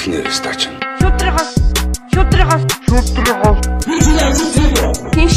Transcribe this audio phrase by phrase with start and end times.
[0.00, 0.68] Утгны стач.
[0.98, 1.54] Шудрагаас
[2.14, 3.58] шудрагаас шудрагаас
[5.12, 5.36] Тинш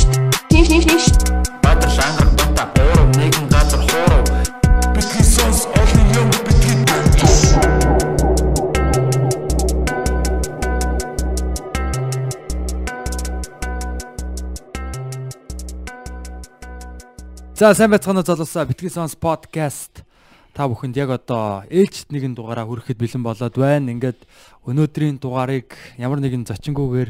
[0.49, 1.05] тинш тинш тинш
[1.61, 4.23] Баатар шангар бата гурав нэгэн газар хуурав
[4.95, 6.79] Бидний сонс олон юм бидний
[17.59, 20.03] За сайн байцгаана залуусаа Битгий Сонс подкаст
[20.53, 23.89] та бүхэнд яг одоо ээлжид нэгэн дугаараа хүрэхэд бэлэн болоод байна.
[23.89, 24.21] Ингээд
[24.69, 27.09] өнөөдрийн дугаарыг ямар нэгэн зочингүйгээр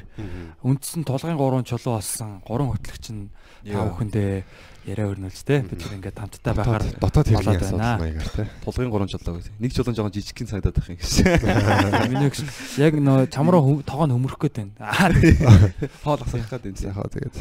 [0.63, 3.27] үндсэн тулгын 3 чулуу болсон 3 хөтлөгч нь
[3.67, 4.43] та бүхэндээ
[4.83, 7.55] яриа өрнүүлж тэ бид ингээд хамтдаа байхаар дотоод байна.
[7.55, 8.47] асуудал маягаар тий.
[8.63, 9.53] Тулгын 3 жолоо гэдэг.
[9.59, 11.23] Нэг жолон жоохон жижигхэн санагдаад байх юм гэсэн.
[12.11, 12.39] Миний гэж
[12.79, 14.75] яг нөө чамруу тоогоо нөмрөх гээд байна.
[16.03, 16.83] Хоол асах гад энэ.
[16.83, 17.37] Яг хаа тэгээд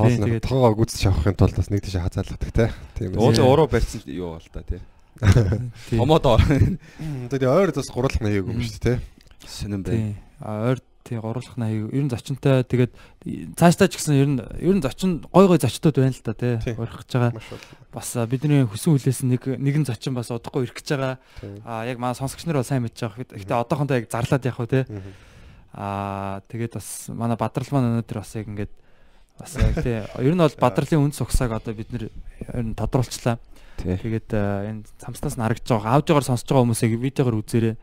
[0.00, 2.68] Тэгээд- хоол тоогоо гүцэж авахын тулд бас нэг тийш хазаалгадаг тий.
[2.98, 3.22] Тийм үү.
[3.22, 4.80] Уулын уруу барьсан юу бол та тий.
[6.24, 6.40] Ор.
[7.30, 9.46] Тэгээд ойр бас гурлах нэг юм шүү дээ тий.
[9.46, 10.16] Сонин бай.
[10.40, 12.92] А ойр тий гурлах наяг ер нь зочинтой тэгээд
[13.56, 16.56] цаашдаа ч гэсэн ер нь ер нь зочин гой гой зочдод байна л тий.
[16.60, 16.74] Тий.
[16.76, 17.42] Урих гэж байгаа.
[17.92, 21.16] Бас бидний хүсэн хүлээс нэг нэгэн зочин бас удахгүй ирэх гэж байгаа.
[21.64, 23.26] А яг манай сонсогч нар бол сайн мэдж байгаа.
[23.26, 24.84] Гэтэ одоохондоо яг зарлаад явах уу.
[24.88, 25.12] Мгм.
[25.72, 28.72] А тэгээд бас манай Бадрал маань өнөөдөр бас яг ингээд
[29.40, 32.10] бас яг те ер нь бол Бадралын үн цугсааг одоо бид нэр
[32.76, 33.38] тодруулчлаа.
[33.84, 37.76] Тэгээд энэ цамцнаас нь харагдж байгаа аудиогоор сонсож байгаа хүмүүсийг видеогоор үзээрэй.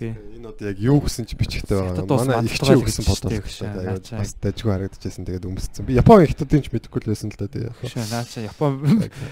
[0.00, 0.16] Тий.
[0.16, 2.08] Энэ одоо яг юу гэсэн чи бичгтэй байгаа.
[2.08, 4.16] Манай их чи юу гэсэн тэгш, наача.
[4.16, 5.84] бас дажгүй харагдчихсэн тэгээд өмсцэн.
[5.84, 7.68] Би Япон хятадын ч мэдэхгүй л байсан л да тий.
[7.84, 8.80] Шээ наача Япон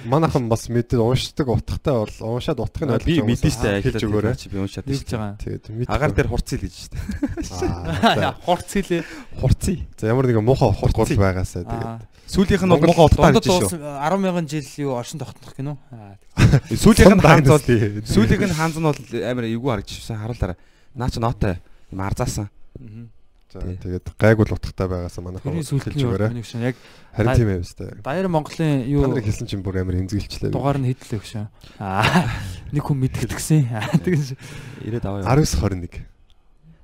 [0.05, 4.03] Манайхан бас мэдээ уншдаг утгатай бол уншаад утгыг нь ойлгож Би байгаа мэдэн штэ хэлж
[4.05, 4.36] өгөөрэй.
[4.53, 5.41] Би уншаад хэлж байгаа.
[5.41, 5.89] Тэгээд мэд.
[5.89, 6.97] Агаар дээр хурцъя гэж штэ.
[8.05, 8.36] Аа.
[8.45, 9.03] Хорц хэлээ.
[9.41, 9.81] Хурцъя.
[9.97, 11.17] За ямар нэгэн муухай утгуул Хурцъя.
[11.17, 12.17] байгаасаа тэгээд.
[12.28, 13.80] Сүүлийнх нь бол Монгол утгаар гэж шүү.
[13.80, 15.76] 10 мянган жил юу оршин тогтнох гинөө.
[16.84, 20.56] Сүүлийнх нь хаанз бол Сүүлийн сүүлийнх нь хаанз нь бол амар эвгүй харагдчихсан харуулаарай.
[20.92, 21.56] Наа чи нотой
[21.88, 22.52] юм арзаасан.
[23.48, 26.36] За тэгээд гайгүй л утгатай байгаасаа Тэрний хэлж өгөөрэй.
[26.68, 26.77] яг
[27.17, 27.96] Харин тийм ээ өстэй.
[28.05, 30.52] Даяар Монголын юу Та нарыг хэлсэн чинь бүр амар эмзэглчлээ.
[30.52, 31.48] дугаар нь хэдлээ гэж.
[31.80, 32.28] Аа.
[32.77, 33.64] Нэг хүн мэдгэдгсэн.
[33.72, 33.88] Аа.
[34.05, 34.36] Тэгэж
[34.84, 35.24] 90 аваа.
[35.33, 36.05] 1921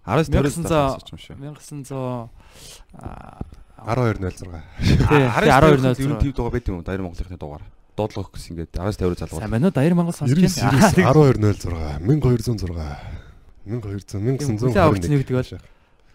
[0.09, 1.37] 19 1900 20 юм шүү.
[1.37, 2.33] 1900
[2.97, 3.45] аа
[3.85, 4.49] 1206.
[4.81, 6.85] тий 12 12 ер нь 12 тийм дугаар байт юм уу?
[6.85, 7.63] Даяар Монголынхны дугаар.
[7.95, 9.43] Дуудлага гэсэн ингээд 1950 залгууд.
[9.45, 10.49] сайн байна уу Даяар Монгол сонсож байна.
[11.13, 13.25] 1206 1206
[13.65, 15.61] 1200 Хүлээ авахч 1921 нэгдэг бол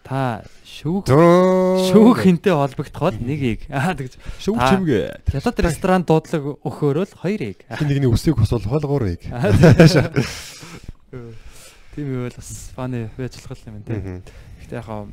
[0.06, 3.66] та шүүх Шүүх хинтээ холбогдоход нэгийг.
[3.74, 5.26] Аа тэгж Шүүх чимгээ.
[5.28, 7.58] хятад ресторан дуудлага өгөхөөрөл хоёрыг.
[7.68, 9.20] хин нэгний үсийг хосвол хоолгоорыг.
[11.94, 13.98] Тийм юу бол бас фаны байжлах юм тий.
[13.98, 14.22] Мгм.
[14.62, 15.06] Гэтэ яг аа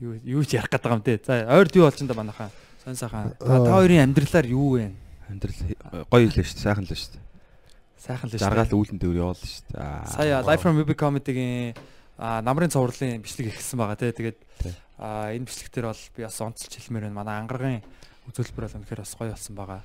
[0.00, 1.20] юу юу ч ярих гэдэг юм те.
[1.24, 2.50] За ойрд юу болж энэ манайхаа.
[2.84, 3.32] Сон сайхан.
[3.40, 3.80] Та Аа.
[3.80, 4.92] хоёрын амьдралаар юу вэ?
[5.28, 5.56] Амьдрал
[6.12, 6.64] гоё хэлээ шүү дээ.
[6.66, 7.24] Сайхан л шүү дээ.
[7.96, 8.42] Сайхан л шүү.
[8.44, 9.80] Жаргаал үүлэн дээр яваал шүү дээ.
[9.80, 10.06] Аа.
[10.06, 11.74] Сая Life from Movie Comedy-гийн
[12.16, 14.12] намрын цувралын бичлэг ихсэн байгаа те.
[14.12, 14.38] Тэгээд
[15.00, 17.18] энэ бичлэгтэр бол би бас онцолж хэлмээр байна.
[17.20, 17.82] Манай ангаргийн
[18.30, 19.80] үзүүлбэр бол үнэхээр бас гоё болсон байгаа.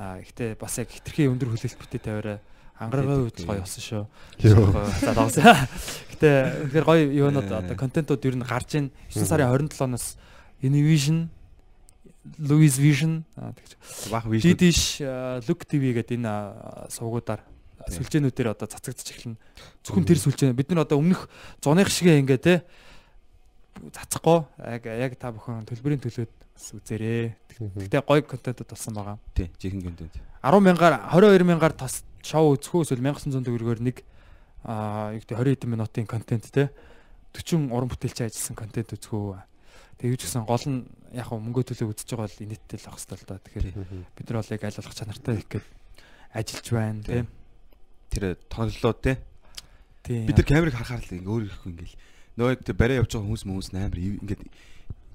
[0.00, 2.38] А ихтэй бас яг хитрхи өндөр хүлээлт бүтээ тавиараа
[2.80, 4.04] ангаргийн үед гоё болсон шүү.
[5.04, 5.68] За давсаа.
[6.16, 6.28] Гэтэ
[6.64, 10.16] үнэхээр гоё юунууд одоо контентууд ер нь гарч ийн 9 сарын 27-наас
[10.64, 11.28] Univision
[12.40, 13.76] Louis Vision аа, тэгж
[14.08, 14.44] Баах виш.
[14.44, 15.04] Didish
[15.48, 17.44] Look TV гэдэг энэ а, сувгуудаар
[17.88, 19.40] сүлжээнүүдээр одоо цацагдчих эхэлнэ.
[19.84, 20.52] Зөвхөн тэр сүлжээ.
[20.52, 21.32] Бид нар одоо өмнөх
[21.64, 22.54] зуных шигээ ингээ те
[23.92, 27.32] цацахгүй яг яг та бүхэн төлбөрийн төлөөд бас үзээрэй.
[27.88, 29.16] Гэтэ гоё контентууд болсон байгаа.
[29.32, 30.12] Тий, жихэн контент.
[30.44, 34.04] 10 мянгаар 22 мянгаар тас шоу үзэхөө эсвэл 1900 төгрөгөөр нэг
[34.68, 36.68] аа юу гэдэг 20 хэдэн минутын контент те
[37.32, 39.40] 40 уран бүтээлч ажилласан контент үзэхөө.
[40.00, 40.84] Тэгээ юу ч гэсэн гол нь
[41.16, 43.40] яг хөө мөнгө төлөө үзэж байгаа бол инээдтэй л ах хэвээр л да.
[43.40, 43.66] Тэгэхээр
[44.16, 45.66] бид нар бол яг аль болох чанартай их гээд
[46.36, 47.26] ажиллаж байна тийм.
[48.12, 49.12] Тэр тоглолоо те.
[50.04, 50.26] Тийм.
[50.28, 51.96] Бид нар камерыг харахаар л ингээ өөр ирэхгүй ингээл.
[52.36, 54.42] Нөгөө барай явж байгаа хүмүүс хүмүүс амар ингээд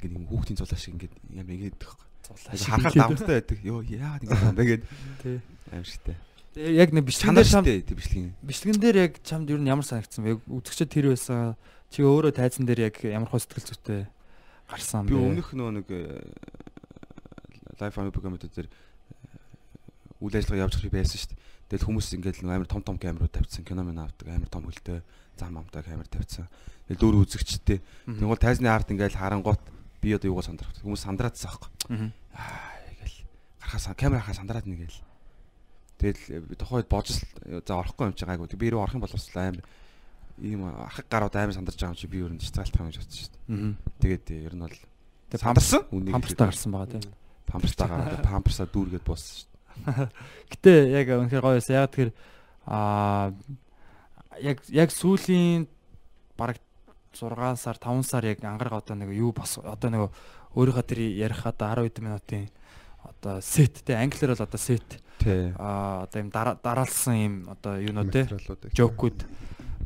[0.06, 3.60] ингээд юм хүүхдийн цулаа шиг ингээд ямар ингээд харахаар давмтай байдаг.
[3.66, 4.84] Йоо яагаад ингэ юм бэ гээд
[5.22, 5.38] тий.
[5.74, 6.16] амар шигтэй.
[6.56, 8.34] Тэгээ яг нэг бичлэгэн дээр чам шигтэй тэр бичлэг.
[8.46, 10.40] бичлэгэн дээр яг чамд юу ямар санагдсан бэ?
[10.48, 11.58] Үзэгчд тэр байсан.
[11.90, 14.02] Чи өөрөө тайзан дээр яг ямар хөө сэтгэл зүйтэй
[14.70, 15.22] гарсан Би бэ?
[15.22, 15.88] өмнөх нөгөө нэг
[17.80, 18.74] лайф ами програмд дээр э,
[20.24, 21.44] үйл ажиллагаа явж хэрэг байсан шүү дээ.
[21.66, 25.02] Тэгэл хүмүүс ингээд нэг амар том том камерууд тавьчихсан, кино мэн авдаг, амар том хөлтэй
[25.38, 26.48] зам амтай камер тавьчихсан.
[26.88, 27.82] Тэгэл дөрөв үзэгчтэй.
[28.06, 29.62] Тэгвэл тайзны арт ингээд харангуут
[30.06, 30.70] би одоо юугаа сандрах.
[30.86, 31.70] Хүмүүс сандраадсан аахгүй.
[32.38, 33.18] Аа ингээл
[33.58, 35.02] гарахаас камер харахаас сандраад нэгэл.
[35.98, 38.54] Тэгэл би тохойд божс за орохгүй юм чи гайгүй.
[38.54, 39.66] Би рүү орох юм бол бас амар
[40.38, 43.34] ийм архаг гарууд амар сандарч байгаа юм чи би нь цэцгэлтах юм гэж бодсон шүү
[43.34, 43.74] дээ.
[44.06, 44.78] Тэгээд ер нь бол
[45.34, 45.82] сандарсан.
[45.90, 47.14] Үнийг памперстай гарсан байгаа тийм.
[47.50, 49.56] памперстаа гараад памперсаа дүүргээд бооссон шүү
[50.52, 51.76] Гэтэ яг үнэхээр гоё байсан.
[51.76, 52.10] Яг тэр
[52.68, 53.34] аа
[54.40, 55.68] яг яг сүүлийн
[56.40, 56.60] бараг
[57.20, 60.02] 6 сар 5 сар яг ангараг одоо нэг юу бос одоо нэг
[60.56, 62.50] өөрийнхөө тэр ярих одоо 10 хэдэн минутын
[63.04, 65.00] одоо сет те англиар бол одоо сет
[65.58, 68.28] а одоо юм дара- дараалсан юм одоо юунууд те
[68.76, 69.26] жокууд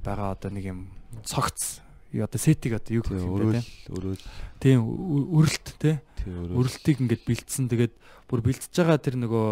[0.03, 0.79] байгаа одоо нэг юм
[1.23, 1.81] цогц
[2.13, 3.61] одоо сетиг одоо юу гэх юм бэ
[3.93, 4.21] өрөөл
[4.59, 6.01] тийм үрэлт те.
[6.25, 7.69] Өрөлтийг ингээд бэлдсэн.
[7.69, 7.93] Тэгээд
[8.27, 9.47] бүр бэлдэж байгаа тэр нөгөө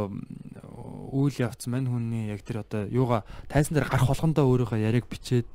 [1.13, 5.47] үйл явц мань хүний яг тэр одоо юугаа тайсан дээр гарах болгондоо өөрийнхөө яриаг бичээд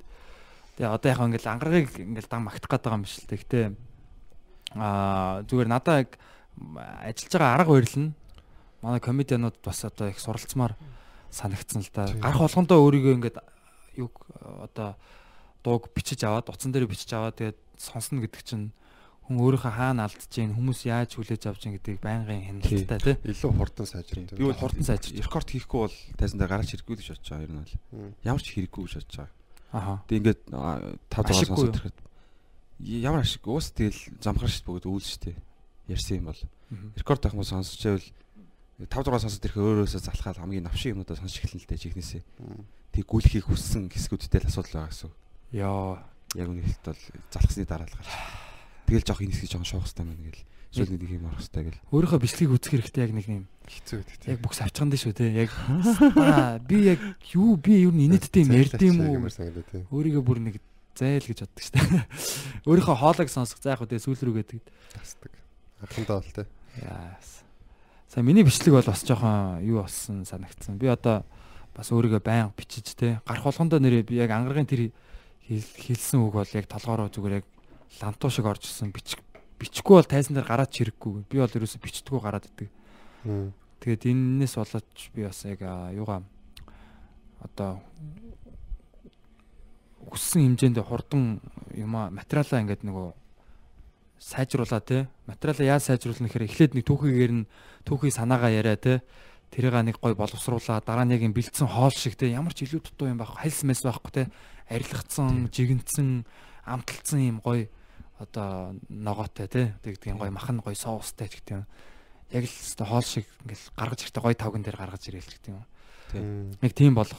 [0.77, 3.43] тэгээ одоо яг ингээд ангарагыг ингээд дан магтах гээд байгаа юм биш л дээ.
[3.43, 3.61] Гэтэ
[4.77, 6.11] аа зүгээр надаа яг
[7.05, 8.15] ажиллаж байгаа арга барил нь
[8.83, 10.77] манай комедианууд бас одоо их суралцмаар
[11.31, 12.09] санагдсан л да.
[12.09, 12.21] Тийм.
[12.21, 13.39] Гарах болгондоо өөрийгөө ингээд
[13.97, 14.97] юг одоо
[15.65, 18.73] дууг бичиж аваад утсан дээр бичиж аваад тэгээд сонсно гэдэг чинь
[19.23, 23.17] хүн өөрийнхөө хаана алдж гин хүмүүс яаж хүлээж авч гин гэдгийг байнгын хяналттай тий.
[23.23, 24.35] илүү хурдан сайжирна.
[24.35, 25.23] Би бол хурдан сайжирч.
[25.23, 27.75] рекорд хийхгүй бол тайсан дээр гараач хэрэггүй гэж бодож байгаа ер нь бол.
[27.95, 28.11] Мм.
[28.27, 29.42] Ямар ч хэрэггүй гэж бодож байгаа.
[29.73, 30.05] Аха.
[30.07, 31.73] Тэг ингээд 5 6 Ашиггүй юу?
[31.73, 31.99] сонсоод ирэхэд
[33.03, 35.33] ямар ашиг уус тэгэл замхар шít бөгөөд үйл шít
[35.89, 36.41] ярьсан юм бол
[36.97, 38.09] рекорд авах юм сонсож байвал
[38.85, 42.23] 5 6 сонсоод ирэхэд өөрөөсөө залхаад хамгийн навшиг юмудаа сонсож эхэлнэ л дээ чихнээсээ.
[42.93, 45.11] Тэг гүйлхийг хүссэн хэсгүүдтэй л асуудал байгаа гэсэн.
[45.57, 46.05] Яа.
[46.37, 47.03] Яг үнэ хэлт бол
[47.33, 48.13] залхсны дараа л гарч.
[48.89, 50.45] Тэгэл жоох энэ хэсгийг жоох шоох хэрэгтэй мэн гэл.
[50.73, 51.81] Эсвэл нэг юм орох хэрэгтэй гэл.
[51.93, 53.45] Өөрийнхөө бичлэгийг үзэх хэрэгтэй яг нэг юм.
[53.69, 54.31] хэцүү гэдэг тийм.
[54.33, 55.27] Яг бүкс авчихсан дээ шүү те.
[55.45, 55.51] Яг
[56.17, 57.01] аа би яг
[57.37, 59.29] юу би юу нэнэттэй юм ярьд юм уу?
[59.93, 60.57] Өөрийгөө бүр нэг
[60.97, 62.05] зайл гэж боддог шүү дээ.
[62.73, 64.61] Өөрийнхөө хоолойг сонсох за яг хөө тэгээ сүүл рүү гэдэг.
[64.97, 65.33] Тасдаг.
[65.85, 66.49] Анхандаа бол тийм.
[66.81, 67.29] Яас.
[68.09, 70.81] Сая миний бичлэг бол бас жоохон юу болсон санагдсан.
[70.81, 71.25] Би одоо
[71.77, 74.83] бас өөрийгөө байн бичиж те гарах болгондоо нэрээ би яг ангаргийн тэр
[75.49, 77.47] хэл- хэлсэн үг бол яг толгоороо зүгээр яг
[78.05, 79.21] лантуу шиг орж ирсэн бичих
[79.63, 81.25] бичихгүй бол тайсан дээр гараад чирэггүй.
[81.31, 82.69] Би бол ерөөсө бичдэггүй гараад идэг.
[83.83, 86.23] Тэгээд энэс болоод би бас яг аа, юугаа
[87.43, 87.83] одоо
[90.11, 91.39] хүссэн хэмжээнд хурдан
[91.75, 93.15] юма материалаа ингээд нөгөө
[94.23, 95.11] сайжруулаа те.
[95.27, 97.49] Материалаа яаж сайжруулна гэхээр эхлээд нэг түүхийгээр нь
[97.87, 99.03] түүхий санаагаа яриа те.
[99.51, 102.31] Тэрийг нэг гой боловсруулаа дараа нь яг юм бэлдсэн хоол шиг те.
[102.31, 104.25] Ямар ч илүү дутуу юм байх хальс мэс байхгүй те.
[104.71, 106.23] Арилгацсан жигэнцэн
[106.67, 107.67] амталцсан юм гой
[108.23, 111.67] одоо ногоотой тэгдэг юм гой махан гой соустай ч гэдэг юм.
[112.31, 115.53] Яг л өстой хоол шиг ингээл гаргаж ирэхдээ гой тавган дээр гаргаж ирээл ч гэдэг
[115.53, 115.67] юм.
[116.63, 117.19] Яг тийм болох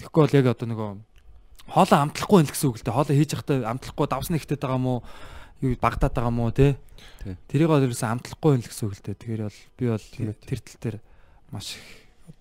[0.00, 0.90] тэгэхгүй бол яг одоо нөгөө
[1.68, 2.96] хоолоо амтлахгүй байл гэсэн үг л дээ.
[2.96, 4.94] Хоолоо хийж явахдаа амтлахгүй давсна ихтэй байгаа мó
[5.60, 6.78] юу багдаад байгаа мó те
[7.22, 7.36] Тий.
[7.46, 9.20] тэрийг бол ерөөсөн амтлахгүй байл гэсэн үг л дээ.
[9.20, 10.06] Тэгэхээр бол би бол
[10.42, 10.96] тэр тал дээр
[11.52, 11.84] маш их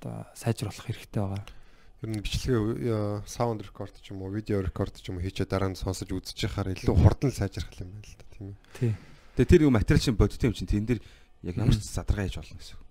[0.02, 1.44] одоо сайжруулах хэрэгтэй байгаа
[2.02, 5.70] Ер нь бичлэгээ саунд рекорд ч юм уу, видео рекорд ч юм уу хийчээ дараа
[5.70, 8.58] нь сонсож үзэж яхаар илүү хурдан сайжрах юм байна л да тийм ээ.
[8.74, 8.94] тий.
[9.38, 11.02] Тэгээ тэр юм материал чинь бодит юм чинь тэн дээр
[11.46, 12.82] яг ямар ч задаргаа хийж болно гэсэн.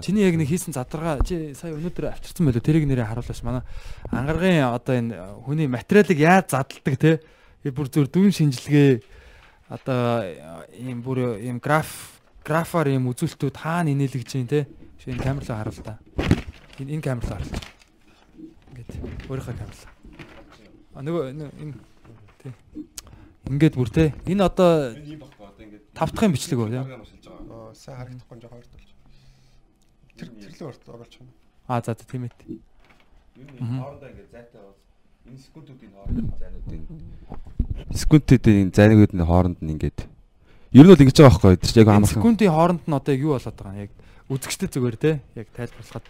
[0.00, 3.40] Чиний яг нэг хийсэн задаргаа чи сая өнөөдөр авчирсан байлоо тэрийг нэрээ харуулаач.
[3.44, 3.62] Манай
[4.08, 5.12] ангаргийн одоо энэ
[5.44, 7.20] хүний материалыг яаж задалдаг те
[7.60, 9.04] би бүр зөв дүн шинжилгээ
[9.68, 10.24] одоо
[10.80, 14.64] ийм бүр ийм граф графаар ийм үзүүлэлтүүд хаана инээлгэж чинь те
[14.96, 16.00] чи энэ камерлаа харуул та
[16.80, 17.79] энэ энэ камерлаа харуул
[18.80, 20.00] ингээд өөрийнхөө камерлаа
[20.94, 21.74] а нөгөө энэ
[22.42, 22.52] тий.
[23.46, 27.96] Ингээд бүр те энэ одоо ийм баггүй одоо ингээд тав дахь бичлэг үү Аа, сайн
[27.98, 28.90] харагдахгүй жоо хоёрт болж.
[30.18, 31.32] Тэр тэрлээ орт оруулж байна.
[31.70, 32.34] а за за тийм ээ.
[33.38, 33.78] Мгм.
[33.80, 34.78] хоорондоо ингээд зайтай бол
[35.30, 36.82] энэ секундуудын хооронд зайнуудын
[37.94, 39.98] секундуудын зайнуудын хооронд нь ингээд
[40.74, 42.14] ер нь бол ингэж байгаа байхгүй тэр чинь яг амархан.
[42.18, 43.92] секундын хооронд нь одоо юу болоод байгаа юм яг
[44.26, 46.06] үзэгчтэй зүгээр те яг тайлбарлахад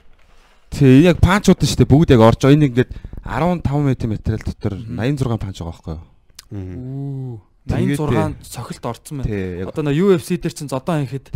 [0.70, 2.54] Тий яг панчууд нь шүү дээ бүгд яг орж байгаа.
[2.56, 2.90] Энэ ингээд
[3.26, 4.96] 15 м материал дотор Мгм.
[4.96, 7.40] 86 панч байгаа байхгүй юу?
[7.68, 9.68] Тэгээд 86 цохилт орцсон байна.
[9.68, 11.30] Одоо на UFC дээр чинь зодон хийхэд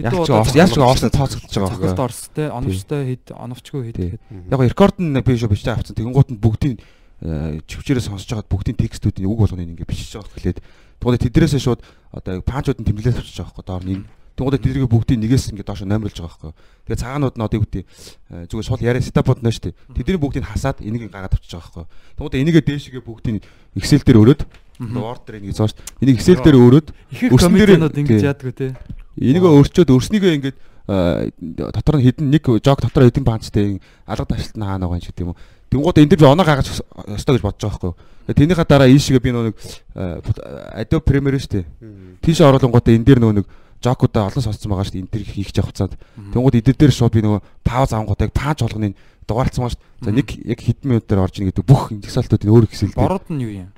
[0.00, 2.06] Яг ч орс- яг ч цохилт орсон тооцогдож байгаа цохилт байхгүй юу?
[2.06, 4.22] орстой, оновчтой хэд, оновчгүй хэд гэхэд.
[4.48, 5.96] Яг рекорд нь би шүү бичиж авчихсан.
[5.98, 6.76] Тэгэнгუут нь бүгдийн
[7.20, 10.58] э, чивчээрээ сонсож байгаад бүгдийн текстүүдийн үг болгоныг ингээд бичиж байгаа хэлээд
[11.02, 11.80] тэгвэл тэдрээсээ шууд
[12.16, 14.04] одоо панчууд нь тэмдэглээд авчиж байгаа байхгүй доор нь
[14.40, 16.52] энэ тэгвэл тэдрийг бүгдийн нэгээс ингээд доош номерлж байгаа байхгүй
[16.88, 19.76] тэгээ цагаанууд нь одоо юу гэдэг э, зүгээр сул яриа сетапууд нь шүү дээ.
[20.00, 23.38] Тэдний бүгдийг хасаад энийг гаргаад авчиж байгаа байхгүй тэгвэл энийгээ дээшгээ бүгдийн
[23.76, 24.42] Excel дээр өрөөд
[24.80, 26.88] Word дээр ингэж зоош энийг Excel дээр өрөөд
[27.28, 28.72] Өрсөн дээр- ингэж яадгүй те.
[29.20, 31.28] Энийгээ өөрчөөд өрснийгөө ингээд э,
[31.68, 33.76] дотор нь хідэн нэг жог дотор хэдэн панчтай
[34.08, 35.40] алга ташлт нь хаана байгаа юм ч гэдэг юм уу.
[35.70, 36.66] Тэнгууд энэ би оноо гаргаж
[37.12, 37.94] өстой гэж бодож байгаа байхгүй
[38.34, 39.52] Тэрнийхээ дараа ийшгээ би нөгөө
[39.96, 41.38] э, Adobe Premiere.
[41.40, 42.18] Мм.
[42.22, 43.44] Тийш оруулангуудаа энэ дээр нөгөө
[43.80, 45.02] жокуудаа олон сонсцсон байгаа шүү дээ.
[45.04, 45.94] Энэ дэр хийх явах хугацаанд.
[46.32, 48.94] Тэнгууд эдгээр дээр шууд би нөгөө пауз авангуудаа яг панч болгоныг
[49.24, 49.84] дугаарлцсан байгаа шүү.
[50.04, 52.92] За нэг яг хэдэн минут дээр орж ийн гэдэг бүх индексалтуудын өөр хэсэл.
[52.92, 53.70] Борууд нь юу юм?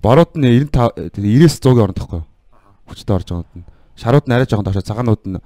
[0.00, 2.28] Борууд нь 95 90-с 100-ийн оронд тахгүй юу?
[2.88, 3.68] Хүчтэй орж байгаа нь.
[3.98, 5.38] Шарууд нь арай жоохон доошоо цагаанууд нь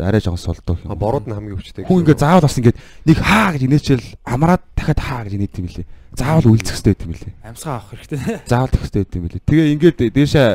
[0.00, 1.84] арай жоохон солдоо А борууд нь хамгийн өвчтэй.
[1.84, 5.68] Хүн ингээ заавал бас ингээ нэг хаа гэж инээчэл амраад дахиад хаа гэж инээд юм
[5.68, 5.86] лээ.
[6.16, 7.34] Заавал үйлцэх хэрэгтэй байт юм лээ.
[7.44, 8.18] Амьсгаа авах хэрэгтэй.
[8.48, 9.42] Заавал тэгэх хэрэгтэй байт юм лээ.
[9.46, 10.48] Тэгээ ингээд дээшээ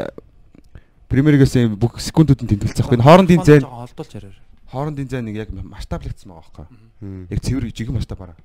[1.09, 3.05] премьерээс юм бүх секундууд нь тэмдэглэж байгаа юм.
[3.05, 4.33] Хоорондын зайн олдуулж яриа.
[4.71, 7.27] хоорондын зайн нэг яг масштаблагдсан байгаа байхгүй.
[7.29, 8.37] Яг цэвэр жигэн масштабаараа.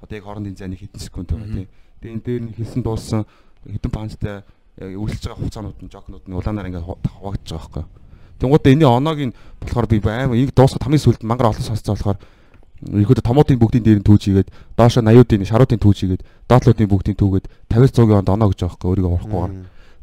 [0.00, 1.68] Одоо яг хоорондын зайны хэдэн секунд байгаа тийм.
[2.00, 3.22] Тэгээ энэ дээр нь хэлсэн дууссан
[3.68, 4.42] хэдэн панчтай
[4.80, 7.84] яг үйлчилж байгаа хугацаанууд нь жокнууд нь улаанаар ингээд хуваагдаж байгаа байхгүй.
[8.40, 12.18] Тэнгуудаа энэний оноог нь болохоор би аим энийг дуусгах хамгийн сүүлд мангар олон сонсцоо болохоор
[12.84, 17.46] Ихэд томоотын бүгдийн дээр нь түүж игээд доошо 80-уудын шаруудын түүж игээд доотлуудын бүгдийн түүгээд
[17.72, 19.52] 50 100-ийн онд оноо гэж байгаа байхгүй өөрийгөө урахгүйгээр.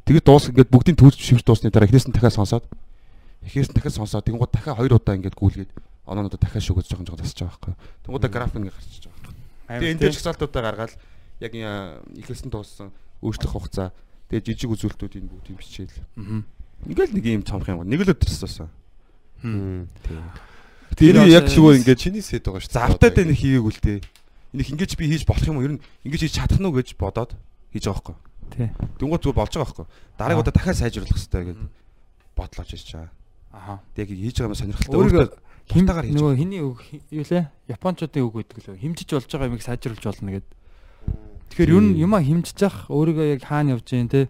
[0.05, 2.65] Тэгээд дуус ингээд бүгдийн түүж шивж дуусны дараа эхнээс нь дахиад сонсоод
[3.46, 5.72] эхнээс нь дахиад сонсоод тэнгууд дахиад хоёр удаа ингээд гүйлгээд
[6.05, 7.74] оноонуудаа дахиад шүгэж жоохон жоохон засаж байгаа байхгүй.
[8.05, 9.34] Тэнгуудаа график ингээд гарчиж байгаа.
[9.77, 10.93] Тэгээд энэ дээр чагсаалтуудаа гаргаад
[11.41, 11.53] яг
[12.17, 12.89] эхлсэн дууссан
[13.22, 13.89] өөрчлөх хугацаа
[14.29, 15.98] тэгээд жижиг үзүүлэлтүүдийн бүгдийг бичээл.
[16.89, 17.86] Ингээл нэг юм цомх юм.
[17.86, 18.70] Нэг л өдөрс туусан.
[20.98, 22.74] Тэр яг шивөө ингээд чиний сэт байгаа шүү.
[22.74, 24.00] завтаад энэ хийгээгүй л дээ.
[24.53, 25.65] Энийг ингэж би хийж болох юм уу?
[25.65, 27.38] Ер нь ингэж хийж чадах нь уу гэж бодоод
[27.72, 28.30] хийж байгаа байхгүй.
[28.51, 28.70] Тий.
[29.00, 29.88] Дүнгууд зүгээр болж байгаа байхгүй.
[30.20, 31.70] Дараагийн удаа дахиад сайжруулах хэрэгтэй гэдэг
[32.36, 33.12] бодлооч ирж байгаа.
[33.51, 33.74] Аха.
[33.96, 34.98] Тэг яг хийж байгаа юм сонирхолтой.
[35.00, 35.27] Өөрийгөө
[35.72, 36.79] хинтагаар хийж нөгөө хиний үг
[37.12, 37.46] юу лээ?
[37.72, 38.81] Японочдын үг гэдэг лөө.
[38.84, 40.48] Химжиж болж байгаа юмыг сайжруулж болно гэд.
[41.51, 44.27] Тэгэхээр ер нь юмаа химжиж явах өөрийгөө яг хаана явж гин те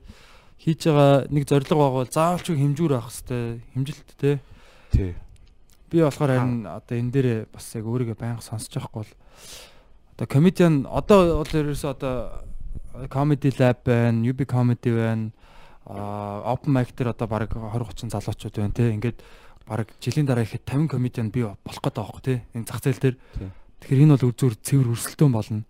[0.61, 4.31] хийж байгаа нэг зориг байгаа бол заавал ч хэмжүүр авах хэвээр хэмжилт те.
[4.93, 5.13] Тий.
[5.89, 9.13] Би болохоор харин одоо энэ дээр бас яг өөрийгөө байнга сонсож байхгүй бол
[10.17, 12.45] одоо комедиан одоо бол ерөөсөө одоо
[13.09, 15.31] comedy lab байна, UB comedy байна.
[15.85, 18.91] А open mic дээр одоо баг 20 30 залуучууд байна те.
[18.93, 19.19] Ингээд
[19.67, 22.43] баг жилийн дараа ихэд 50 комедиан би болох гэдэг аахгүй те.
[22.53, 23.17] Энэ зах зээл дээр.
[23.81, 25.63] Тэгэхээр энэ бол үзүүр цэвэр өрсөлдөөн болно.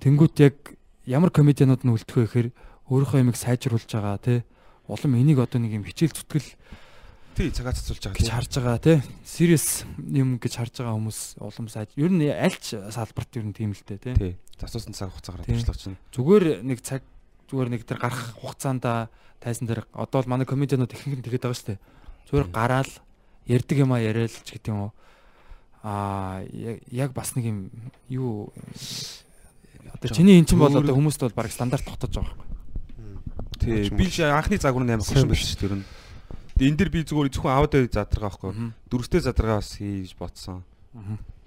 [0.00, 0.56] Тэнгүүт яг
[1.04, 2.48] ямар комедианууд нь үлдэх вэ гэхээр
[2.88, 4.44] өөрийнхөө ямиг сайжруулж байгаа те.
[4.86, 6.54] Улам энийг одоо нэг юм хичээл зүтгэл
[7.40, 8.98] Тий цагаа цацуулж байгаа гэж харж байгаа тий.
[9.22, 11.94] Serious юм гэж харж байгаа хүмүүс улам сайж.
[11.94, 14.34] Ер нь альч салбарт ер нь тийм л дээ тий.
[14.60, 14.68] Тий.
[14.68, 15.96] Засуусан цаг хугацаагаар туршлага чинь.
[16.12, 17.00] Зүгээр нэг цаг
[17.48, 18.84] зүгээр нэг тэр гарах хугацаанд
[19.40, 21.80] тайсан дээр одоо л манай комедианууд ихэнх нь тэгэхэд байгаа шүү дээ.
[22.28, 22.92] Зүгээр гараал
[23.48, 24.92] ярддаг юм а яриад ч гэдэг юм уу.
[25.80, 26.44] Аа
[26.92, 27.58] яг бас нэг юм
[28.12, 28.52] юу
[29.96, 32.48] одоо чиний эн чинь бол одоо хүмүүст бол баг стандарт тогтож байгаа байхгүй.
[33.58, 33.90] Тий.
[33.90, 36.68] Би ч анхны загвар нь амар хөшин биш шүү дээ.
[36.68, 38.52] Энэ дэр би зүгээр зөвхөн аудио задаргаа байхгүй.
[38.92, 40.60] Дөрөвтэй задаргаа бас хийж бодсон.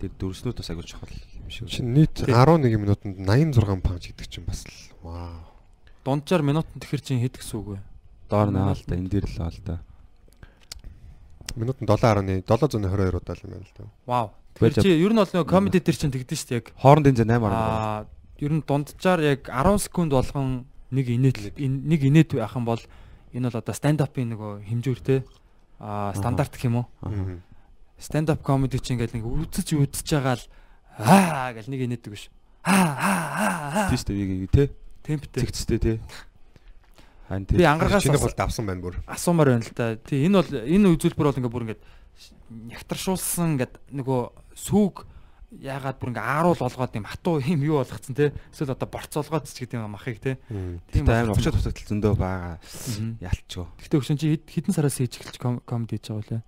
[0.04, 1.72] Тэр дөрөвснүүд бас агуулж чухал юм шиг.
[1.72, 5.48] Чин нийт 11 минутанд 86 панч гэдэг чинь бас л вау.
[6.04, 7.80] Дунджаар минутанд тэгэхэр чинь хэд гэсэн үг вэ?
[8.28, 9.80] Доор наа л да энэ дэр л аа л да.
[11.56, 13.88] Минутанд 7.1 722 удаа л юм байна л да.
[14.04, 14.28] Вау.
[14.60, 16.68] Тэгэхээр чи ер нь бол нөгөө комеди дээр чинь тэгдэж шүү дээ яг.
[16.84, 18.04] Хоорондын зэ 8 Аа
[18.44, 22.84] ер нь дунджаар яг 10 секунд болгон нэг инээд нэг инээд байх юм бол
[23.32, 25.24] энэ бол одоо stand up-ийн нөгөө хэмжүүр те
[25.80, 26.88] а стандарт гэх юм уу
[28.04, 30.46] stand up comedy чинь ингээл нэг үзэж үзэж байгаа л
[31.00, 32.28] аа гэл нэг инээдэг биш
[32.68, 34.68] аа аа аа тийм шүү дээ тий.
[35.04, 35.98] Темптэй цэгцтэй тий.
[37.28, 39.00] Хань Би ангаргаас чиний бол давсан байна бүр.
[39.08, 41.82] асуумаар байна л да тий энэ бол энэ үзүүлбэр бол ингээ бүр ингээд
[42.72, 44.22] нягтаршуулсан ингээд нөгөө
[44.54, 44.96] сүүг
[45.64, 49.64] яагаад бүр ингээ ааруул олгоод юм хатуу юм юу болгоцсон те эсвэл одоо борцоолгоод ч
[49.66, 50.38] гэдэг юм махыг те
[50.92, 52.58] тийм амар очоод тусагтал зөндөө байгаа.
[53.22, 53.66] Ялчгүй.
[53.82, 56.44] Гэтэ өгшөн чи хэд- хэдэн сараас хийж эхэлж ком- комеди хийж байгаа вэ?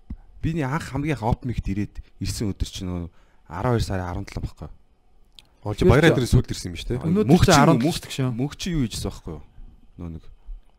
[0.45, 3.09] Биний анх хамгийн оп мигт ирээд ирсэн өдөр чинь нөө
[3.49, 4.69] 12 сарын 17 байхгүй
[5.73, 7.01] чи баяраа дээр сүлд ирсэн юм биш үү?
[7.25, 7.81] Мөнх чи чи 10 мөнх-
[8.13, 8.29] шүү.
[8.37, 9.43] мөнх чи юу хийжсэн байхгүй юу?
[9.97, 10.23] Нөө нэг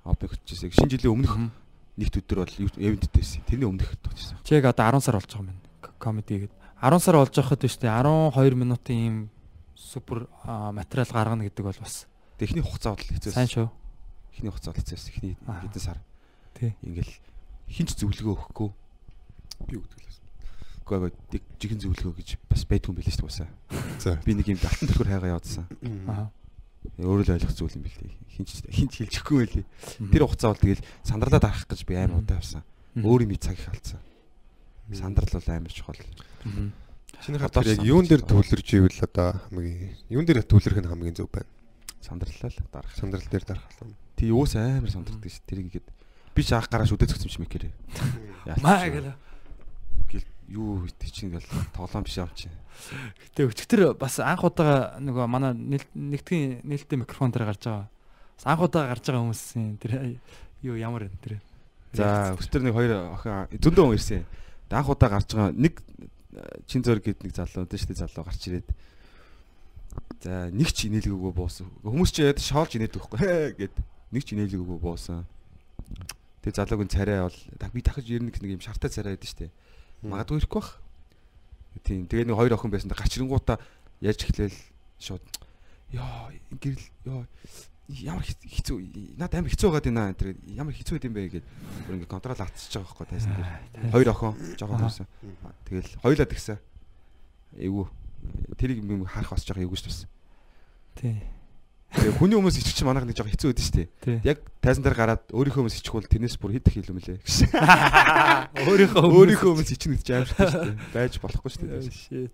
[0.07, 1.35] оп миг хийжсэн шинэ жилийн өмнөх
[1.99, 5.43] нэгт өдөр бол эвентэд байсан тэрний өмнөх тогтсон Чи яг одоо 10 сар болж байгаа
[5.43, 5.91] юм байна.
[5.99, 6.55] Комеди гээд.
[6.79, 9.17] 10 сар болж байхад биш үү 12 минутын ийм
[9.75, 12.07] супер материал гаргана гэдэг бол бас
[12.39, 13.69] Техний хугацаа сайн хэцээс шүү.
[14.37, 15.99] эхний хугацаа бодол хэцээс эхний хэдэн сар.
[16.55, 16.77] Тий.
[16.85, 17.11] ингээл
[17.67, 18.71] хинч зөвлөгөө өгөхгүй
[19.65, 20.19] Би үгтгэлээс.
[20.85, 23.51] Гэхдээ яг жигэн зөвлөгөө гэж бас байдгүй юм билээ шүү дээ.
[23.99, 24.21] За.
[24.23, 25.67] Би нэг юм алтан төлхөр хайгаа явуулсан.
[26.07, 26.29] Аа.
[27.01, 28.15] Өөрөө л ойлгох зүйл юм билээ.
[28.37, 29.67] Хинч хинч хэлчихгүй байлээ.
[30.13, 32.63] Тэр хугацаа бол тэгэл сандралаад арах гэж би амар удаа авсан.
[32.95, 34.01] Өөр юм цаг их алдсан.
[34.95, 35.99] Сандрал бол амар чухал.
[36.45, 36.71] Мгм.
[37.25, 41.27] Чиний хатар яг юун дээр төвлөрч ивэл одоо хамгийн юун дээр төвлөрөх нь хамгийн зөв
[41.33, 41.51] байна.
[41.99, 42.95] Сандралаа л дарах.
[42.95, 43.97] Сандрал дээр дарах юм.
[44.15, 45.43] Тий уус амар сандардаг ш.
[45.43, 45.87] Тэрийг ихэд
[46.37, 47.73] би ч анх гараа шүдэ зөгсөн юм мэгэрээ.
[48.63, 49.17] Маа гэл.
[50.49, 52.49] Юу хийх чинь гэл тоглоом биш юм чи.
[53.33, 57.89] Гэтэ өчтөр бас анх удаа нөгөө манай нэгтгэн нээлттэй микрофон дээр гарч байгаа.
[58.39, 60.21] Бас анх удаа гарч байгаа хүмүүсийн тэр
[60.63, 61.41] юу ямар вэ тэр.
[61.97, 64.23] За өстөр нэг хоёр охин зөндөө хүн ирсэн.
[64.71, 68.43] Анх удаа гарч байгаа нэг э, чин зөр гээд нэг залуу шүү дээ залуу гарч
[68.47, 68.69] ирээд.
[70.23, 71.67] За нэг ч инээлгүйгөө буусан.
[71.83, 73.75] Хүмүүс ч яд шоолж инээдэг байхгүй хээ гэд
[74.13, 75.25] нэг ч инээлгүйгөө буусан.
[76.45, 77.39] Тэгээ залуугийн царай бол
[77.73, 79.53] би дахиж ирнэ гэх нэг юм шартай царай байдаг шүү дээ.
[80.11, 80.71] Магадгүй ирэхгүй бах.
[81.85, 82.07] Тийм.
[82.07, 82.91] Тэгээ нэг хоёр охин байсан.
[82.91, 83.59] Гарч ирэнгуудаа
[84.01, 84.57] яаж эхлээл
[84.99, 85.23] шууд
[85.93, 87.23] ёо гэрэл ёо
[87.87, 88.77] ямар хэц- хэцүү
[89.15, 91.47] надад амар хэцүү байгаад байна энэ ямар хэцүү байд юм бэ гэгээд
[91.87, 93.93] бүр ингээ контрол автчихж байгаа байхгүй тайсан дээр.
[93.95, 95.07] Хоёр охин жоохон төрсэн.
[95.71, 96.59] Тэгэл хоёлаа тэгсэн.
[97.63, 97.87] Эйгүү.
[98.59, 100.11] Тэрийг юм харах бас жоохон эйгүү шүү дээ.
[100.99, 101.17] Тий.
[101.95, 104.21] Тэгээ хүний хүмүүс иччих чинь манайх нэг жоохон хэцүү байдаг шүү дээ.
[104.27, 107.19] Яг тайсан дээр гараад өөрийнхөө хүмүүс ичих бол тэрнээс бүр хэд их илүү мөлий.
[108.69, 110.75] Өөрийнхөө Өөрийнхөө хүмүүс ичих гэж аим шүү дээ.
[110.93, 112.29] Байж болохгүй шүү дээ.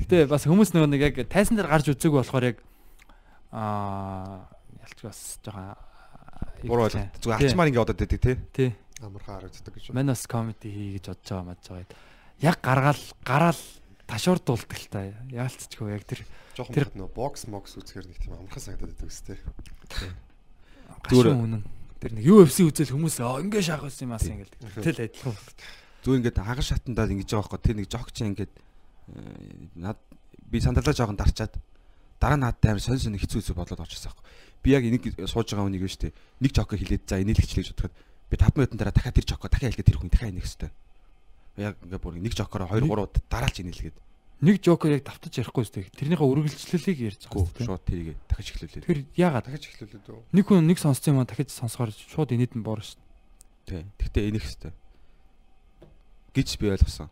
[0.00, 2.58] Гэтэ бас хүмүүс нөгөө нэг яг тайсан дээр гарч үзээгүй болохоор яг
[3.52, 4.48] аа
[4.82, 5.76] ялч бас жоохон
[6.64, 7.12] Буруу ойлголт.
[7.20, 8.36] Зүгээр алчмаар ингээ одод байдаг тий.
[8.52, 8.70] Тий.
[9.04, 9.92] Амархан харагддаг гэж.
[9.92, 11.88] Мань бас комеди хий гэж бодож байгаа маж байгаа.
[12.40, 13.62] Яг гаргаал гараал
[14.08, 15.00] ташуурдуулдаг л та.
[15.28, 16.24] Яалцчихгүй яг тэр
[16.56, 19.38] Жохон Тэр- бод нөө бокс мокс үзэхээр нэг тийм амархан санагдаад байдаг үстэй.
[21.04, 21.62] гашуун үнэн.
[22.00, 24.48] Тэр нэг UFC үзэл хүмүүс аа ингэ шахах юм аас ингэ.
[24.80, 25.36] Тэл адилхан.
[26.00, 27.60] Зүгээр ингээд хагас шатандаа ингэж байгаа байхгүй.
[27.60, 29.20] Тэр нэг жог чинь ингээд э,
[29.76, 30.00] над
[30.48, 31.54] би сандалаа жоохон дарчаад
[32.20, 34.24] дараа над амар сонь сонь хэцүү хэцүү бодлоод очсон байхгүй.
[34.64, 36.16] Би яг энийг сууж байгаа үнийг шүү дээ.
[36.40, 37.94] Нэг жог хилээд за инээлгчлээ гэж бодоход
[38.32, 40.74] би 5 минутын дараа дахиад тэр жог дахиад хэлгээд тэр хүн дахиад инех хэвээр.
[41.56, 43.96] Яг ингээд бүр нэг жогоор 2 3 дараалж инээлгээд
[44.36, 45.88] Нэг жокер яг давтаж ярихгүй зү.
[45.96, 46.98] Тэрнийхээ үргэлжлэлийг
[47.32, 47.56] байгаа.
[47.56, 48.84] шууд тэрийг дахиж эхлүүлээ.
[48.84, 50.22] Тэр яагаад Дахиж эхлүүлээд үү?
[50.36, 53.00] нэг хүн нэг сонссон юм аа дахиж сонсохоор шууд инээд нь боор шүү.
[53.64, 53.88] Тий.
[53.96, 54.76] Тэгтээ инех хэвээр.
[56.36, 57.08] гэж би ойлгосон.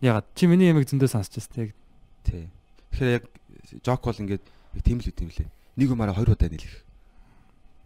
[0.00, 1.76] Яагаад чи миний ямиг зөндөө сонсч байсан яг.
[2.24, 2.48] Тий.
[2.96, 3.24] Тэгэхээр яг
[3.84, 4.44] жок бол ингээд
[4.80, 5.48] тийм л үт юм лээ.
[5.76, 6.80] Нэг юмараа 2 удаа нийлэх.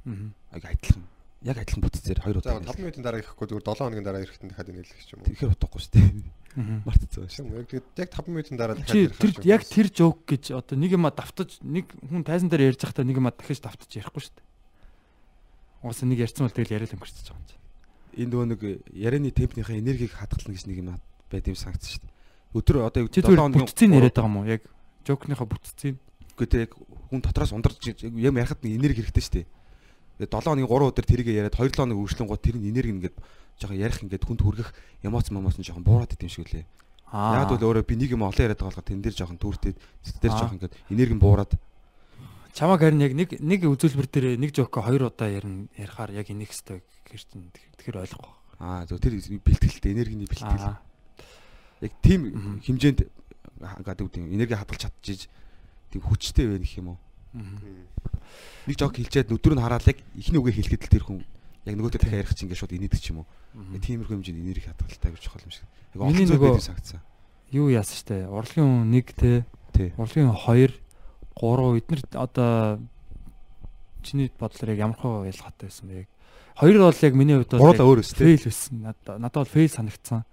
[0.07, 0.31] Аа.
[0.55, 1.03] Яг адилхан.
[1.43, 2.71] Яг адилхан бүтцээр 2 За удаа.
[2.71, 5.27] 5 минутын дараа ирэхгүй зүгээр 7 хоногийн дараа ирэхэд дахиад ч юм уу.
[5.27, 6.07] Тэгэхээр утгагүй шүү дээ.
[6.57, 7.53] Мартцсан шүү.
[7.53, 11.13] Яг тэгээд яг 5 минутын дараа дахиад тэр яг тэр жок гэж одоо нэг юма
[11.13, 14.47] давтаж нэг хүн тайзан дээр ярьж байхдаа нэг юма дахиж давтаж ярихгүй шүү дээ.
[15.85, 17.57] Уусаа нэг ярьсан бол тэгэл яриад өнгөрчихөж байгаа юм чи.
[18.17, 18.61] Энэ нөгөө нэг
[18.97, 20.89] ярианы темпнийхээ энергийг хадгална гэж нэг юм
[21.29, 22.15] байд юм санагдсан шүү дээ.
[22.57, 24.49] Өдөр одоо Чи тэр бүтцийг яриад байгаа юм уу?
[24.49, 24.63] Яг
[25.05, 26.01] жокныхаа бүтцийг.
[26.41, 26.73] Гэхдээ тэр яг
[27.13, 29.47] хүн дотроос ундарч юм ярихад нэг энерги хэрэгтэй шүү дээ.
[30.25, 33.17] Тэгээ 7 хоногийн 3 өдөр тэрийг яриад 2 7 хоног үргэлжлэн гоо тэр энерги ингээд
[33.61, 34.71] жоохон ярих ингээд хүнд хүргэх
[35.03, 36.65] эмоц момоос нь жоохон буураад идэм шиг үлээ.
[37.13, 40.23] Яг бол өөрөө би нэг юм олон яриад байгаа болохоор тэн дээр жоохон дүүртээд сэтгэл
[40.23, 41.53] дээр жоохон ингээд энерги буураад
[42.57, 46.49] Чамаг харин яг нэг нэг үзүүлбэр дээр нэг жокко хоёр удаа ярина ярихаар яг энийг
[46.49, 48.33] хэвээр гэр чин тэгэхээр ойлгохгүй.
[48.65, 50.81] аа зөв тэр бэлтгэлтэй энергиний бэлтгэл.
[51.85, 53.05] Яг тийм хэмжээнд
[53.61, 55.29] ингээд үүд энерги хадгалж чадчих
[55.93, 56.99] тийм хүчтэй байх юм уу?
[58.65, 61.21] Нэг жог хилчээд нүдүр нь хараад яг ихний үгээ хэлэхэд л тэр хүн
[61.69, 63.29] яг нөгөөдөө дахиад ярих чинь ингээд шууд инээдэг ч юм уу?
[63.57, 65.65] Тиймэрхүү хэмжээнд энерги хадгалтай гэж чухал юм шиг.
[65.95, 67.01] Яг нөгөө- байдаг санагдсан.
[67.53, 68.29] Юу яасан штэ?
[68.29, 69.93] Урлагийн хүн нэг те, Тий.
[69.97, 70.73] урлагийн хүн хоёр,
[71.41, 72.81] гурав эднэр одоо
[74.03, 76.07] чиний бодлоор яг ямар хөө ялгаатай байсан бэ?
[76.57, 78.83] Хоёр бол яг миний хувьд бол фейл байсан.
[78.83, 80.25] Надад надад бол фейл санагдсан.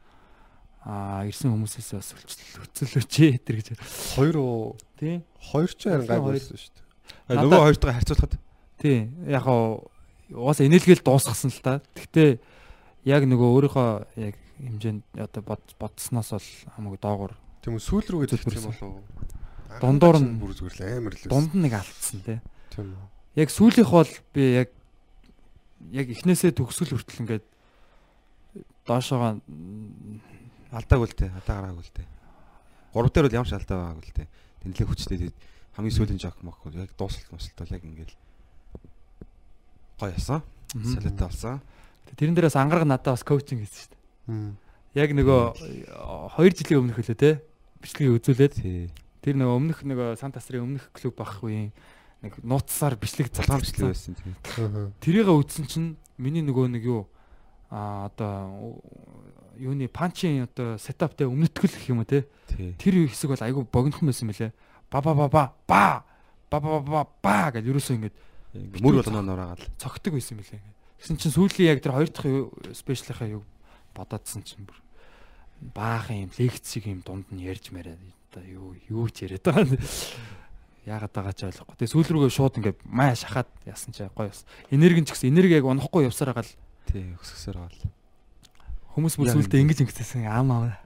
[0.83, 3.79] Аа, ирсэн хүмүүсээс бас хөцөл өчээ тэр гэж.
[4.19, 4.75] Хоёр уу?
[4.99, 5.23] Тий.
[5.39, 6.11] Хоёр ч харин Хоёр.
[6.11, 7.39] гай болсон шүү дээ.
[7.39, 8.33] Нөгөө хоёртойгоо харьцуулахад
[8.83, 9.07] Тий.
[9.31, 9.87] Яг гоо
[10.27, 11.79] угаасаа энэлгээл дуусгасан л та.
[11.95, 12.39] Гэхдээ
[13.05, 13.89] яг нөгөө өөрийнхөө
[14.21, 18.59] яг хэмжээнд одоо бод бодсноос бол хамаагүй доогуур Тийм үү сүүл рүү гэдэг Зөвхөрсөн.
[18.59, 19.03] юм болов уу?
[19.81, 21.27] Дундуур нь- бүр зүгээр л амар л.
[21.31, 22.39] дунд нь нэг алдсан тий.
[22.71, 23.07] Тийм үү.
[23.39, 24.69] Яг сүүлийнх бол би яг
[25.91, 27.45] яг эхнээсээ төгсгөл хүртэл ингээд
[28.85, 29.39] доошоогоо
[30.75, 31.31] алдаагүй л дээ.
[31.39, 32.07] Алдаа гараагүй л дээ.
[32.93, 34.27] Гурав дээр бол ямар ч алдаа байгаагүй л дээ.
[34.63, 35.17] Тэнэлэг хүчтэй
[35.73, 38.15] хамгийн сүүлийн жок мох яг дуусалт мусалт бол яг ингээл
[39.97, 40.41] гоё ясан.
[40.73, 41.61] Солиотой болсон.
[42.17, 44.99] Тэрэн дээрээс ангараг надад бас коучинг хийсэн шүү дээ.
[44.99, 45.41] Яг нөгөө
[46.37, 47.31] 2 жилийн өмнөх хөлөө те
[47.81, 48.53] бичлэгийг үзүүлээд
[49.23, 51.71] тэр нөгөө өмнөх нөгөө Сантасрын өмнөх клуб үеийн
[52.23, 54.35] нэг нууцсаар бичлэг Залгаан бичлэг байсан тийм.
[54.61, 54.91] Аа.
[55.03, 55.89] Тэрийг үзсэн чинь
[56.19, 57.07] миний нөгөө нэг юу
[57.73, 58.79] а одоо
[59.57, 62.29] юуны панчийн одоо сетаптай өмнөтгэл гэх юм уу те
[62.77, 64.51] тэр хэсэг бол айгүй богинохон байсан мөлий
[64.93, 66.03] ба ба ба ба ба
[66.53, 68.13] ба ба ба ба гэж ерөөсөө ингэж
[68.53, 69.65] Мөр болгоноо нураагаал.
[69.81, 70.61] цогтөг байсан мөлий
[71.03, 72.31] гэсэн чинь сүүлийн яг тэр хоёр дахь
[72.71, 73.43] спешиалийнхаа юу
[73.91, 74.79] бодоодсэн чинь бүр
[75.75, 77.99] баахан юм лекцийг юм дунд нь ярьж мараад
[78.31, 79.67] одоо юу юу ч яриад байгаа
[80.87, 81.75] яагаад байгаа ч ойлгохгүй.
[81.79, 84.43] Тэгээ сүүл рүүгээ шууд ингээд маа шахаад яасан чи гоё бас.
[84.71, 86.51] Энерги ч гэсэн энерги яг унахгүй явсараа гал
[86.87, 87.15] Тий.
[87.15, 87.79] Өсгсээр гал.
[88.93, 90.77] хүмүүс бүр сүултээ ингэж ингэсэн ам аа.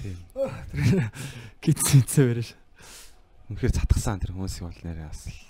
[0.00, 0.16] Тий.
[1.60, 2.56] Гитсэнцээ бариш.
[3.52, 5.49] Үнэхээр цатгсан тэр хүмүүсийг бол нэрээ бас л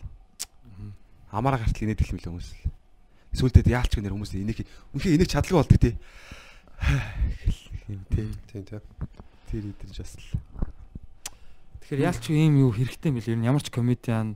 [1.31, 2.71] амаараа гартал инээдэг юм л хүмүүс л.
[3.35, 5.95] Сүүлдээ яалч гэнэр хүмүүс энийг үнэхээр энийг чадлагүй болдог тий.
[7.87, 8.27] юм тий.
[8.51, 8.83] Тийм тийм.
[9.51, 10.29] Тэр идэрж бас л.
[11.87, 14.35] Тэгэхээр яалч ийм юу хэрэгтэй мэл ер нь ямар ч комедиан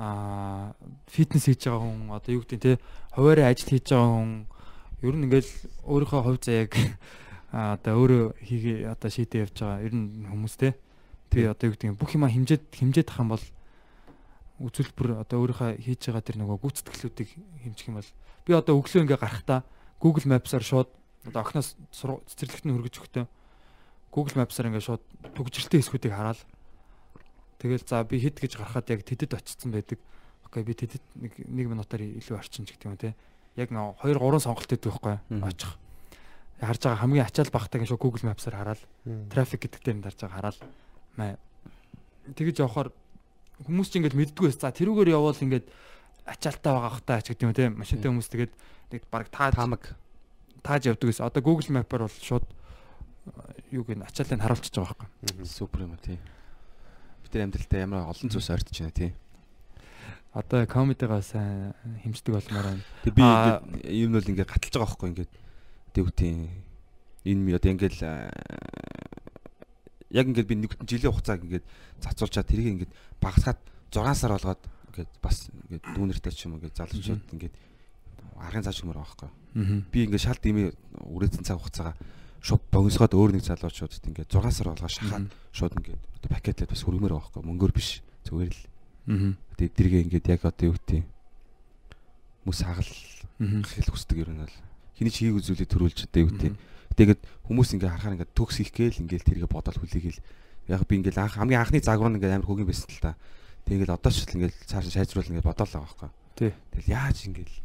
[0.00, 0.72] аа
[1.08, 2.72] фитнес хийж байгаа хүн одоо юу гэдэг те
[3.12, 4.32] хуваараа ажил хийж байгаа хүн
[5.04, 5.52] ер нь ингээл
[5.84, 6.72] өөрийнхөө хувь заяаг
[7.52, 10.76] а одоо өөрөө хийгээ одоо шийдээ явж байгаа ер нь хүмүүс те
[11.32, 13.44] би одоо юу гэдэг юм бүх юма хэмжээд хэмжээд ах юм бол
[14.60, 17.30] үзүүлбэр одоо өөрийнхөө хийж байгаа тэр нөгөө гүйцэтгэлүүдийг
[17.64, 18.10] хэмжих юм бол
[18.44, 19.64] би одоо өглөө ингээ гарахтаа
[20.00, 20.88] Google Maps-аар шууд
[21.24, 23.24] одоо охноос цэцэрлэгт нь хөргөж өгтөө.
[24.12, 25.04] Google Maps-аар ингээ шууд
[25.36, 26.40] төгжрэлтэй хэсгүүдийг хараад
[27.60, 30.00] тэгэл за би хэд гэж гарахад яг тэдэд очсон байдаг.
[30.44, 33.16] Окей би тэдэд нэг 1 минутаар илүү орчин ч гэдэг юм те.
[33.56, 35.76] Яг нэг 2 3 сонголт өгдөг байхгүй очих.
[36.60, 38.80] Харж байгаа хамгийн ачаал багтайг шууд Google Maps-аар хараад
[39.28, 40.58] трафик гэдэг дээр нь дарж байгаа хараад
[41.16, 41.36] маа
[42.36, 42.88] тэгэж явахаар
[43.66, 44.58] хүмүүс ч ингэж мэддгүй байс.
[44.60, 45.64] За тэрүүгээр явбал ингэж
[46.26, 47.68] ачаалтаа байгаа хта ч гэдэг юм те.
[47.68, 48.52] Машинтай хүмүүс тэгээд
[48.94, 49.96] нэг баг таа Тамаг.
[50.62, 51.26] тааж явдаг гэсэн.
[51.26, 52.46] Одоо Google Map-аар бол шууд
[53.70, 55.46] юу гэх нь ачааллыг харуулчихж байгаа байхгүй.
[55.46, 56.18] Супер юм тий.
[57.24, 59.12] Бид тэр амьдралтаа ямар олон зүйлс ойртож байна тий.
[60.32, 62.82] Одоо комедигаа сайн хэмждэг болмоор байна.
[63.04, 65.32] Тэг би ингээд юм бол ингээд гаталж байгаа байхгүй ингээд
[65.94, 66.38] дэвтийн
[67.24, 67.96] энэ одоо ингээд
[70.10, 71.66] яг ингээд би нэг жилийн хугацааг ингээд
[72.02, 72.92] зацуулчаад тэрийг ингээд
[73.22, 73.58] багасгаад
[73.94, 75.36] 6 сар болгоод ингээд бас
[75.70, 77.54] ингээд дүүнертэй ч юм уу ингээд залуучууд ингээд
[78.40, 79.30] аргын цааш юмар байгаа байхгүй.
[79.90, 81.94] Би ингээд шал дими үрээсэн цаг хугацаагаа
[82.40, 86.82] шууд богиносгоод өөр нэг залуучуудад ингээд 6 сар болгоо шахаад шууд ингээд одоо пакетлээд бас
[86.82, 87.44] хүргэмээр байгаа байхгүй.
[87.46, 88.62] Мөнгөөр биш зүгээр л
[89.10, 89.34] Аа.
[89.58, 91.02] тэгээ дэргээ ингээд яг одоо юу гэдэг
[92.46, 92.90] хаgal
[93.40, 93.62] Аа.
[93.64, 94.56] хэл хүсдэг нь бол
[94.96, 96.54] хэний ч хийг үзүүлээ төрүүлж одоо юу гэдэг.
[97.00, 100.20] Тэгээд хүмүүс ингээ харахаар ингээ төгс хийх гээл ингээл тэргээ бодол хүлээгээл
[100.68, 103.16] яг би ингээл анх хамгийн анхны загвар нь ингээ амар хөгийн байсан л та.
[103.64, 106.10] Тэгэл одоо ч ингээл цааш сайжруул ингээ бодоол байгаа байхгүй.
[106.36, 106.52] Тий.
[106.76, 107.56] Тэгэл яаж ингээл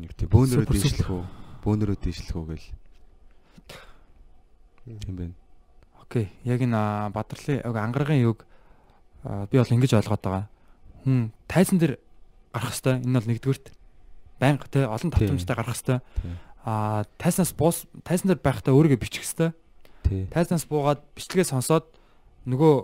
[0.00, 1.24] нэг тийм бөөнөрөө дийшлэх үү?
[1.68, 2.68] Бөөнөрөө дийшлэх үү гэл.
[5.04, 5.36] Тийм байна.
[6.00, 6.32] Окей.
[6.48, 8.48] Яг энэ бадрлын ангаргийн юг
[9.52, 10.48] би бол ингэж ойлгоод байгаа.
[11.04, 12.00] Хүн тайзан дээр
[12.56, 13.66] гарах хэвээр энэ бол нэгдүгürt
[14.40, 15.28] байнга те олон Тий.
[15.28, 16.32] давтамжтай гарах хэвээр Тий.
[16.64, 19.52] Аа тайзнаас буус тайзан дээр байхдаа өөрийгөө бичих хэвээр
[20.08, 20.24] Тий.
[20.32, 21.84] тайзнаас буугаад бичлэгээ сонсоод
[22.48, 22.74] нөгөө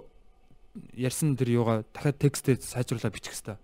[1.01, 3.59] ярьсан тэр юугаа дахиад текстээр сайжруулаад бичих хэвээр.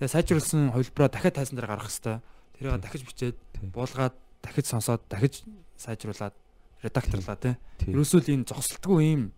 [0.00, 2.20] Тэгээ сайжруулсан хувилбараа дахиад тайзан дээр гаргах хэвээр.
[2.56, 3.38] Тэрийг дахиж бичээд
[3.72, 5.44] буулгаад дахиж сонсоод дахиж
[5.76, 6.34] сайжруулад
[6.82, 7.54] редакторлаа тий.
[7.86, 9.30] Ерөөсөө л ийм зогсолтгүй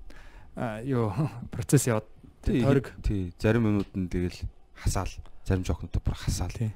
[0.57, 1.13] аа, юу
[1.55, 2.07] процесс яваад
[2.45, 3.33] тойрог Тий.
[3.39, 4.37] Зарим юмуд нь тэгэл
[4.75, 5.13] хасаал.
[5.45, 6.53] Зарим жоохнууд бүр хасаал.
[6.53, 6.73] тий.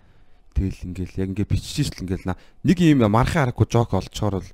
[0.54, 4.50] Тэгэл ингээл яг ингээ биччихэж л ингээл нэг юм мархан харахгүй жок олцохоор бол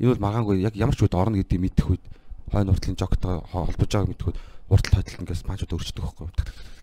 [0.00, 2.04] энэ бол маргаангүй яг ямар ч үед орно гэдгийг мэдэх үед
[2.48, 4.40] хойно уртлын жоктой холбож байгааг мэдэх үед
[4.72, 6.28] уртл тойтол ингээс панчууд өрчдөг байхгүй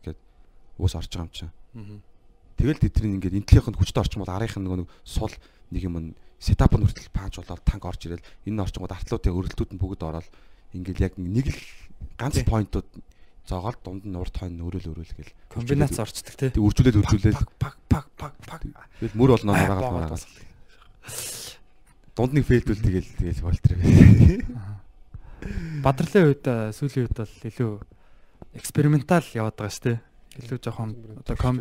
[0.06, 0.18] гэд
[0.78, 1.52] уус орж байгаа юм чинь.
[2.62, 5.34] Тэгэл тэдний ингээд интеллигент хүчтэй орчин бол арийнхын нөгөө нэг сул
[5.74, 8.26] нэг юм нь сетап нь хүртэл панч болоод танк орж ирэл.
[8.46, 10.28] Энэ орчингууд артлуудын өрөлтүүд нь бүгд ороод
[10.78, 11.62] ингээл яг нэг л
[12.22, 12.86] ганц поинтууд
[13.52, 16.50] зоогоод дунд нь урд хойно өрөөл өрөөл гэл комбинац орчдөг тий.
[16.56, 18.64] Тэг үржүүлээд үржүүлээд пак пак пак пак.
[19.04, 19.68] тэгэл мөр болно боо,
[20.08, 20.24] нурагаад
[22.16, 23.56] дунд нэг фейлдүүл тэгэл тэгэл бай.
[25.84, 27.72] Бадрлын үед сүүлийн үед бол илүү
[28.56, 30.00] экспериментал яваад байгаа шүү дээ.
[30.46, 30.92] Илүү жоохон
[31.24, 31.60] одоо ком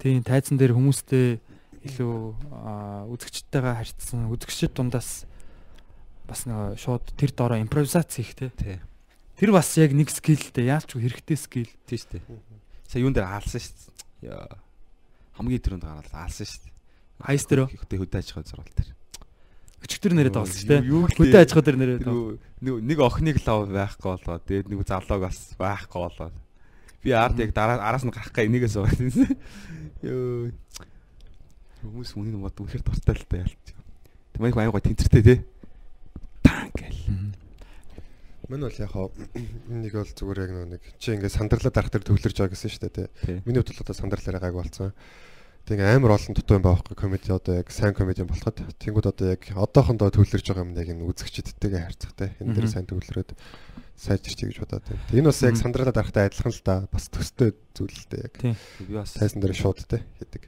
[0.00, 1.40] тийм тайзан дээр хүмүүстэй
[1.88, 2.16] илүү
[3.10, 5.26] үзэгчтэйгээ харьцсан үзэгчд дундаас
[6.26, 8.34] бас нэг шууд тэр доороо импровизац хийх.
[8.34, 8.78] Тий.
[9.36, 10.72] Тэр бас яг нэг скил дээ.
[10.72, 11.70] Яалч хэрэгтэй скил.
[11.84, 12.24] Тийм шүү дээ.
[12.88, 13.92] Сая юун дээр хаалсан шүү
[14.24, 14.32] дээ.
[15.36, 16.74] Хамгийн түрүүнд гараад хаалсан шүү дээ.
[17.20, 18.90] Хайс дээр Ихтэй хөдөө аж ахуйн сургалт дээр.
[19.84, 20.82] өчигдөр нэрээд байгаа шүү дээ.
[20.88, 21.80] Хөдөө аж ахуй дээр.
[22.64, 24.40] Нөгөө нэг охиныг лав байхгүй болоо.
[24.40, 26.30] Тэгээд нэг залууг бас байхгүй болоо.
[27.04, 29.36] Би ард яг дараа араас нь гарах га энийгээс байгаа.
[30.00, 30.50] Йоо.
[31.84, 33.64] Хүмүүс үнэн бод үнэхээр дуртай л та ялч.
[34.32, 35.34] Тэмээх аян гой тэнцэртэй те.
[36.42, 37.35] Тангэл.
[38.46, 39.10] Мань бол яг хаа
[39.68, 42.94] нэг бол зүгээр яг нэг чи ингээд сандралаа дарах дээр төвлөрж байгаа гэсэн шүү дээ
[42.94, 43.36] тий.
[43.42, 44.94] Миний хувьд бол одоо сандралаараа гайг болсон.
[45.66, 49.42] Тэг амар олон дутуу юм байхгүй комеди одоо яг сайн комеди болоход тэнгууд одоо яг
[49.50, 52.30] одоохондоо төвлөрж байгаа юм яг энэ үзэгчдтэйгээ харьцах тий.
[52.38, 53.34] Энэ дээр сайн төвлөрөөд
[53.98, 55.02] сайжирчий гэж бодоод байна.
[55.10, 56.86] Энэ бас яг сандралаа дарахтай адилхан л да.
[56.94, 58.34] Бас төстэй зүйл л дээ яг.
[58.78, 60.46] Би бас Тайсан дээр шууд тий гэдэг.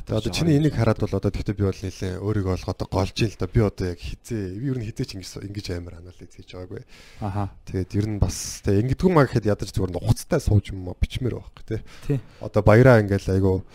[0.00, 3.28] Тэгээ одоо чиний энийг хараад бол одоо тэгтээ би бол нэлээ өөрийгөө олгоод голж ийн
[3.28, 3.46] л да.
[3.50, 6.82] Би одоо яг хизээ би ер нь хизээ ч ингэж ингэж амар анализ хийж байгаагүй.
[7.20, 7.52] Аха.
[7.68, 11.64] Тэгээд ер нь бас тэг ингэдэггүй маа гэхэд ядаж зүгээр нухацтай сууж юм бичмээр байхгүй
[12.08, 12.20] тий.
[12.40, 13.66] Одоо баяраа ингээл айгу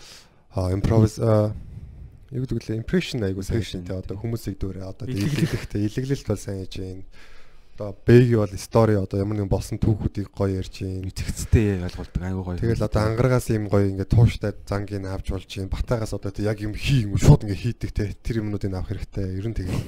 [0.58, 3.94] импровиз юу гэдэг лээ импрешн айгу сайн тий.
[3.94, 5.54] Одоо хүмүүсийг дүүрээ одоо Илэглэх.
[5.54, 7.04] илэглэхтэй илэглэлт бол сайн хийж гин.
[7.78, 11.06] Одоо бэги бол стори одоо ямар нэгэн болсон түүхүүдийг гоё ярьж гин.
[11.14, 12.58] зэгцтэй ойлгуулдаг аягүй гоё.
[12.58, 15.70] Тэгэл одоо ангарагаас юм гоё ингээд тууштай зангийг авч болж гин.
[15.70, 18.18] Батагаас одоо яг юм хий юм шууд ингээд хийдэг тий.
[18.18, 19.30] Тэр юмнуудыг авах хэрэгтэй.
[19.38, 19.78] Ер нь тэгээ.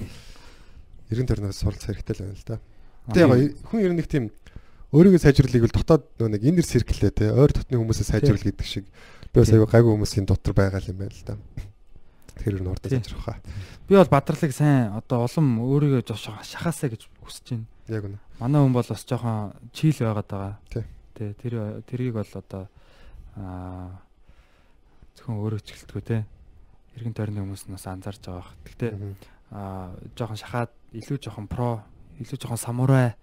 [1.11, 2.62] Ер нь тэр нэг суралц хэрэгтэй л байна л да.
[3.11, 4.31] Тэг яг хүн ер нь нэг тийм
[4.94, 9.38] өөрийгөө сайжруулах бол дотоод нэг иннер цирклээ те ойр дотны хүмүүсээ сайжруул гэдэг шиг би
[9.38, 11.35] бас аягүй гайгүй хүмүүсийн дотор байгаа юм байна л да.
[12.42, 12.98] Тэр нь хурдан Тий.
[12.98, 13.38] зажрах хаа.
[13.87, 17.66] Би бол бадралыг сайн одоо улам өөрийгөө жоох шахаасаа гэж хүсэж байна.
[17.90, 18.18] Яг үнэ.
[18.38, 20.55] Манай хүн бол бас жоохон чийл байгаад байгаа.
[20.70, 20.85] Тий.
[21.18, 22.70] Тий, тэр тэрийг бол одоо
[23.35, 23.98] аа
[25.18, 26.18] зөвхөн өөрөө ч гэлтгүй те.
[26.94, 28.55] Иргэн тойрны хүмүүс нь бас анзаарч байгаа бах.
[28.62, 28.90] Гэхдээ
[29.50, 31.83] аа жоохон шахаад илүү жоохон про,
[32.22, 33.18] илүү жоохон самурай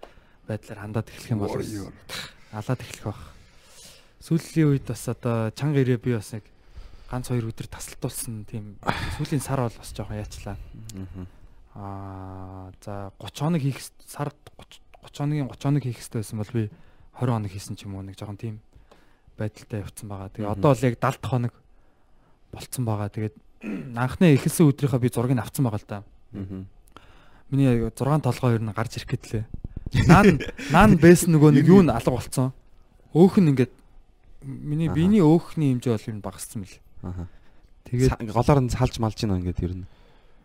[0.51, 1.55] байдлаар хандаад эхлэх юм бол
[2.51, 3.23] алаад эхлэх бах.
[4.19, 6.43] Сүүлийн үед бас одоо чанга ирээ би бас нэг
[7.07, 8.75] ганц хоёр өдөр тасалтуулсан тийм
[9.15, 10.59] сүүлийн сар бол бас жоохон яачлаа.
[10.59, 11.36] Аа
[11.77, 16.63] за 30 хоног хийх сар 30 30 хоногийн 30 хоног хийх хэрэгтэй байсан бол би
[17.21, 18.59] 20 хоног хийсэн ч юм уу нэг жоохон тийм
[19.37, 20.33] байдалтай явцсан байгаа.
[20.33, 21.53] Тэгээ одоо бол яг 70 хоног
[22.51, 23.09] болцсон байгаа.
[23.13, 23.35] Тэгээд
[24.01, 25.99] анхны эхэлсэн өдрийнхөө би зургийг авцсан байгаа л да.
[27.53, 29.45] Миний 6 толгой ер нь гарч ирэх гэтлээ.
[30.09, 30.41] Наан
[30.73, 32.51] наан бэс нөгөө нэг юу н алга болцсон.
[33.13, 33.71] Өөх нь ингээд
[34.43, 36.75] миний биений өөхний хэмжээ бол ер нь багассан мэл.
[37.05, 37.29] Аа.
[37.87, 39.85] Тэгээд голоор нь салж малж гинэ ингээд ер нь.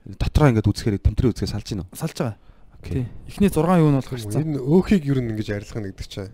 [0.02, 1.84] Дотроо ингээд үзэхээр тэмтрээ үзэхээр салж гинэ.
[1.94, 2.36] салж байгаа.
[2.82, 3.06] Окей.
[3.06, 3.06] Тий.
[3.30, 4.56] Эхний 6 юу нь бол Энэ гарцсан.
[4.58, 6.32] өөхийг ер нь ингэж арилгах нь гэдэг чинь.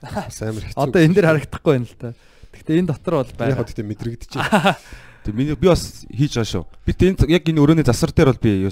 [0.00, 0.78] Амар хэцүү.
[0.78, 2.14] Одоо энэ дэр харагдахгүй байна л та.
[2.54, 3.58] Гэхдээ энэ дотор бол Яг байгаа.
[3.58, 4.32] хот гэдэг мэдрэгдэж.
[5.26, 6.64] Тэг миний би бас хийж байгаа шүү.
[6.86, 8.70] Би тэнд яг энэ өрөөний засвар дээр бол би юу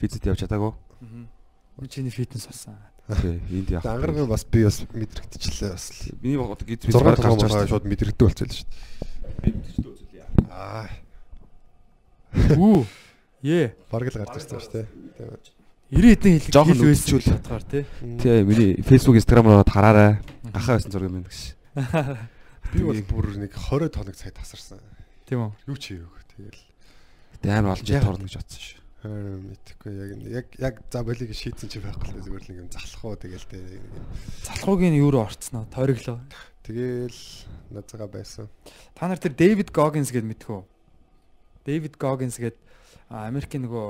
[0.00, 0.72] физит явж чадаагүй.
[1.80, 2.76] Энэ чиний фитнес болсон.
[3.10, 3.88] Тий, энд явах.
[3.90, 5.90] Ангараг бас би бас мэдрэгдчихлээ бас.
[6.22, 8.54] Миний бод гид 6 гарч байгаа шууд мэдрэгдээ болчихлоо
[9.42, 10.28] шүү дээ.
[10.52, 10.86] Аа,
[12.54, 12.86] Үу.
[13.42, 13.72] Е.
[13.90, 14.86] бараг л гарч ирсэн шүү дээ.
[15.16, 15.60] Тийм.
[15.90, 17.28] 90 хэдэн хэлэг Жоохон өдөрчүүл.
[17.34, 17.84] бодгоор тий.
[18.22, 20.22] Тий, миний Facebook, Instagram руу хараарай.
[20.54, 21.58] Гахаа байсан зураг юм гэж.
[22.70, 24.78] Би бол бүр нэг 20 тоног цаг тасарсан.
[25.26, 25.50] Тийм үү.
[25.66, 26.22] Юу ч хийгээгүй.
[26.30, 26.62] Тэгэл
[27.40, 28.78] Тэг амар олон жил торно гэж бодсон шүү.
[29.00, 32.70] Аа мэдхгүй яг яг яг за болиг шийдсэн чи байхгүй л зүгээр л нэг юм
[32.70, 33.80] залах уу тэгэл дээ.
[34.44, 36.20] Залхуугийн юу руу орцсноо тойроглоо.
[36.62, 37.18] Тэгэл
[37.72, 38.46] нацгаа байсан.
[38.94, 40.60] Та нар тэр Дэвид Гогинс гэд мэдхүү.
[41.64, 42.69] Дэвид Гогинс гэд а,
[43.10, 43.86] Америкийн нөгөө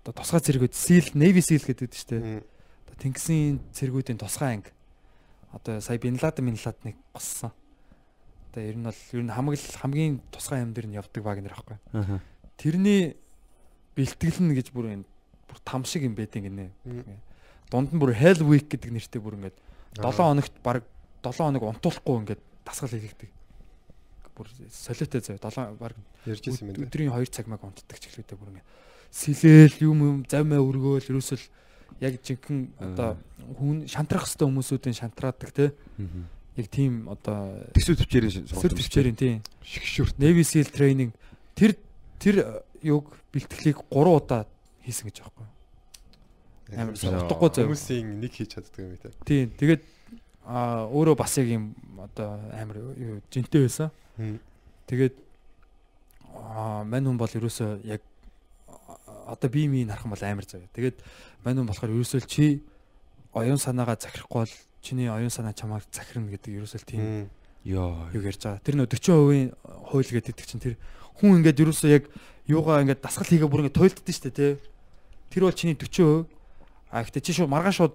[0.00, 2.20] одоо тусгай цэргүүд Seal Navy Seal гэдэг дээ.
[2.20, 2.42] Мм.
[2.88, 4.72] Одоо Тэнгисийн цэргүүдийн тусгай анги.
[5.52, 7.52] Одоо сая Бин Ладен Бин Ладныг госсон.
[8.48, 11.52] Одоо ер нь бол ер нь хамгийн хамгийн тусгай юм дээр нь явдаг баг нэр
[11.52, 11.76] аахгүй.
[11.92, 12.24] Аа.
[12.56, 13.20] Тэрний
[13.92, 15.04] бэлтгэл нь гэж бүр энэ
[15.44, 16.72] бүр там шиг юм байдیں۔ гинэ.
[17.68, 19.56] Дунд нь бүр Hell Week гэдэг нэртэй бүр ингээд
[20.00, 20.12] 7 Аа.
[20.16, 20.82] хоногт баг
[21.20, 23.30] 7 хоног унтуулахгүй ингээд дасгал хийгдэг.
[24.32, 25.92] Бүр солиотой заяа 7 баг
[26.26, 26.84] ярьж ирсэн юм даа.
[26.86, 28.68] өдрийн 2 цаг маяг унтдаг ч гэлээдээ бүр ингээд
[29.10, 31.44] сэлээл юм юм замаа өргөөл ерөөсөл
[32.00, 33.16] яг жинхэнэ одоо
[33.58, 35.72] хүн шантрах хэвээр хүмүүсүүдийн шантраадаг те
[36.56, 40.18] яг тийм одоо Тэсүү төвчээрийн сүр төвчээрийн тийм Шигшүрт.
[40.18, 41.12] Navy Seal training
[41.54, 41.76] тэр
[42.18, 44.46] тэр юг бэлтгэлийг 3 удаа
[44.84, 45.46] хийсэн гэж аахгүй.
[46.76, 47.68] Амар утгагүй заяа.
[47.68, 49.12] Хүмүүсийн нэг хийж чаддаг юм тий.
[49.26, 49.46] Тийм.
[49.58, 49.82] Тэгээд
[50.46, 53.90] а өөрөө бас яг юм одоо амар юу жинтэй байсан.
[54.86, 55.14] Тэгээд
[56.84, 58.02] мань хүн бол ерөөсөө яг
[59.26, 60.68] одоо би минь харах юм бол амар заяа.
[60.74, 60.98] Тэгээд
[61.44, 62.62] мань хүн болохоор ерөөсөө чи
[63.32, 67.30] оюун санаагаа захирахгүй бол чиний оюун санаа чамайг захирна гэдэг ерөөсөө тийм.
[67.64, 68.08] Йоо.
[68.16, 68.64] юу ярьж байгаа.
[68.64, 69.52] Тэр нөө 40%
[69.92, 70.74] хууль гэдэг чинь тэр
[71.20, 72.04] хүн ингээд ерөөсөө яг
[72.48, 74.56] юугаа ингээд дасгал хийгээ бүр ингээд туйлддээ штэ тий.
[75.28, 76.24] Тэр бол чиний 40%.
[76.90, 77.94] А гэхдээ чи шууд маргааш шууд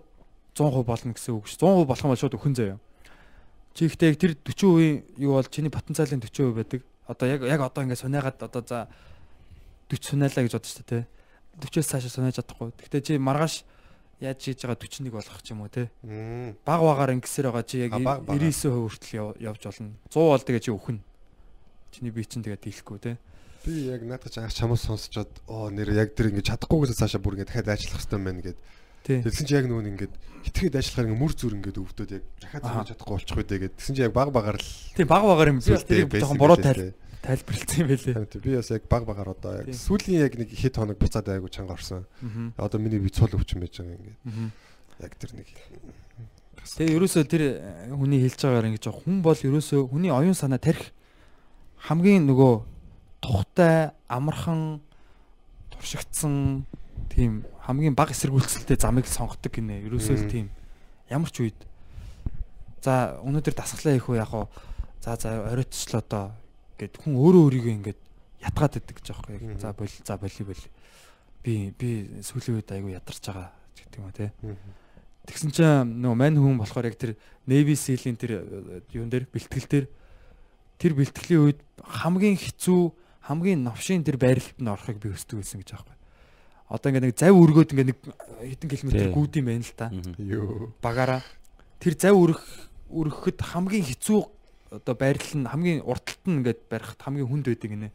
[0.54, 1.58] 100% болно гэсэн үг ш.
[1.58, 2.78] 100% болох юм бол шууд өхөн заяа.
[3.74, 6.82] Чи ихтэй тэр 40% юу бол чиний потенциалын 40% байдаг.
[7.08, 8.88] Одоо яг яг одоо ингээд суниагаад одоо за
[9.89, 11.04] 40 суниалаа гэж бодсон штэ тий.
[11.62, 12.74] 40-оос цаашаа суниаж чадахгүй.
[12.76, 13.63] Гэхдээ чи маргааш
[14.20, 15.70] яаж хийж байгаа 41 болгох ч юм уу
[16.04, 16.56] Мм.
[16.65, 18.41] баг багаар ингэсээр байгаа чи яг А, баг багаар.
[18.41, 19.94] 99% хүртэл яв- явж болно.
[20.10, 20.98] 100 бол тэгээ чи өхөн.
[21.91, 23.18] Чиний бие чинь тэгээ дийлэхгүй те.
[23.65, 27.38] Би яг наадах чи анх чамаас сонсчоод оо нэр яг тэр ингэ чадахгүйгээс цаашаа бүр
[27.39, 28.58] ингэ дахиад ажиллах хэрэгтэй байна гэд.
[29.06, 30.08] Тэгсэн чи яг нөгөө ингэ
[30.50, 32.24] хитгэд ажиллахаар ингэ мүр зүр ингэ өвдөд яг
[32.58, 32.82] Аха.
[32.82, 33.74] зурж чадахгүй болчих үү гэд.
[33.78, 35.60] Тэгсэн чи яг баг багаар л Тийм баг багаар юм.
[35.62, 37.46] Тэрийг байсан жоохон буруу байлээ тайл те.
[37.46, 38.41] тайлбарлалцсан юм байлээ.
[38.41, 39.78] Би бас яг баг багаар одоо яг Тийм.
[39.78, 42.06] сүүлийн яг нэг хэд хоног буцаад айгу чанга орсон.
[42.58, 44.13] Одоо миний би цул өвчин байж байгаа ингэ.
[44.26, 44.50] Аа.
[45.06, 45.48] Яг тэр нэг
[46.65, 50.89] Тэгээ ерөөсөө тэр э, хүний хэлж байгаагаар ингэж хүн бол ерөөсөө хүний оюун санаа тарих
[51.86, 52.54] хамгийн нөгөө
[53.22, 54.82] тухтай амархан
[55.70, 56.65] туршигдсан
[57.10, 59.86] тийм хамгийн бага эсэргүүцэлтэй замыг сонгодог гинэ.
[59.88, 60.48] Ерөөсөө л тийм
[61.10, 61.60] ямар ч үед
[62.84, 64.46] за өнөөдөр дасглаа хийх үү яг уу
[65.02, 66.26] за за оройтчлоо доо
[66.78, 68.00] гэд хүн өөрөө өөрийгөө ингээд
[68.46, 69.38] ятгаад идэг гэж аахгүй.
[69.42, 69.60] Мм.
[69.60, 70.68] За бол за боли боли.
[71.42, 71.90] Би би
[72.22, 74.30] сүүлийн үед айгу ядарч байгаа гэдэг юм а тий.
[75.26, 77.18] Тэгсэн чинь нөгөө мань хүн болохоор яг тэр
[77.50, 79.86] Navy Seal-ийн тэр э, юун дээр бэлтгэл дээр
[80.78, 82.82] тэр бэлтгэлийн үед хамгийн хэцүү
[83.26, 85.95] хамгийн новшийн тэр байрлалд нь орохыг би хүсдэг байсан гэж аахгүй.
[86.65, 87.99] Одоо ингээд нэг зав өргөөд ингээд нэг
[88.41, 89.13] хэдэн километр Тий.
[89.13, 89.88] гүйд юм байна л та.
[90.17, 90.73] Йоо.
[90.82, 91.21] Багаараа
[91.78, 92.41] тэр зав өрөх
[92.89, 94.19] өргөхөд хамгийн хэцүү
[94.82, 97.89] одоо байрлал нь хамгийн уртталт нь ингээд барихад хамгийн хүнд байдаг гинэ.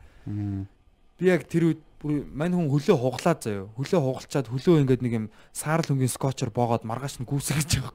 [1.18, 3.66] Би яг тэр үед бүр мань хүн хөлөө хуглаад заяа.
[3.76, 7.94] Хөлөө хугалчаад хөлөө ингээд нэг юм саарл хөнгөн скотчор боогоод маргааш нь гүйсгэж байгаа.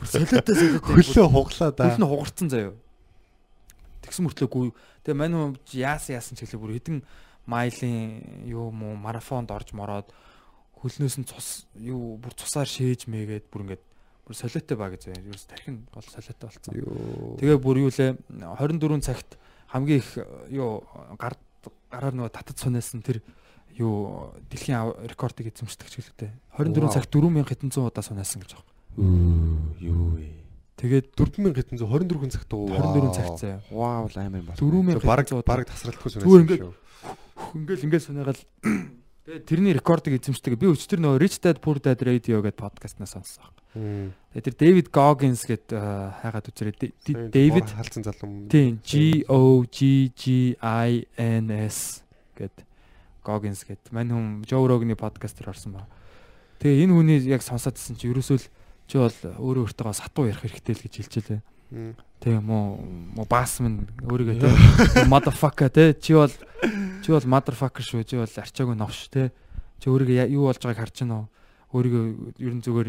[0.00, 0.94] Бүр солиотой солиотой.
[0.98, 1.86] Хөлөө хуглаа да.
[1.86, 2.74] Хөл нь хугарцсан заяа.
[4.02, 4.72] Тэгсэн мөртлөө гүү.
[5.06, 6.98] Тэгээ мань хүн яасан яасан ч хэлээ бүр хэдэн
[7.48, 10.12] майлын юу муу марафонд орж мороод
[10.78, 13.82] хөлнөөс нь цус юу бүр цусаар шээж мэйгээд бүр ингээд
[14.28, 15.24] бүр солиотой баг гэж заяа.
[15.24, 16.72] Юу тархин гол солиотой болцсон.
[16.76, 17.36] Юу.
[17.40, 19.40] Тэгээ бүр юу лээ 24 цагт
[19.72, 20.10] хамгийн их
[20.52, 20.84] юу
[21.16, 21.34] гар
[21.90, 23.24] гараар нөгөө татад сунаас нь тэр
[23.80, 26.32] юу дэлхийн рекордыг эзэмшдэг ч гэлээ.
[26.60, 26.92] 24 Вау.
[26.92, 28.76] цагт 4000 хэдэн зуун удаа сунаасан гэж байгаа.
[29.80, 30.36] Юу вэ?
[30.76, 32.68] Тэгээд 4724 цагт уу.
[32.68, 33.60] 24 цагт заяа.
[33.72, 34.60] Вау амар юм бол.
[34.60, 35.48] 4000 Бараг хэдэн зуун удаа.
[35.48, 36.08] бараг тасралтгүй.
[36.20, 36.62] Зүгээр ингээд
[37.54, 38.42] ингээл ингээл сунаагаал
[39.28, 40.56] тэгээд тэрний рекордыг эзэмшдэг.
[40.56, 43.44] Би өчтөр нөгөө Rich Dad Poor Dad Radio гэдэг подкастнаас сонссон.
[44.32, 45.82] Тэгээд тэр David Goggins гэдэг э,
[46.24, 46.74] хайгаад үзэрэй.
[46.80, 48.48] Д- Д- David халдсан залуу.
[48.48, 52.02] Тийм G O G G I N S
[52.34, 52.64] гэд
[53.22, 55.84] Goggins гэд мань хүм Joe Rogan-ы подкастер орсон ба.
[56.64, 58.46] Тэгээ энэ хүний яг сонсоодсэн чи ерөөсөө л
[58.88, 61.40] чи бол өөрөө өөртөө сатуу ярих хэрэгтэй л гэж хэлчихлээ.
[61.68, 61.92] Мм.
[62.24, 66.32] Тэгээ муу баас минь өөрийгөө те motherfucker те чи бол
[67.04, 69.30] чи бол motherfucker шүү чи бол арчаагүй новш те.
[69.78, 71.26] Чи өөрийгөө юу болж байгааг харж байна уу
[71.76, 72.04] өөрийгөө
[72.40, 72.88] ерэн зүгээр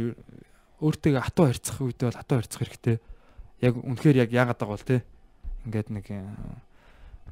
[0.79, 2.97] өөртөө хатуу харьцах үедээ бол хатуу харьцах хэрэгтэй.
[3.59, 5.03] Яг үнэхээр яг яагаад байгаа бол те.
[5.67, 6.23] Ингээд нэг э,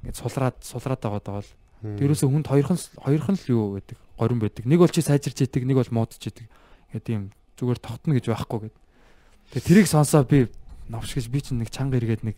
[0.04, 1.52] ингээд сулраад сулраад байгаа бол.
[1.88, 3.98] Тэрөөсөө хүнд хоёрхан хоёрхан л юу байдаг?
[4.20, 4.68] Горин байдаг.
[4.68, 6.52] Нэг бол чи сайжирч идэг нэг бол муудаж идэг.
[6.92, 7.22] Ингээд тийм
[7.56, 8.76] зүгээр тогтно гэж байхгүй гэд.
[9.56, 10.52] Тэгээ тэрийг сонсоо би
[10.92, 12.36] новш гэж би чинь нэг чанга иргээд нэг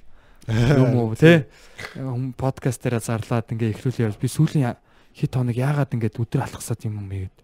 [0.50, 4.74] юм уу хүм подкаст дээр зарлаад ингээ эхлүүлээ би сүүлийн
[5.14, 7.38] хит хоног яагаад ингээд өдөр алхасаад юм юм бэ гэд.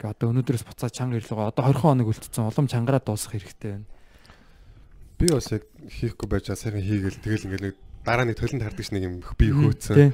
[0.00, 1.52] Ингээ одоо өнөөдрөөс буцаад чанга ирлээ.
[1.52, 2.48] Одоо 20 хоног үлдсэн.
[2.48, 3.88] Улам чангараа дуусгах хэрэгтэй байна.
[5.18, 8.84] Би бас яг хийхгүй байж байгаа сайхан хийгээл тэгэл ингээд нэг дараа нэг төлөнд хардаг
[8.84, 9.96] ш нэг юм би хөөцсөн.
[9.96, 10.10] тий.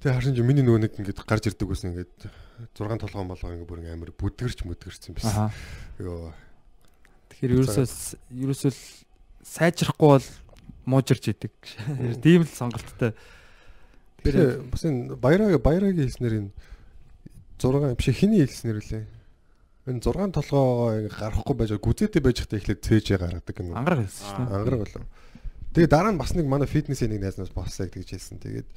[0.00, 2.14] Тэгээ харин чи миний нөгөө нэг ингээд гарч ирдэг гэсэн ингээд
[2.76, 5.54] 6 толгоон болгоо ингээд бүр амар бүдгэрч мүдгэрсэн байсан.
[6.00, 6.32] Йоо.
[7.30, 7.86] Тэгэхээр ерөөсөө
[8.32, 8.72] ерөөсөө
[9.46, 10.28] сайжрахгүй бол
[10.90, 11.54] муужирч идэг.
[12.18, 13.14] Тийм л сонголттой.
[14.26, 16.50] Тэгээ бас энэ баяраа баярагийн хэлснээр энэ
[17.62, 19.04] 6 биш хиний хэлснээр үлээ.
[19.88, 23.72] Энэ 6 толгоогоо гарахгүй байж гүзээтэй байж хата эхлээд цээжээ гаргадаг юм.
[23.78, 24.56] Ангараг хэлсэн шүү дээ.
[24.60, 25.04] Ангараг болов.
[25.72, 28.38] Тэгээ дараа нь бас нэг манай фитнесийн нэг найзнаас боссаа гэж хэлсэн.
[28.44, 28.68] Тэгээд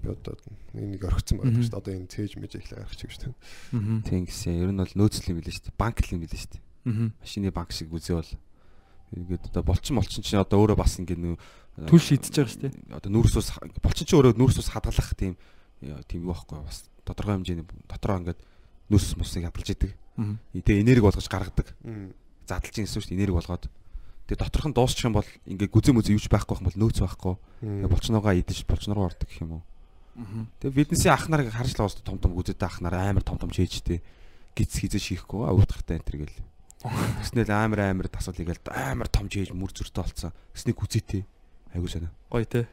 [0.00, 0.32] би одоо
[0.72, 1.64] нэг нэг орхисон байдаг Мгм.
[1.64, 1.80] шүү дээ.
[1.84, 3.34] Одоо энэ цээж мэж эхлэх гарах чиг шүү дээ.
[3.34, 4.00] Аа.
[4.08, 4.52] Тийм гэсэн.
[4.64, 5.76] Ер нь бол нөөцл юм билээ шүү дээ.
[5.80, 6.62] Банк л юм билээ шүү дээ.
[6.88, 7.08] Аа.
[7.20, 8.30] Машины банк шиг үзээ бол
[9.14, 11.36] ингээд одоо болчин болчин чинь одоо өөрөө бас ингээд нөө
[11.74, 12.74] Түл шийдэж байгаа шүү дээ.
[12.94, 13.48] Одоо нүүрсөөс
[13.82, 15.34] болчин чинь өөрөө нүүрсөөс хадгалах тийм
[16.06, 18.40] тийм юу байхгүй бас тодорхой хэмжээний дотроо ингээд
[18.94, 19.90] нүүрс мусыг хадгалж идэг.
[20.14, 20.38] Аа.
[20.54, 21.74] Тэгээ энерги болгож гаргадаг.
[22.46, 23.66] Задлж гэсэн шүү дээ энерги болгоод.
[24.30, 27.34] Тэгээ доторх нь дуусчих юм бол ингээд гүзээ мүзээ юуч байхгүй юм бол нөөц байхгүй.
[27.58, 29.62] Тэгээ болчноогаа идэж болчноор ордог гэх юм уу.
[30.14, 30.46] Аа.
[30.62, 33.98] Тэгээ биднээсээ ах нарыг харж л том том гүзээтэй ах нар амар том том чэйжтэй
[34.54, 36.38] гиз хизээ шийхгүй өвдөхтэй энэ төр гэл.
[36.84, 40.32] Тэснэл амар амар тасвал игээл амар том чэйж мүр зүртэй болцсон.
[40.52, 41.24] Тэсний гүзээтэй.
[41.72, 42.12] Айгуу sana.
[42.28, 42.68] Гоё те.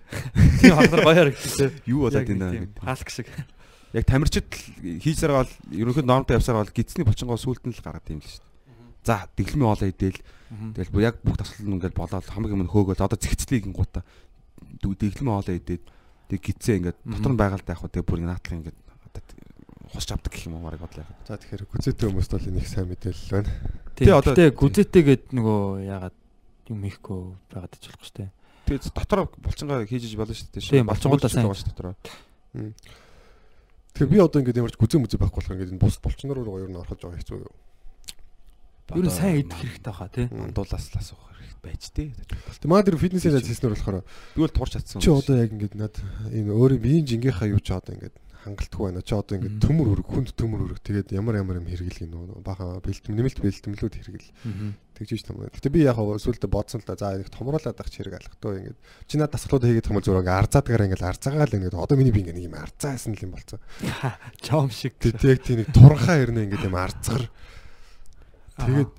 [0.60, 1.88] Тийм хандар гоё харагдчихэ.
[1.88, 2.84] Юу болоод байна гэдэг.
[2.84, 3.32] Хаалт шиг.
[3.96, 4.52] Яг тамирчид
[5.16, 8.44] сараа бол ерөнхийдөө нормтой явсараа бол гидсний болчингоо сүулт нь л гаргаад юм л шүү
[8.44, 8.52] дээ.
[9.08, 10.20] За дэглэмээ олоо идэл
[10.76, 14.06] тэгэл бүр яг бүх тасгал нь ингээл болоод хамгийн өмнө хөөгөл одоо зэгцлийг гингуута
[14.80, 15.84] дэглэмээ олоо идээд
[16.30, 19.22] тэг гидсээ ингээд дотор нь байгаалтай яг хөө тэг бүр наатлах ингээд одоо
[19.94, 21.06] хусч авдаг гэх юм уу марыг бодлоо.
[21.28, 23.52] За тэгэхээр гүзээтэй хүмүүст бол энэ их сайн мэдээлэл байна.
[23.96, 26.16] Тийм одоо- одоо гүзээтэйгээд нөгөө ягаад
[26.72, 27.20] юм хийхгүй
[27.52, 28.30] байгаад ч болохгүй шүү дээ.
[28.72, 30.64] Тэгээд дотор болчингоо хийж болно шүү дээ.
[30.72, 31.52] Тийм, болчингуудаа сайн.
[31.52, 31.96] шүү дотроо.
[33.92, 36.72] Тэгэхээр би одоо ингээд ямарч гүзээ мүзээ байхгүй болохоор ингээд энэ бус болчноор руу ер
[36.72, 37.54] нь орохож байгаа хэцүү юу.
[38.96, 40.28] Ер нь сайн идэх хэрэгтэй хаа тий.
[40.32, 42.10] Андуулаас л асуух хэрэгтэй байж тээ.
[42.16, 45.04] Тэг маа тэр фитнесийн зал хийснээр болохоор Би бол турч чадсан.
[45.04, 45.96] чи одоо яг ингээд над
[46.32, 49.02] энэ өөрийн биеийн жингийнхаа юу ч одоо ингээд хангалтгүй байна.
[49.06, 50.80] Чи одоо ингээд төмөр өрөг, хүнд төмөр өрөг.
[50.82, 54.30] Тэгээд ямар ямар юм хэрэглэх юм баха бэлтэм нэмэлт бэлтэмлүүд хэрэгэл.
[54.98, 55.42] Тэгжиж том.
[55.46, 56.98] Гэтэ би яг сүүлдээ бодсон л да.
[56.98, 58.80] За нэг томруулаад ах хэрэг алах тоо ингээд.
[59.06, 62.22] Чи над тасгалууд хийгээд хүмүүс зүгээр ингээд арзаадгаар ингээд арзаагаа л ингээд одоо миний би
[62.26, 63.62] ингээд нэг юм арзаасан л юм болцсон.
[64.46, 64.98] Чом шиг.
[64.98, 67.26] Тэгээд яг тийм нэг туранхаа хэрнээ ингээд юм арцгар.
[68.58, 68.92] Тэгээд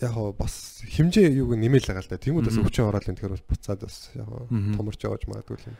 [0.00, 2.20] яг бас хэмжээ юуг нэмэл байгаа л да.
[2.20, 4.28] Тэнгүүд бас өвчин ороод энэ тэгэхээр буцаад бас яг
[4.76, 5.76] томорч яваж магадгүй юм.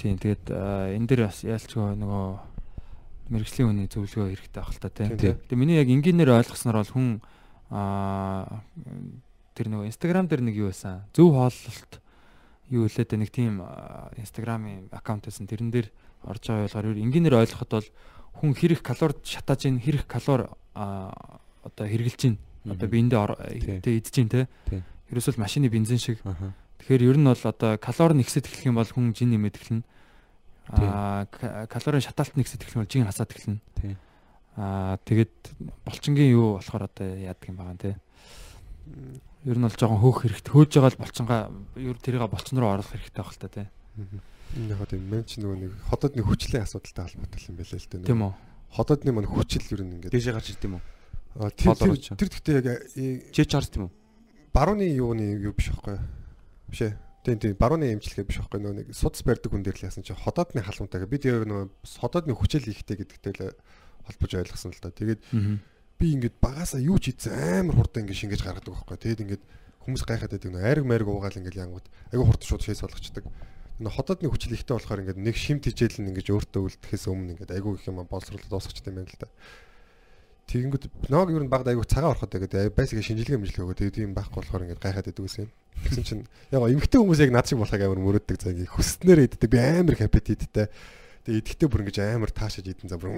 [0.00, 0.48] Тийм тэгээд
[0.96, 2.26] энэ дээр бас яалчгүй нөгөө
[3.30, 5.12] мэрэгжлийн хүний зөвлөгөө хэрэгтэй ах л та тийм.
[5.20, 5.36] Тийм.
[5.44, 7.08] Тэгээ миний яг энгийнээр ойлгосноор бол хүн
[7.68, 8.64] аа
[9.52, 11.04] тэр нөгөө Instagram дээр нэг юу байсан.
[11.12, 11.92] Зөв хооллолт
[12.72, 13.60] юу хэлээд нэг тийм
[14.16, 15.44] Instagram-ийн аккаунт байсан.
[15.44, 15.92] Тэрэн дээр
[16.24, 17.88] орж байгаа ер энгийнээр ойлгоход бол
[18.40, 22.36] хүн хэрэг калорид шатааж ийн хэрэг калори одоо хэрглэж ийн
[22.66, 23.20] одоо биендээ
[24.00, 24.28] идэж ийн.
[24.32, 24.48] Тийм.
[25.12, 26.24] Ерөөсөл машины бензин шиг.
[26.80, 29.84] Тэгэхээр ер нь бол одоо калори нэгсэд эхлэх юм бол хүн жин нэмээд эхэлнэ.
[30.72, 31.28] Аа
[31.68, 33.60] калорийн шатаалт нэгсэд эхлэх нь жин хасаад эхэлнэ.
[33.76, 33.94] Тий.
[34.56, 35.34] Аа тэгээд
[35.84, 37.92] булчингийн юу болохоор одоо яадаг юм байгаа те.
[39.44, 40.52] Ер нь бол жоохон хөөх хэрэгтэй.
[40.56, 41.40] Хөөж байгаа л булчингаа
[41.76, 43.62] ер тэрийг булчин руу оруулах хэрэгтэй байх л та те.
[44.56, 48.08] Энэ яг тийм мен ч нөгөө нэг ходоодны хүчлийн асуудалтай холбоотой юм байлээ л дээ.
[48.08, 48.32] Тийм үү?
[48.74, 50.84] Ходоодны мань хүчил ер нь ингээд Дээшээ гарч ирд юм уу?
[51.38, 51.78] А, тэр
[52.18, 52.66] тэр гэхдээ яг
[52.98, 53.92] э, Чи чарс тийм үү?
[54.50, 56.02] барууны юуны юу биш байхгүй юу?
[56.70, 56.94] Биш ээ.
[57.20, 60.16] Тийм тийм барууны эмчилгээ биш байхгүй нөгөө нэг судас барьдаг хүн дээр л яасан чи
[60.16, 61.04] ходоодны халуунтай.
[61.04, 61.68] Бид яг нөгөө
[62.00, 63.58] ходоодны хүчил ихтэй гэдэгтэй л
[64.08, 64.88] холбож ойлгосон л да.
[64.88, 65.20] Тэгээд
[66.00, 68.96] би ингээд багасаа юу ч хийсэн амар хурдан ингээд шингээж гаргадаг байхгүй?
[68.96, 69.44] Тэгээд ингээд
[69.84, 73.24] хүмүүс гайхаад байдаг нөгөө айраг майраг уугаал ингээд янгууд айгу хурдан шууд шээс болгочдөг.
[73.80, 77.52] Энэ ходоодны хүчил ихтэй болохоор ингээд нэг шимт хижээл нь ингээд өөртөө үлдэхээс өмнө ингээд
[77.52, 79.28] айгу их юм боловсруулаад дуусчихсан юм байна л да.
[80.50, 80.84] Тэгэнгүүт
[81.14, 84.42] ног ер нь багд айгу цагаан ороход тэгээд байсаг шинжилгээ мэмжлэг өгөө тэгээд тийм байхгүй
[84.42, 85.50] болохоор ингээд гайхаад байдаг гэсэн юм.
[85.86, 89.46] Тэгсэн чинь яг эмгтэй хүмүүс яг над шиг болохыг амар мөрөддөг за ингээд хүснээр иддэг
[89.46, 90.66] би амар их аппетиттэй.
[91.22, 93.14] Тэгээд идэхдээ бүр ингээд амар таашааж идэн за бүр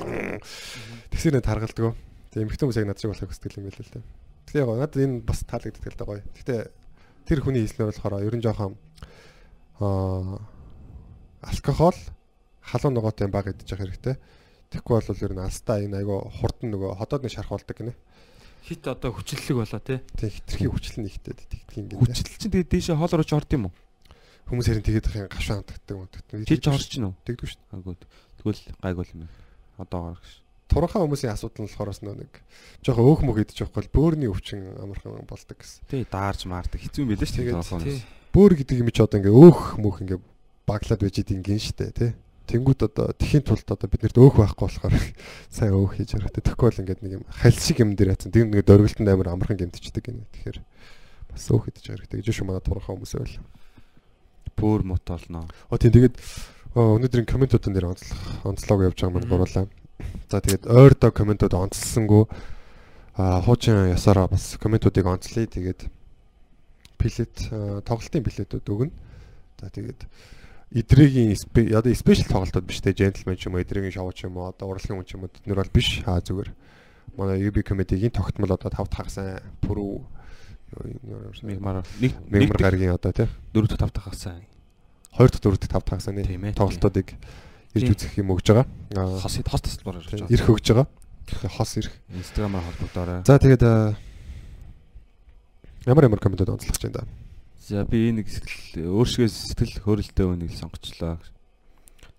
[1.08, 1.96] тэгсэр нэ таргалдаг.
[2.36, 4.04] Тэгээд эмгтэй хүмүүс яг над шиг болохыг хүсдэг юм байл л та.
[4.52, 6.20] Тэгэхээр яг надад энэ бас таалагддаг л да гоё.
[6.36, 6.60] Гэхдээ
[7.24, 8.76] тэр хүний хэлснээр болохоор ер нь жоохон
[9.80, 10.36] аа
[11.40, 11.96] алкогол
[12.60, 14.16] халуун ногоотой баг явах хэрэгтэй.
[14.72, 17.92] Тэгэхгүй бол ер нь алстаа энэ айгу хурдан нөгөө ходоодны шарх болдог гинэ.
[18.64, 20.00] Хит одоо хүчлэлэг болоо те.
[20.16, 22.00] Тэг хитрхи хүчлэн ихтэй тэгдэг юм гинэ.
[22.00, 23.74] Хүчил чинь тэгээд дээшээ хоол руу ч орд юм уу?
[24.48, 26.48] Хүмүүс хэрэг тэгээд их гашуун ханддаг юм гэдэг.
[26.48, 27.14] Чи ч орж чинь үү?
[27.20, 27.62] тэгдэг шүү.
[27.68, 27.96] Агуу.
[28.40, 29.28] Тэгвэл гайгүй юм.
[29.76, 30.40] Одоо гарах ш.
[30.72, 32.32] Туранхаа хүмүүсийн асуудал нь болохоор нэг
[32.80, 35.84] жоохон өөх мөх идэж явахгүй бол бөөрийн өвчин амархан болдог гэсэн.
[35.84, 37.36] Тий даарж маардаг хэцүү юм билээ ш.
[37.36, 38.00] Тэгээд тий.
[38.32, 40.20] Бөөр гэдэг юм чи одоо ингээ өөх мөх ингээ
[40.64, 42.10] баглаад байж идэг гин штэ тий.
[42.52, 44.94] Тэнгүүд одоо тэхийн тулд одоо биднэрт өөх байхгүй болохоор
[45.56, 46.44] сайн өөх хийж хэрэгтэй.
[46.44, 48.28] Тэгэхгүй бол ингээд нэг юм халь шиг юм дээр яцсан.
[48.28, 50.28] Тэр нэг дөрвөлтөнд амар амархан гэмтчихдэг гинэ.
[50.36, 50.58] Тэгэхээр
[51.32, 53.40] бас өөх идэж хэрэгтэй гэж шүү манай туранхаа хүмүүс байл.
[54.56, 55.48] бүр мотолно.
[55.72, 56.20] Оо тийм тэгээд
[56.76, 59.66] өнөөдрийн комментуудын дээр онцлог онцлог явж байгаа маань гурлаа.
[60.28, 62.28] За тэгээд ойрдоо комментууд онцлсангүй
[63.16, 65.48] а хуучин ясаараа бас комментуудыг онцлие.
[65.48, 65.88] Тэгээд
[66.96, 68.92] пилет а, тоглолтын пилетүүд өгнө.
[69.60, 70.00] За тэгээд
[70.72, 71.36] идрэгийн
[71.76, 74.72] одоо спешиал тоглолтууд биш те джентльмен ч юм уу идрэгийн шоу ч юм уу одоо
[74.72, 76.50] урлагийн хүн ч юм уу тэднэр бол биш аа зүгээр
[77.16, 80.00] манай UB comedy-гийн тогтмол одоо тав тагсан пүрүү
[81.42, 84.40] Мигмар нэг гаргийн одоо те 4 5 тагсан.
[85.12, 86.56] 2 дахь 4 дахь 5 тагсаны Тийм ээ.
[86.56, 87.12] тоглолтуудыг
[87.76, 88.66] ирж үзэх юм өгж байгаа.
[88.96, 90.32] Аа, Хос хос тасалбар тийм, байгаа.
[90.32, 90.88] ирэх өгж байгаа.
[91.52, 91.92] Хос ирэх.
[92.08, 93.20] Инстаграмаар холбогдоорой.
[93.28, 93.62] За тэгээд
[95.84, 97.08] ямар ямар комментод онцлох гэж байна.
[97.62, 101.22] За би нэг сэтгэл өөрсгөө сэтгэл хөөрөлтөө үнийг сонгочлоо.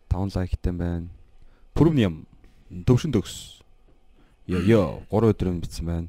[0.07, 1.11] 5 лайктай байна.
[1.75, 2.23] Пүрвний юм
[2.87, 3.59] төвшин төгс.
[4.47, 6.07] Йо йо 3 өдрөнд битсэн байна.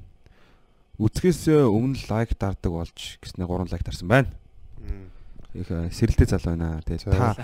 [1.02, 4.30] Үзэхээс өмнө лайк дардаг болж гэснээр 3 лайк дарсан байна.
[5.50, 6.78] Их э, сэрэлтэй зал байна.
[6.86, 7.34] Тэгээд та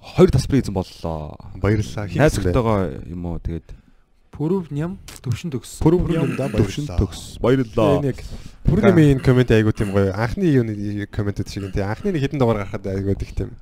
[0.00, 1.36] хоёр тасбар эзэн боллоо.
[1.60, 2.08] Баярлалаа.
[2.08, 2.52] Найз Хийсэн бэ?
[2.56, 2.80] өгтөөгөө
[3.12, 3.68] юм уу тэгээд
[4.36, 5.80] Пүрв ням төвшин төгс.
[5.80, 7.38] Пүрв юм да төвшин төгс.
[7.40, 7.98] Баярлалаа.
[8.04, 8.20] Энэ яг
[8.66, 10.12] Пүрний коммент айгуу тийм гоё.
[10.12, 11.86] Анхны юуны комментод шиг тийм.
[11.88, 13.54] Анхны нэг хэдэн дугаар гарахад айгуу их тийм.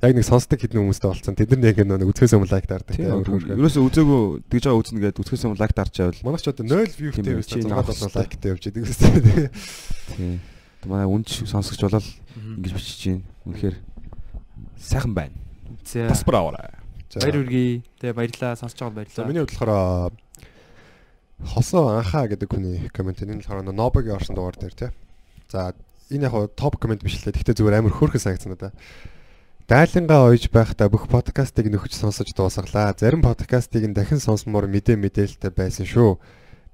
[0.00, 1.34] Яг нэг сонсдог хэдэн хүмүүстэй болцсон.
[1.34, 2.94] Тэд нар яг нэг үзэхээс өмнө лайк дардаг.
[2.96, 3.26] Тийм.
[3.26, 6.20] Ерөөсөө үзээгүй тэгж байгаа үзнэ гэдэг үсгэс юм лайк дарч байвал.
[6.22, 7.58] Манайх ч одоо 0 view-тэй Тийм байсан.
[7.58, 8.20] ээ, чи 6 авах 7 хэрэгтэй.
[8.22, 9.50] лайктай явж идэг үстэй.
[10.16, 10.40] Тийм.
[10.86, 12.06] Манай үнд сонсогч болол
[12.60, 13.24] ингэж бичиж байна.
[13.48, 13.76] Үнэхээр
[14.78, 15.34] сайхан байна.
[16.38, 16.70] Аваарай.
[16.70, 16.85] За.
[17.14, 17.70] Баяр үргээ.
[18.02, 18.58] Тэгээ баярлаа.
[18.58, 19.28] Сонсож байгаад За баярлаа.
[19.30, 20.12] миний хувьд болохоор
[21.44, 24.90] хосоо анхаа гэдэг хүний коммент энэ болохоор Нобогийн орсон дугаар дээр тий.
[25.52, 25.74] За
[26.10, 27.36] энэ яг топ коммент биш л дээ.
[27.36, 28.72] Гэхдээ зүгээр амар хөөрхөн санагдсан надаа.
[29.66, 32.94] Дайлангаа ойж байхдаа бүх подкастыг нөхөж сонсож дуусгалаа.
[32.94, 36.22] Зарим подкастыг нь дахин сонсомоор мэдээ мэдээлэлтэй байсан шүү.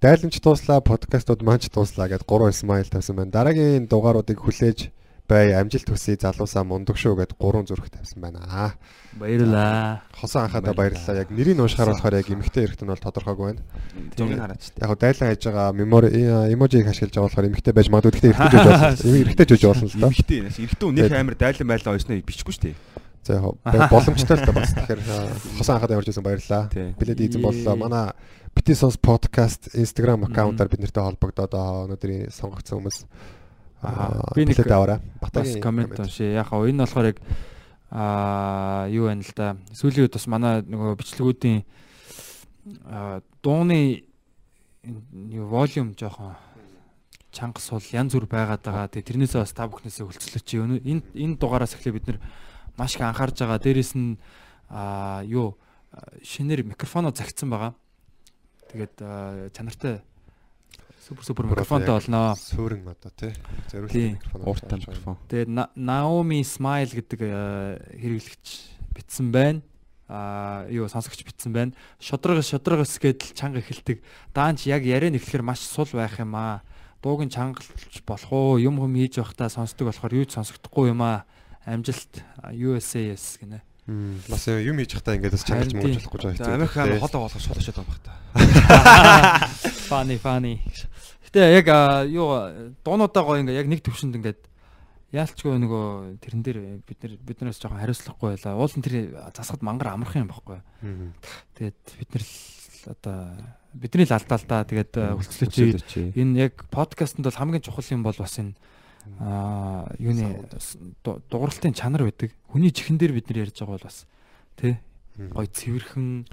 [0.03, 3.33] Дайламж дууслаа, подкастууд маань ч дууслаа гэд 3 смайл тавьсан байна.
[3.33, 4.93] Дараагийн дугааруудыг хүлээж
[5.29, 8.43] бай, амжилт хүсье, залуусаа мундаг шүү гэд 3 зүрх тавьсан байна.
[8.47, 8.71] Аа.
[9.17, 10.03] Баярлаа.
[10.13, 11.23] Хосоо анхаадаа баярлалаа.
[11.23, 13.63] Яг нэрийг уушгаар болохоор яг эмэгтэй эрэгт нь бол тодорхойгүй байна.
[14.17, 14.73] Зургийг хараач.
[14.77, 16.09] Яг дайлан хийж байгаа мемори
[16.53, 19.17] эможиг ашиглаж байгаа болохоор эмэгтэй байж магадгүй гэхдээ эрэгтэй жиж болно.
[19.23, 20.13] Эрэгтэй жиж болно л.
[20.13, 20.51] Ихтэй нэ.
[20.53, 22.77] Эрэгтэй нэг амар дайлан байлаа ойсноо бичихгүй шүү дээ.
[23.23, 24.75] За яг боломжтой л да бас.
[24.75, 25.01] Тэгэхээр
[25.57, 26.69] хосоо анхаадаа явж байсан баярлалаа.
[26.99, 27.77] Билет эзэн боллоо.
[27.77, 28.13] Манай
[28.53, 32.99] Bitsos podcast Instagram аккаунтаар бид нартай холбогдоод аа, өнөөдрийн сонгогдсон хүмүүс
[33.83, 34.57] би би нэг.
[34.63, 36.39] Бас Батагийн коммент уншия.
[36.39, 37.19] Яг хаа энэ болохоор яг
[37.91, 39.57] аа юу байна л да.
[39.75, 41.67] Сүүлийн үед бас манай нөгөө бичлэгүүдийн
[43.43, 44.07] дууны
[45.51, 46.39] волюм жоохон
[47.33, 48.87] чанга сул янз бүр байгаад байгаа.
[48.93, 52.19] Тэгээ тэрнээсээ бас та бүхнээсээ хөлцлөч чи энэ энэ дугаараас эхлээ бид нэр
[52.79, 53.59] маш их анхаарж байгаа.
[53.59, 54.21] Дээрээс нь
[54.71, 55.59] аа юу
[56.23, 57.73] шинээр микрофоноо загцсан байгаа.
[58.71, 58.95] Тэгээд
[59.57, 60.01] чанартай
[61.03, 62.35] супер супер микрофонтой болноо.
[62.37, 63.31] Суурин одоо тий.
[63.31, 63.37] Тий.
[63.71, 64.43] Зориулсан микрофон.
[64.47, 65.17] Ууртай микрофон.
[65.29, 68.47] Тэгээд Naomi Smile гэдэг а, хэрэглэгч
[68.95, 69.63] битсэн байна.
[70.09, 71.73] аа юу сонсогч битсэн байна.
[71.99, 74.05] Шодрогос шодрогос гэдэл чанга эхэлдэг.
[74.35, 76.63] Даанч яг яриа нэхлэхэр маш сул байх юм аа.
[77.03, 77.67] Дууг нь чангалж
[78.05, 78.61] болох уу?
[78.61, 81.25] Юм хүм хийж явахдаа сонсдог болохоор юу ч сонсогдохгүй юм аа.
[81.65, 82.21] Амжилт
[82.53, 83.65] USAS гинэ.
[84.31, 85.83] Бас юм хийж захтаа ингээд бас чангалж тийм.
[85.83, 86.55] муучлахгүй жаа За хэцүү.
[86.55, 88.13] Америкаар холоо болох очиод байгаа юм бах та.
[89.91, 90.63] Funny funny.
[91.27, 92.31] Гэтэ яг аа, юу
[92.87, 94.39] дуунуудаа гоё ингээ яг нэг төвшөнд ингээд
[95.11, 95.87] яалчгүй нөгөө
[96.23, 98.55] тэрэн дээр бид нар биднээс жоохон хариуцлахгүй байлаа.
[98.55, 98.95] Уул нь тэр
[99.35, 100.63] засахад мангар амарх юм баггүй.
[101.59, 102.35] Тэгээд бид нар л
[102.87, 103.19] одоо
[103.75, 104.63] бидний л алдаа л да.
[104.63, 108.55] Тэгээд хөлцлөч энэ яг подкастт бол хамгийн чухал юм бол бас энэ
[109.19, 110.47] аа юуны
[111.05, 112.33] дууралтын чанар байдаг.
[112.51, 114.07] Хүний чихэн дээр бид нар ярьж байгаа бол бас
[114.57, 114.79] тий
[115.17, 116.27] гой цэвэрхэн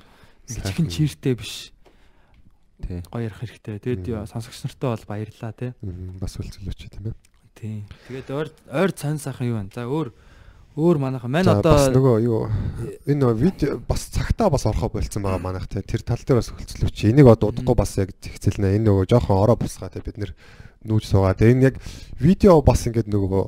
[0.47, 1.73] чихэн чиртэй биш
[2.79, 3.03] Тий.
[3.11, 3.79] гоё ярих хэрэгтэй.
[3.83, 5.75] Тэгээд сонсогч нартай бол баярлаа тий.
[6.15, 7.15] Бас үлцэлөөч тийм ээ.
[7.59, 7.83] Тий.
[8.07, 9.73] Тэгээд ойр ойр цан сайхан юу байна?
[9.75, 10.15] За өөр
[10.79, 12.47] өөр манайхан маань За бас одоо нөгөө юу
[13.03, 16.55] энэ нөгөө видео бас цагтаа бас орхоо болцсон байгаа манайх те тэр тал дээр бас
[16.55, 16.97] хөлцлөвч.
[17.11, 18.79] Энийг одоо удахгүй бас яг зихцэлнэ.
[18.79, 20.31] Энэ нөгөө жоохон ороо бусгаа те бид нэр
[20.85, 21.35] нүүж суугаа.
[21.35, 21.75] Тэгээ энэ яг
[22.19, 23.43] видео бас ингээд нөгөө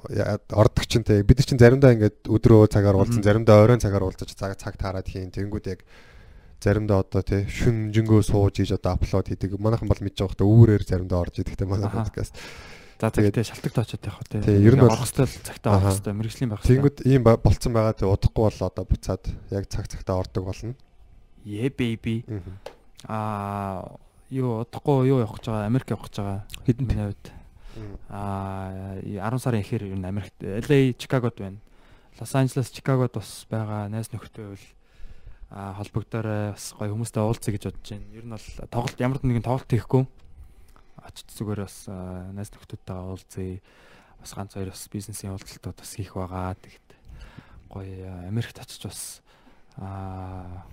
[0.52, 4.36] ордог чинь те бид нар чинь заримдаа ингээд өдрөө цагаар уулзсан, заримдаа оройн цагаар уулзаж
[4.36, 5.32] цаг цаг таарад хийн.
[5.32, 5.88] Тэнгүүд яг
[6.60, 9.56] заримдаа одоо те шүн жингөө сууж ийж одоо аплод хийдэг.
[9.56, 12.36] Манайхан бол мэдж байгаа хөтэ үүрээр заримдаа орж идэх те манай подкаст.
[13.02, 14.42] за тэгээд- шалтгаан очоод явах тий.
[14.46, 16.62] Тий, ер нь бол- орох хэвэл цагтаа орох хэвэл мэрэгжлийн байх.
[16.62, 20.76] Тэнгүүд ийм болцсон байгаа те удахгүй бол одоо буцаад яг цаг цагтаа ордог болно.
[21.42, 22.22] Yeah baby.
[23.10, 23.98] Аа
[24.32, 25.68] юу удахгүй юу явах гэж байгаа?
[25.68, 26.40] Америк явах гэж байгаа.
[26.64, 27.26] Хэдэн Миний хувьд.
[28.08, 31.60] Аа 10 сарын ихэр ер нь Америкт LA Чикагод байна.
[32.20, 34.66] Лос Анжелес Чикагод бас байгаа найз нөхдөд бол
[35.52, 38.08] а холбогдорой бас гоё хүмүүстэй уулзъя гэж бодож байна.
[38.16, 40.08] Ер нь бол тоглолт ямар нэгэн тоглолт хийхгүй.
[41.04, 41.78] Очиж зүгээр бас
[42.32, 43.60] найз нөхдөдтэйгээ уулзъя.
[44.24, 46.56] Бас ганц хоёр бас бизнесийн уулзалтууд бас хийх байгаа.
[46.56, 46.90] Тэгэхэд
[47.68, 49.20] гоё Америкт очиж бас
[49.76, 50.64] а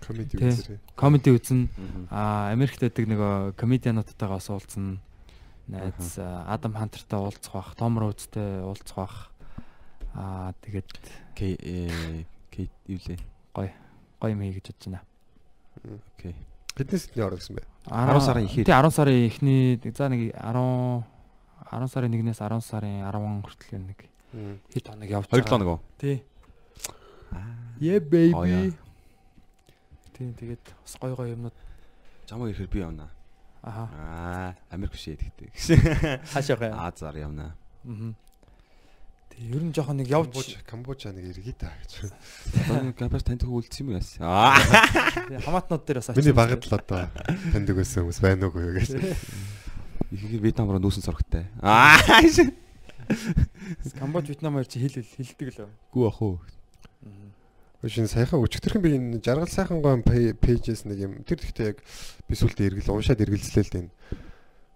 [0.00, 0.78] Комеди үзэрээ.
[0.96, 1.68] комеди үзнэ.
[2.10, 4.98] А Америкт байдаг нөгөө комедиануудтайгаа бас уулзна.
[5.68, 9.16] Найз Адам Хантертай уулзах бах, Том Роудтэй уулзах бах.
[10.14, 10.88] Аа тэгээд
[11.36, 13.18] К э К юу лээ.
[14.20, 15.02] гоё юм хий гэж бодож байна.
[16.16, 16.34] Окей.
[16.74, 17.62] Хэдэн сэтний ороо гэсэн бэ?
[17.86, 18.64] 10 сарын ихэр.
[18.64, 21.04] Тий 10 сарын эхний за нэг 10
[21.70, 24.00] 10 сарын 1-ээс 10 сарын 10 хүртэл нэг
[24.72, 25.78] хэд хоног явж 2 7 нөгөө.
[26.00, 26.22] Тий.
[27.30, 27.44] Аа.
[27.78, 28.74] Yeah baby.
[30.18, 31.54] Тий тэгээд бас гоё гоё юмнууд
[32.26, 33.06] Чамаа ирэхээр би явна.
[33.62, 36.26] аха Аа, Америк биш гэхдээ.
[36.34, 36.70] хаашаа гай.
[36.74, 37.54] Азар явна.
[37.86, 38.12] Аа.
[39.30, 42.10] Тий ер нь жоохон нэг явж Камбож Камбожа нэг иргий та гэж.
[42.98, 44.18] Кампус танд хөвөлдсөн юм яас.
[44.18, 44.58] Аа.
[45.46, 47.06] хамаатнууд дээр бас Миний багт л одоо
[47.54, 48.90] таньдаг байсан хүмүүс байна юу гэж.
[50.10, 51.46] Ихэнх Вьетнам руу нүүсэн сорогтой.
[51.62, 51.94] Аа.
[53.98, 55.68] Камбож Вьетнам хоёр чи хэл хэл- хэлдэг л.
[55.94, 56.38] Гүү ах уу.
[57.78, 61.78] Шинэ саяхан өчигдөрхөн би энэ жаргал сайхан гоо пэйжэс нэг юм тэр ихтэй яг
[62.26, 63.86] би сүлдээ эргэл уншаад эргэлзлээ л дээ.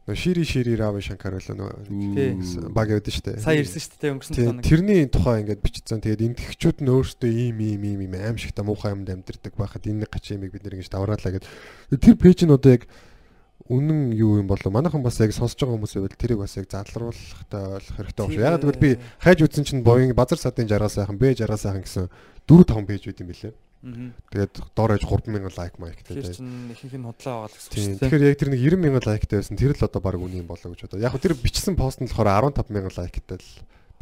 [0.07, 3.43] Нөө шири шири рави шанкар л нөө баг явдсан шүү дээ.
[3.43, 4.63] Сая ирсэн дээ өнгөрсөн тоног.
[4.63, 5.99] тэрний тухай ингээд бичсэн.
[5.99, 9.55] Тэгээд энэ тэгчүүд нь өөрсдөө ийм ийм ийм ийм аим шиг та муухай юмд амьдэрдэг
[9.59, 11.47] байхад энэ нэг гач юмыг бид нэр ингэж давраалаа гэд.
[11.99, 12.87] Тэр пэйж нь одоо яг
[13.71, 17.63] үнэн юу юм болов манайхан бас яг сонсож байгаа хүмүүс байвал тэрийг бас яг залруулахтай
[17.79, 18.43] ойлгох хэрэгтэй байна шүү.
[18.43, 18.91] Яг тэгвэл би
[19.23, 22.11] хайж үзсэн чинь Boeing базар садын жаргал сайхан, Б жаргал сайхан гэсэн
[22.49, 23.55] 4 5 пэйж байт юм билээ.
[23.83, 26.15] Тэгээд доор ээж 3000 лайк майктай.
[26.23, 28.03] Тэгэхээр чин ихэнх нь худлаа байгаа л гэсэн үг шүү дээ.
[28.03, 29.59] Тэгэхээр яг тэр нэг 90000 лайктай байсан.
[29.59, 31.03] Тэр л одоо баг юм болоо гэж бодоо.
[31.03, 33.49] Яг тэр бичсэн пост нь болохоор 15000 лайктай л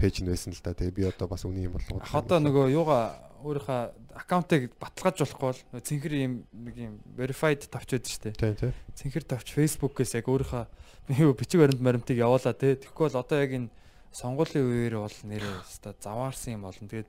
[0.01, 0.73] пэйж нь байсан л да.
[0.73, 2.01] Тэгээ би одоо бас үний юм болоо.
[2.01, 3.81] Ах одоо нөгөө юугаа өөрийнхөө
[4.17, 8.37] аккаунтыг баталгаажуулахгүй бол нөгөө цэнхэр юм нэг юм verified тавч байдаг шүү дээ.
[8.37, 8.73] Тийм тийм.
[8.97, 10.65] Цэнхэр тавч Facebook-ээс яг өөрийнхөө
[11.25, 12.77] юу бичиг баримт баримтыг явуулаа те.
[12.77, 13.73] Тэгэхгүй бол одоо яг энэ
[14.13, 16.89] сонгуулийн үеэр бол нэрээ өста заваарсан юм болно.
[16.89, 17.09] Тэгээд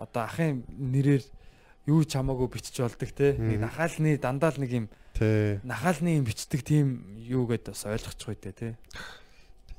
[0.00, 1.24] одоо ахын нэрээр
[1.86, 3.36] юу ч хамаагүй бичиж болдог те.
[3.38, 5.60] Нэг нахаалны дандаа л нэг юм Тий.
[5.62, 8.68] нахаалны юм бичдэг тийм юу гэдээ бас ойлгочих үү те.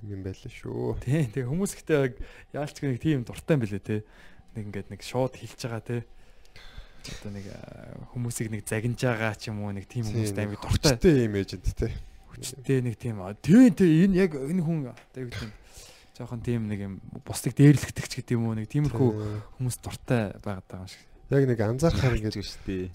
[0.02, 0.98] Юм байлаа шүү.
[1.06, 2.14] Тий, тэгээ хүмүүс ихтэй яг
[2.56, 3.98] яалч нэг тийм дуртай юм билээ те.
[4.58, 5.98] Нэг ингээд нэг шууд хилж байгаа те.
[7.22, 7.46] Одоо нэг
[8.14, 10.98] хүмүүсийг нэг загинж байгаа ч юм уу нэг тийм хүмүүстэй амар дуртай.
[10.98, 11.94] Хүчтэй имиж эд тий.
[12.34, 15.54] Хүчтэй нэг тийм тий тий энэ яг энэ хүн одоо юу гэдэг юм
[16.18, 16.94] жоохон тийм нэг юм
[17.26, 19.10] бусдыг дээрлэхдэг ч гэдэг юм уу нэг тиймэрхүү
[19.58, 21.06] хүмүүс дуртай байгаад байгаа юм шиг.
[21.30, 22.86] Яг нэг анзаархаар гэж ингээд шүү дээ.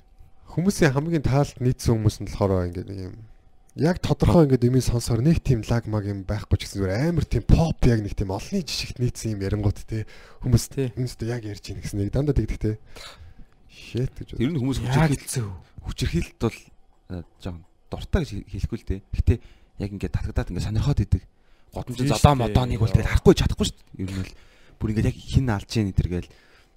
[0.54, 3.16] хүмүүсийн хамгийн таалт нийцсэн хүмүүс нь болохоор ингээд нэг юм
[3.76, 7.26] яг тодорхой ингээд имийг сонсоор нэг тийм лаг маг юм байхгүй ч гэсэн зүгээр амар
[7.28, 10.08] тийм поп яг нэг тийм олонний жишгт нийцсэн юм ярингууд тий.
[10.40, 10.88] Хүмүүс Тий.
[10.96, 12.74] үнэстээ яг ярьж ийн гэсэн нэг дандаа тэгдэг тий.
[13.68, 14.40] Shit гэж.
[14.40, 14.80] Ер нь хүмүүс
[15.28, 15.52] зөв.
[15.84, 17.62] хүчирхийлэлт бол э, жоохон
[17.92, 19.00] дуртай гэж хэлэхгүй л дээ.
[19.12, 19.34] Гэтэ
[19.84, 21.22] яг ингээд татгадаад ингээд сонирхоод идэг.
[21.76, 24.00] Годомж Тийм зодоо модоныг бол тэгээд харахгүй чадахгүй шүү дээ.
[24.00, 24.32] Ер нь бол
[24.80, 26.32] бүр ингээд яг хин алж ийн тэр гээл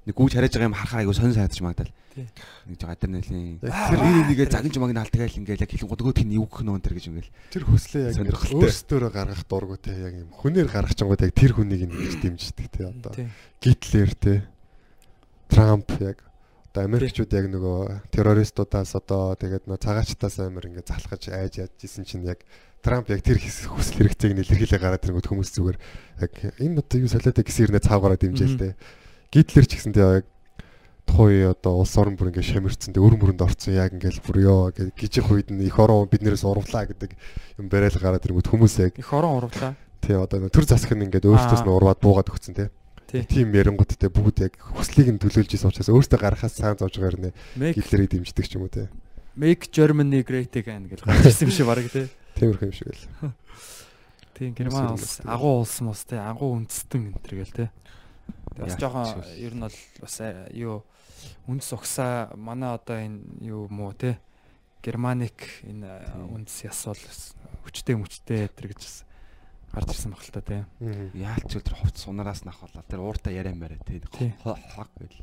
[0.10, 1.94] нэг гүүж хариж байгаа юм харахаар айгу сонь сайдч магадал.
[2.18, 2.26] Тий.
[2.66, 3.62] Нэг жоо адреналин.
[3.62, 6.78] Яг Тэр нэг нэгэ загинж магны алдгаал ингээл яг хэлэн нөгөөдх нь юу гэх нөө
[6.82, 7.32] энэ гэж ингээл.
[7.54, 8.58] Тэр хүслээ яг Сонирхолтой.
[8.66, 12.82] өөрсдөө гаргах дургу те яг юм хүнээр гаргах чангууд яг тэр хүнийг ингэж дэмждэг те
[12.90, 13.14] одоо.
[13.62, 14.34] Гитлер те
[15.50, 16.26] Трамп яг
[16.70, 22.26] одоо Америкчууд яг нөгөө террористуудаас одоо тэгээд нөгөө цагаачтаас амар ингэ залхаж айж ядчихсэн чинь
[22.30, 22.46] яг
[22.86, 25.78] Трамп яг тэр хүсэл хэрэгцээг нэлэрхийлээ гараад ирэнгүүт хүмүүс зүгээр
[26.24, 28.70] яг энэ одоо юу солиотой гэсэн ирнэ цаагараа дэмжээл те
[29.30, 30.26] Гитлер ч гэсэн те яг
[31.06, 34.62] тухай одоо улс орон бүр ингэ шамирцсан те өр мөрөнд орцсон яг ингээл бүр ёо
[34.74, 37.14] гэж гижих үед нь их орон биднээс урвлаа гэдэг
[37.62, 39.78] юм барайл гараад ирэнгүүт хүмүүс яг Их орон урлаа.
[40.02, 42.66] тий одоо төр засаг нь ингээд өөртөөс нь урваад буугаад өгсөн те
[43.10, 43.26] Тий.
[43.26, 46.98] тийм ярингуудтай бүгд яг хүслийг нь төлөөлж исэн учраас өөртөө гарахаас цаан зовж
[47.58, 48.90] Make Гитлерийг дэмждэг ч юм уу те
[49.38, 52.06] Make Germany great again гэж гарч ирсэн юм шиг баг тий.
[52.38, 53.34] тиймэрхүү юм шиг л
[54.38, 57.70] Тийм Герман улс агуу улс мус тий агуу үндэстэн энэ төр гээл тий.
[58.58, 60.84] Бас жоохон ер нь бол бас э, юу
[61.48, 64.18] үндэс угсаа манай одоо энэ юу муу тий
[64.84, 66.34] Германик энэ э, Тийм.
[66.40, 67.04] үндэс яс бол
[67.68, 68.98] хүчтэй мүчтэй тэр гэж бас
[69.72, 70.62] гарч ирсэн баг л та тий.
[70.80, 71.12] Мгм.
[71.14, 72.84] Яалч тэр хувц сунараас нах болоо.
[72.90, 74.02] Тэр ууртаа яриа мээрэ тий.
[74.18, 74.34] Тий.
[74.42, 75.20] Хог гэл.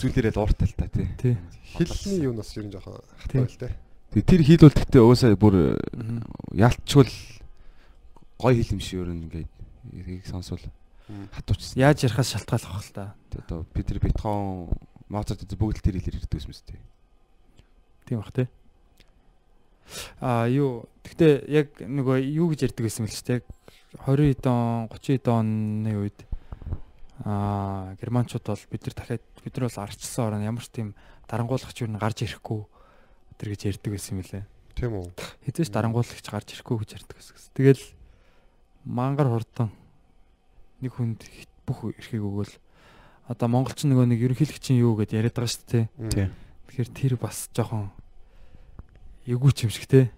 [0.00, 1.06] Зүйлээрээ л ууртай л та тий.
[1.20, 1.36] Тий.
[1.76, 3.68] хэлний юу нас ер нь жоохон хатаа л те
[4.08, 5.54] Тэгээ тэр хил бол тэгтээ уусаа бүр
[5.92, 6.24] Мгм.
[6.56, 7.06] яалтчгүй
[8.40, 9.52] гой хил юм шиг ер нь ингээд
[9.92, 10.64] их сонсвол
[11.08, 11.28] Мгм.
[11.32, 11.80] хатуучсан.
[11.80, 13.14] Яаж ярихаас шалтгааллах бах л та.
[13.32, 14.68] Одоо бид тэр бетхон
[15.08, 16.80] Моцарт бүгд л тэр хэлээр ирдэг юм шүү дээ.
[18.04, 18.48] Тийм бах тий.
[20.20, 23.40] А юу гэхдээ яг нөгөө юу гэж ярьдаг байсан мэл ч тий
[24.04, 26.28] 20 он 30 оны үед
[27.24, 30.92] а германчууд бол бид нар дахиад бид нар бол арчсан орн ямар ч тийм
[31.24, 32.62] дарангуулагч юу н гарч ирэхгүй
[33.40, 34.44] тэр гэж ярьдаг байсан юм лээ.
[34.76, 35.08] тийм үү
[35.48, 37.36] Хэзээ ч дарангуулагч гарч ирэхгүй гэж ярьдаг байсан.
[37.56, 37.82] Тэгэл
[38.84, 39.72] мангар хурдан
[40.82, 41.20] нэг хүнд
[41.66, 42.54] бүх эрхийг өгөөл
[43.28, 46.30] одоо монголч нөгөө нэг ерөнхийлөгчийн юу гэдээ яриад байгаа шүү дээ.
[46.68, 47.92] Тэгэхээр тэр бас жоохон
[49.28, 50.08] эвгүй ч юм шиг те.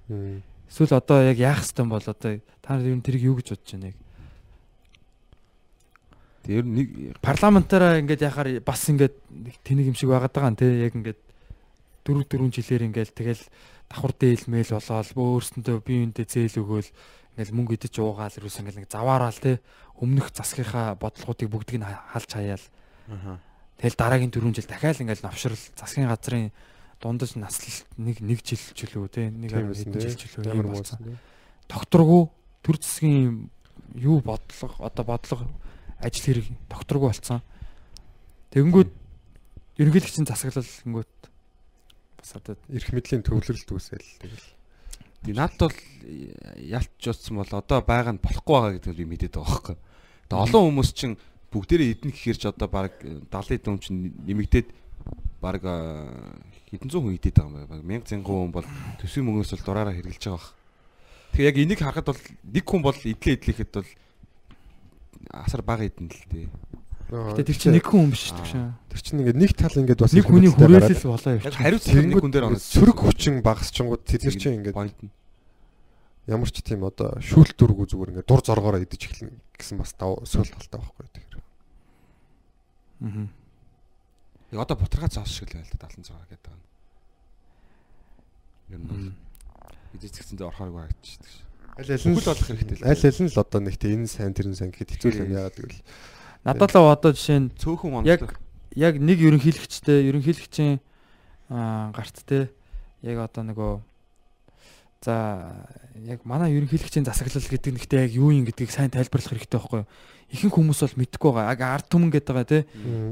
[0.71, 3.71] Эсвэл одоо яг яах хэвтан бол одоо та нар ер нь тэрийг юу гэж бодож
[3.75, 3.99] байна яг?
[6.47, 6.89] Нь нэг
[7.19, 10.67] Парламентаараа ингээд яхаар бас ингээд нэг тэнийг юм шиг байгаад байгаа нь те.
[10.87, 11.19] Яг ингээд
[12.07, 13.43] дөрөв дөрвөн жилээр ингээд тэгэл
[13.91, 16.89] давхар дээлмэл болоод өөрсөндөө бие биендээ зээл өгөөл
[17.37, 19.61] ингээд мөнгө идэж уугаал ерөөс ингээд нэг заваараал те.
[20.01, 22.67] Өмнөх засгийнхаа бодлогоодыг бүгдийг нь халж хаяал.
[23.11, 23.39] ааа
[23.81, 26.53] Тэгэл дараагийн дөрвөн жил дахиад ингээд навшрал засгийн газрын
[27.01, 29.33] дундаж наслалт нэг нэг жил ч үлээ те.
[29.33, 30.53] Нэг хэдэн жил ч үлээ.
[30.61, 31.17] муусан болсон.
[31.65, 32.29] докторгүй
[32.61, 33.49] төр засгийн
[33.97, 35.49] юу бодлого одоо бодлого
[35.97, 37.41] ажил хэрэг докторгүй болцсон.
[38.53, 38.91] Тэгэнгүүт
[39.81, 41.17] ерөнхийлөгчийн засаглал гингүүт
[42.21, 44.45] бас одоо эрх мэдлийн төвлөрөлт үүсэл тэгэл
[45.21, 45.79] Тэгээ надад бол
[46.57, 49.77] ялч утсан бол одоо байгаа нь болохгүй байгаа гэдэг нь мэдээд байгаа байхгүй.
[50.33, 51.15] Тэгээ олон хүмүүс чинь
[51.53, 54.69] бүгдээрээ эдэн гэхэр ч одоо баг 70 эдэн хүн чинь нэмэгдээд
[55.45, 55.61] баг
[56.71, 57.69] хэдэн зуун хүн идэт байгаа юм байна.
[57.69, 58.69] Баг 1000 зэнгэн хүн бол
[59.03, 60.47] төсвийн мөнгнөөс бол дураараа хэрглэж байгаа баг.
[61.35, 63.91] Тэгээ яг энийг харахад бол нэг хүн бол идлээ идлэхэд бол
[65.35, 66.49] асар бага эдэн л дээ.
[67.11, 68.71] Гэтээ тэр чинь нэг хүн юм биш дээ.
[68.91, 71.59] тэр чинь ингээд нэг тал ингээд бас Нэг хүний хүрээлэл болоо явчих.
[71.59, 72.63] хариуцлага нэг хүн дээр оноо.
[72.63, 74.77] сөрөг хүчин багасчингууд тэд нар чинь ингээд
[76.31, 80.23] ямар ч тийм одоо шүүлт дургу зүгээр ингээд дур зоргоороо идэж эхэлнэ гэсэн бас тав
[80.23, 81.27] сүүл талтай байхгүй тэр
[83.01, 83.27] Аа.
[84.53, 86.67] Яг одоо бутаргаа цааш шиг л байл та 76 гэдэг байна.
[88.71, 89.07] Ер нь бол
[89.97, 91.39] эдэж згцэндээ орохооргүй харагдчихдаг ш.
[91.81, 92.85] аль аль нь Бүхэл болох хэрэгтэй л.
[92.87, 95.23] аль аль нь л одоо нэг тийм энэ сайн тэр нь сайн гэхэд хэцүү л
[95.25, 95.81] юм яагаад гэвэл
[96.45, 98.41] Надад л одоо жишээ нь Цөөхөн Яг- онцлог.
[98.75, 100.81] яг нэг ерөнхийлөгчтэй ерөнхийлөгчийн
[101.51, 102.49] аа гарт те
[103.03, 103.73] яг одоо нөгөө
[105.05, 105.17] за
[106.05, 109.89] яг манай ерөнхийлөгчийн засаглал гэдэг нэгтэй яг юу юм гэдгийг сайн тайлбарлах хэрэгтэй байхгүй юу?
[110.31, 111.53] Ихэнх хүмүүс бол мэдэхгүй байгаа.
[111.57, 112.61] Яг ард түмэн гэдэг байгаа те.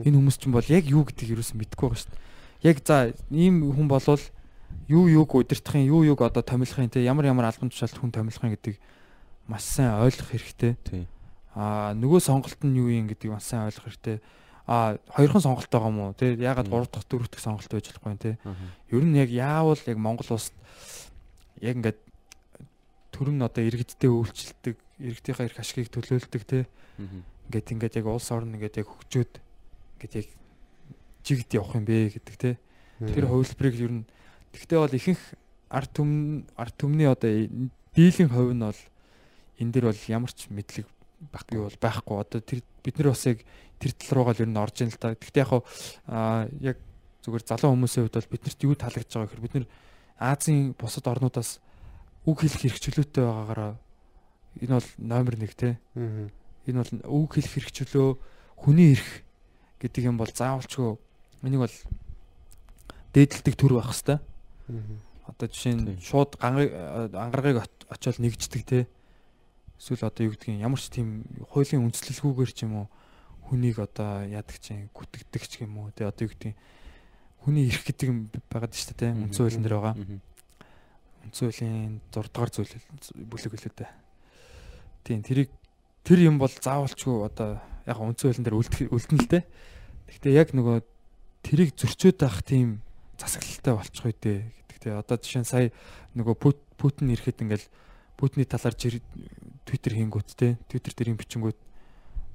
[0.04, 2.24] Энэ хүмүүс чинь бол яг юу гэдгийг юу ч мэдэхгүй байгаа шүү дээ.
[2.68, 2.96] Яг за
[3.32, 4.20] ийм хүн болвол
[4.86, 8.78] юу юуг удирдахын, юу юуг одоо томилохын те ямар ямар албан тушаалт хүн томилохын гэдгийг
[9.48, 10.76] маш сайн ойлгох хэрэгтэй.
[10.84, 11.08] Тий.
[11.58, 14.22] Аа нөгөө сонголт нь юу юм гэдгийг маш сайн ойлгох хэрэгтэй.
[14.70, 16.14] Аа хоёрхан сонголт байгаа уу?
[16.14, 16.70] Тэ ягаад.
[16.70, 18.38] 3 дахь 4 дахь сонголт байж болохгүй.
[18.46, 18.54] Аа.
[18.94, 20.54] Ер нь яг яавал яг Монгол улсад
[21.58, 21.98] яг ингээд
[23.10, 26.70] төрөн одоо иргэдтэй үйлчлдэг, иргэдийнхээ эрх ашигыг төлөөлдөг.
[27.02, 27.26] Мгм.
[27.50, 29.34] Ингээд ингээд яг улс орн ингээд яг хөгжөөд
[29.98, 30.26] ингээд яг
[31.26, 32.54] жигд явах юм бэ гэдэг те.
[33.02, 34.06] Тэр хувилбарыг ер нь
[34.54, 35.22] тэгтээ бол ихэнх
[35.74, 37.30] ард түмэн ард түмний одоо
[37.98, 38.80] дийлэн хувь нь бол
[39.58, 40.86] энэ дэр бол ямар ч мэдлэг
[41.32, 42.14] байхгүй бол байхгүй.
[42.22, 43.42] Одоо тэр бид нар бас яг
[43.78, 45.14] тэр тал руугаа л ер нь орж ийн л та.
[45.14, 45.50] Тэгтээ яг
[46.06, 46.76] аа яг
[47.26, 49.66] зүгээр залуу хүмүүсийн хувьд бол биднэрт юу таалагдж байгаа гэхээр бид нар
[50.18, 51.60] Азийн бусад орнуудаас
[52.26, 53.72] үг хэлэх хэрэгчлөөтэй байгаагаараа
[54.62, 55.78] энэ бол номер 1 те.
[56.66, 56.92] Энэ бол
[57.22, 58.08] үг хэлэх хэрэгчлөө
[58.58, 59.22] хүний эрх
[59.78, 60.98] гэдэг юм бол заавалчгүй
[61.46, 61.76] энийг бол
[63.14, 64.20] дээдлдэг төр байх хэвээр.
[65.28, 68.78] Одоо жишээ нь шууд ангаргыг оч- очиод нэгждэг те.
[69.78, 71.22] Эсвэл одоо юу гэдгийг ямар ч тийм
[71.54, 72.86] хуулийн үндэслэлгүйгээр ч юм уу
[73.48, 76.58] хүнийг одоо яадаг чинь гүтгдэг ч юм уу те одоо юу гэдгийг
[77.46, 78.18] хүний эрх гэдэг юм
[78.50, 79.94] байгаад шүү дээ те үндсэн хуулийн дээр байгаа.
[81.24, 82.74] Үндсэн хуулийн 6 дугаар зүйл
[83.30, 83.90] бүлэг үлээ дээ.
[85.06, 85.50] Тийм тэрийг
[86.02, 88.58] тэр юм бол заавалчгүй одоо яг үндсэн хуулийн дээр
[88.90, 89.44] үлдэн л дээ.
[90.10, 90.82] Гэхдээ яг нөгөө
[91.46, 92.82] тэрийг зөрчөөд авах тийм
[93.16, 94.38] засаглалтай болчих үү дээ.
[94.68, 95.70] Гэхдээ одоо жишээ нь сая
[96.18, 97.66] нөгөө Пут- Путин ирэхэд ингээл
[98.18, 101.58] Путины талаар Twitter хийнгүүт те Twitter дээр юм бичингүүт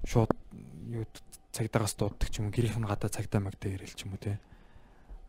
[0.07, 0.31] шууд
[0.95, 1.03] юу
[1.51, 4.39] цагдаагаас дууддаг ч юм уу гэрийнх нь гадаа цагдаа магдаа ирэл ч юм уу те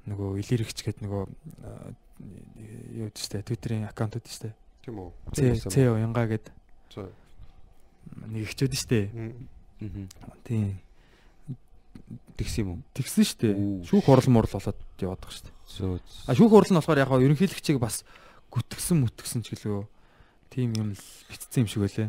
[0.07, 1.23] нөгөө илэрэгч гээд нөгөө
[1.67, 1.91] аа,
[2.95, 4.53] юу гэдэг чтэй Twitter-ийн аккаунтууд чтэй
[4.85, 5.11] Тийм үү.
[5.33, 5.41] Ц
[5.73, 6.53] Ц уянга гээд
[8.29, 9.09] нэг ихчүүд штэ.
[9.81, 10.07] Мгм.
[10.45, 10.77] тийм
[12.37, 12.79] Тэгс юм уу?
[12.93, 13.81] тэгсэн штэ Үу.
[13.87, 15.99] шүүх хурал мурал болоод яваад байгаа штэ Зөө.
[16.29, 18.05] а шүүх хурал нь болохоор яг гоо ерөнхийлөгчийг бас
[18.53, 19.89] гүтгсэн мүтгсэн ч гэлөө
[20.55, 22.09] тийм юм л битцсэн юм шиг байлээ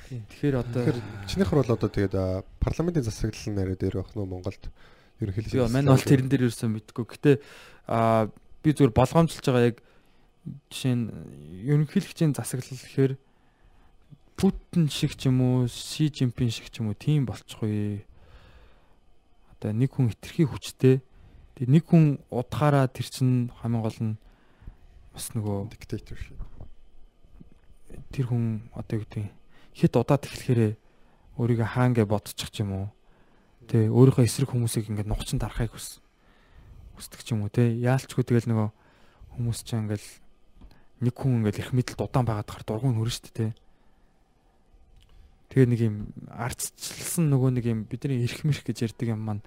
[0.00, 0.82] тэгэхээр одоо
[1.28, 2.16] чинийхэр бол одоо тэгээд
[2.56, 4.64] парламентын засаглал нарийн дээр байх нь Монголд
[5.20, 7.36] ерөнхийдөө би мань бол тэрэн дээр юусэн мэдгүй гэтээ
[7.92, 8.32] а
[8.64, 9.78] би зүгээр болгоомжлж байгаа яг
[10.72, 11.04] жишээ нь
[11.68, 13.12] ерөнхийлөгчийн засаглал гэхээр
[14.36, 18.04] Путин шиг ч юм уу, Си Жинпин шиг ч юм уу тийм болчихгүй.
[19.56, 21.00] Одоо нэг хүн хитрхи хүчтэй.
[21.56, 24.14] Тэгээ нэг хүн удахаараа тэр чин хамгийн гол нь
[25.16, 26.36] бас нөгөө диктатор шиг.
[28.12, 29.24] Тэр хүн одоо юу гэдэг
[29.76, 30.72] хит удаад эхлэхээрээ
[31.36, 32.86] өөрийгөө хаангээ бодчих ч юм уу.
[33.68, 36.00] Тэ өөрийнхөө эсрэг хүмүүсийг ингээд нухчин дарахыг хүс
[36.96, 37.68] хүсдэг ч юм уу те.
[37.68, 38.68] Яалчгүй тэгэл нөгөө
[39.36, 40.08] хүмүүс ч ингээл
[41.04, 43.46] нэг хүн ингээл их мэдлэлд удаан байгаад хахаар дургуун хөрөн штэ те.
[45.52, 45.96] Тэгээ нэг юм
[46.32, 49.44] ардчилсан нөгөө нэг юм бидний эрх мэрх гэж ярьдаг юм маань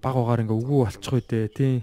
[0.00, 1.74] баг угаар ингээ үгүй болчихгүй дээ тий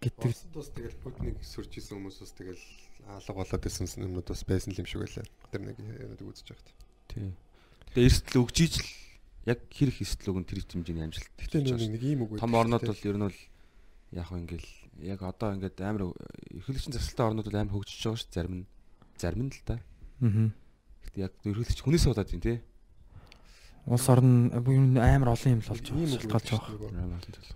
[0.00, 2.64] гэдэг Тус тэгэл Путиныг сөрж исэн хүмүүс бас тэгэл
[3.08, 5.24] алга болоод исэн юмнууд бас байсан юм шиг байлаа.
[5.52, 6.68] Тэр нэг юмнуудыг үзэж байхад.
[7.08, 7.32] Тий.
[7.92, 8.88] Тэгээ эрсдэл өгж ийж л
[9.44, 11.30] яг хэрэг эрсдэл өгөн тэр хэмжээний амжилт.
[11.36, 13.40] Гэтэ нэг ийм үг том орнууд бол ер нь бол
[14.16, 14.70] яг хөө ингээл
[15.04, 16.14] яг одоо ингээд амар
[16.54, 18.66] эрхлэгчийн засалтай орнууд бол амар хөгжиж байгаа шүү дээ зарим нь.
[19.20, 19.76] Зарим нь л да.
[19.76, 20.48] аа
[21.04, 22.58] Гэтэ яг эрхлэгч хүнээс удаад юм тий.
[23.86, 27.52] улс орн амар олон юм л болж байгаа гэж байгаа.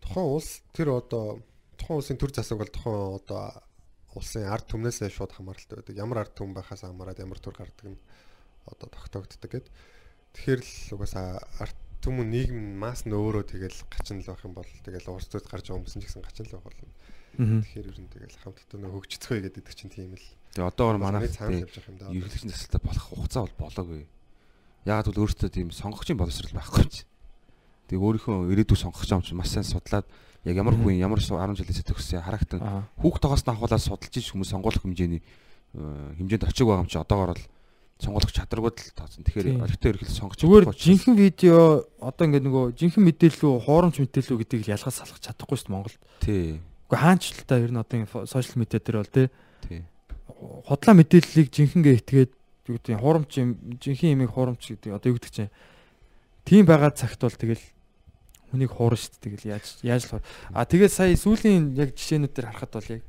[0.00, 1.44] Тухайн улс тэр одоо
[1.76, 3.60] тухайн улсын төр засаг бол тухайн одоо
[4.16, 5.96] улсын ард түмнээсээ шууд хамааралтай байдаг.
[5.96, 8.00] Ямар ард түмэн байхаас хамаарат ямар төр гардаг нь
[8.68, 9.68] одоо тогтоогддог гэд.
[10.36, 14.54] Тэгэхээр л угаасаа ард түмэн нийгэм нь масс нь өөрөө тэгэл гачин л байх юм
[14.58, 16.92] бол тэгэл урс төд гарч байгаа хүмүүс ч гэсэн гачин л байх болно.
[17.32, 20.26] Тэгэхээр ер нь тэгэл хамтдаа нөө хөгжицгөө гэдэг чинь тийм л.
[20.52, 24.04] Тэгээ одоогор манайх эрхлэгчийн засалтай болох хугацаа бол болоогүй.
[24.84, 27.02] Ягаад гэвэл өөртөө тийм сонгогчийн боловсрал байхгүй чи.
[27.88, 30.04] Тэгээ өөрийнхөө ирээдүйг сонгох юм чи маш сайн судлаад
[30.44, 32.60] яг ямар хүн ямар су- 10 жилээс төгссөн харагтан
[32.98, 36.98] хүүхд тоогоос нь ахуулаад судалж иж хүмүүс сонгуулах хэмжээний э, хэмжээнд очиг байгаа юм чи
[36.98, 37.44] одоогор бол
[38.02, 39.22] сонгуулах чадрагуд л тооцсон.
[39.22, 44.32] Тэгэхээр олигтой эрхлэл сонгож Зүгээр жинхэнэ видео одоо ингээд нөгөө жинхэнэ мэдээлэл үү, хуурамч мэдээлэл
[44.34, 45.98] үү гэдгийг л ялгаж салах чадахгүй шүү дээ Монголд.
[46.18, 46.58] тий.
[46.90, 49.26] Уу хаанч л та ер нь одоо сошиал медиа дээр бол тий.
[49.70, 49.80] Тий.
[50.66, 52.32] Худлаа мэдээллийг жинхэнэгээ итгээд
[52.66, 53.30] юу гэдэг хуурамч
[53.78, 55.54] жинхэнэ имийг хуурамч гэдэг одоо юу гэдэг чинь
[56.42, 57.62] тийм байгаа цагт бол тэгэл
[58.52, 60.20] хүнийг хуурна шүү дээ тэгэл яаж яаж л.
[60.52, 63.02] А тэгээд сая сүүлийн яг жишээнүүд дээр харахад бол яг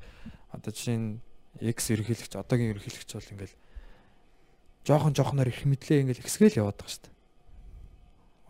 [0.56, 1.20] одоо жишээ нь
[1.60, 3.56] X ерөнхийлөгч одоогийн ерөнхийлөгч бол ингээл
[4.88, 7.16] жоохон жоохноор их мэдлээ ингээл ихсгээл яваад байгаа шүү дээ.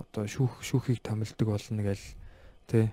[0.01, 2.05] Одоо шүүх шүүхийг томилдог болно гээл
[2.69, 2.85] тий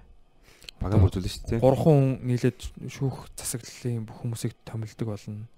[0.81, 1.61] бага бүрдүүлнэ шүү дээ.
[1.61, 5.49] гурван хүн нийлээд шүүх засаглалын бүх хүмүүсийг томилдог болно.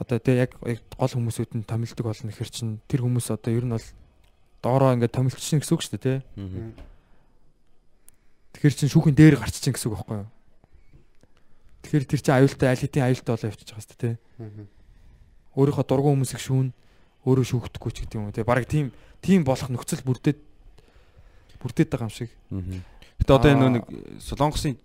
[0.00, 3.72] Одоо яг яг гол хүмүүсүүд нь томилдог болно гэхэр чин тэр хүмүүс одоо ер нь
[3.72, 3.88] бол
[4.64, 6.18] доороо ингээд томилчихна гэсэн үг шүү дээ тий.
[8.54, 8.60] Мгм.
[8.60, 10.30] Тэгэхээр чин шүүхийн дээр гарч чин гэсэн үг байхгүй юу?
[11.82, 14.14] Тэгэхээр тэр чин аюултай аль хэдийн аюултай болоо явчихж байгаа дээ тий.
[15.58, 16.68] Өөрийнхөө дургуун хүмүүсийг шүүн
[17.26, 18.46] өөрөө шүүхдэггүй ч гэдэг юм уу тий.
[18.46, 20.38] Бараг тийм тийм болох нөхцөл бүрдээд
[21.58, 22.30] бүрдээд байгаа юм шиг.
[23.20, 23.84] Гэтэ одоо энэ нэг
[24.22, 24.78] солонгосын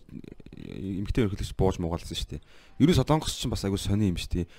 [0.59, 2.43] эмгтэн ерхлэгч бууж муугаалсан шүү дээ.
[2.83, 4.49] Ер нь солонгос ч бас айгүй сони юм шүү дээ.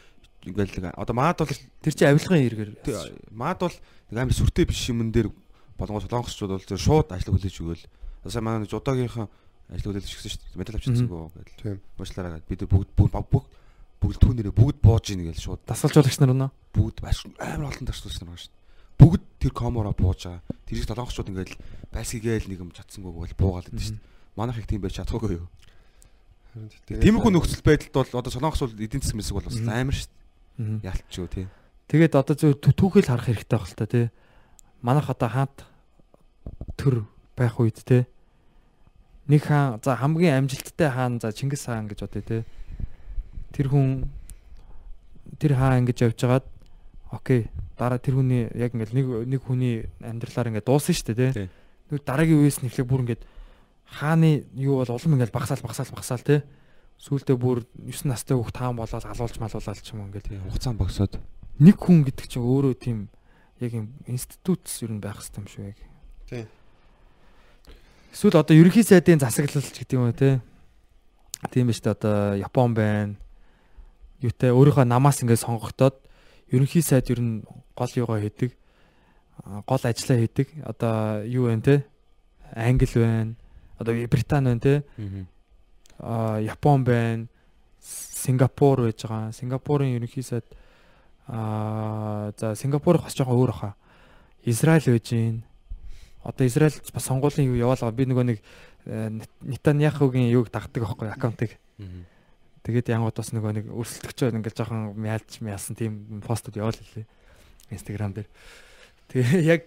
[0.48, 2.70] Ингээл одоо маад бол Тэр чин авилгын хэрэгэр.
[3.34, 3.76] Маад бол
[4.11, 5.28] нэг амар сүртэй биш юмн дээр
[5.76, 7.84] болгоо солонгосчууд бол шууд ажил хүлээж өгөөл.
[8.28, 9.28] Сая манай жудаагийнхаа
[9.70, 10.58] ажил хүлээж өгсөн шүү дээ.
[10.60, 11.56] Медаль авчихсангүй гэдэг.
[11.62, 11.78] Тийм.
[11.96, 13.14] Уучлаарай бид бүгд бүгд
[14.00, 16.50] бүгд түүнэрээ бүгд боож ийн гэж шууд Дасгалжуулагч нар өнөө.
[16.72, 18.58] бүгд амар олон дарсуулсан байгаа шүү дээ.
[19.00, 20.42] Бүгд тэр комороо бууж байгаа.
[20.68, 21.56] Тэрийг солонгосчууд ингээл
[21.92, 24.08] байсгийгээл нэг юм чадсангүй бол буугаал гэдэг шүү дээ.
[24.36, 25.48] Манайх их тийм байж чадахгүй юу?
[26.88, 30.10] Тиймэрхүү нөхцөл байдалд бол одоо солонгос бол эдийн засгийн мэсэг бол бас амар шүү
[30.82, 30.96] дээ.
[31.16, 31.46] Юу тий.
[31.88, 34.06] Тэгээд одоо зөв түү- түүхэл харах хэрэгтэй байх л та тий.
[34.82, 35.58] манайх одоо хаант
[36.80, 37.04] төр
[37.41, 38.05] байх үед те.
[39.24, 42.38] Нэг хаан за хамгийн амжилттай хаан за Чингис хаан гэж бодъё те.
[43.57, 44.12] Тэр хүн
[45.41, 46.47] тэр хаан ингэж явж хагаад
[47.09, 47.49] окей
[47.80, 51.49] дараа тэр хүний яг ингээл нэг нэг хүний амьдралаар ингээд дуусан шүү дээ те.
[51.88, 53.24] Нэг дараагийн үеэс нэхлэх бүр ингээд
[53.88, 56.45] хааны юу бол улам ингээл багасаал багасаал багасаал те.
[57.01, 61.16] Сүүлдээ бүр 9 настай хүүхд таан болоод алуулж малуулаад ч юм тий хугацаанд богсоод.
[61.57, 63.09] Нэг хүн гэдэг чинь өөрөө тийм
[63.64, 65.78] яг юм институтс ер нь байх хэрэгтэй юм шүү яг.
[66.28, 66.45] Тийм.
[68.12, 70.40] Эсвэл одоо ерөнхий сайдын засаглалч гэдэг юм уу те.
[71.50, 73.14] Тийм ба шүү дээ одоо Япон байна.
[74.20, 75.96] Юутай өөрийнхөө намаас ингээд сонгогдоод
[76.52, 78.52] ерөнхий сайд ер нь гол юугаа хийдэг.
[79.64, 80.48] Гол ажиллаа хийдэг.
[80.66, 81.86] Одоо юу вэ те?
[82.52, 83.34] Англи байна.
[83.78, 84.74] Одоо Британи байна те.
[85.98, 87.26] а Япон байна.
[87.80, 89.32] Сингапур байж байгаа.
[89.32, 90.44] Сингапурын ерөнхий сайд
[91.26, 93.74] аа за Сингапурх бас жоохон өөр хаа.
[94.44, 95.44] Израиль байж гин.
[96.22, 98.38] Одоо Израиль бас сонгуулийн юу яваалгаа би нөгөө нэг
[98.86, 101.56] э, Нетаньяхугийн юуг дагдаг аахгүй аккаунтыг.
[102.60, 107.08] Тэгээд янгууд бас нөгөө нэг өрсөлдөгчөө ингээл жоохон мяалж мяасан тийм постууд яваал хэлээ.
[107.72, 108.28] Instagram дээр.
[109.08, 109.60] Тэгээ яг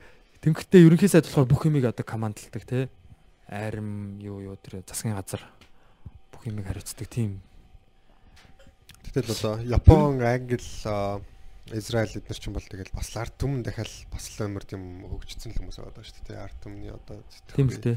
[0.46, 2.90] тэмхтээ ерөнхий сайд болохоор бүх юмыг одоо командалдаг те.
[3.50, 5.42] Айрам юу юу тэр засгийн газар
[6.30, 7.42] бүх юмыг хариуцдаг тийм
[9.04, 10.58] Гэтэл одоо Япон, Англи,
[11.72, 15.56] Израиль эднэр ч юм бол тэгэл бас арт түмэн дахиад бас л амар тийм хөгжсөн
[15.56, 16.44] л хүмүүс байгаа шүү дээ.
[16.44, 17.24] Арт түмний одоо
[17.56, 17.96] тийм л те.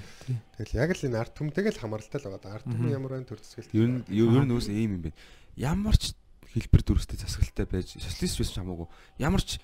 [0.63, 2.63] Тэгэл яг л энэ арт түмтэйг л хамааралтай л байгаа.
[2.63, 2.95] Арт түмэн Мгм.
[2.95, 3.75] ямар байна төр зэсгэлт.
[3.75, 5.19] ер нь ер нь үс ийм юм байна.
[5.59, 6.15] Ямар ч
[6.55, 8.87] хэлбэр дүрстэй засаглалтай байж социалист ч хамаагүй.
[9.19, 9.59] Ямар ч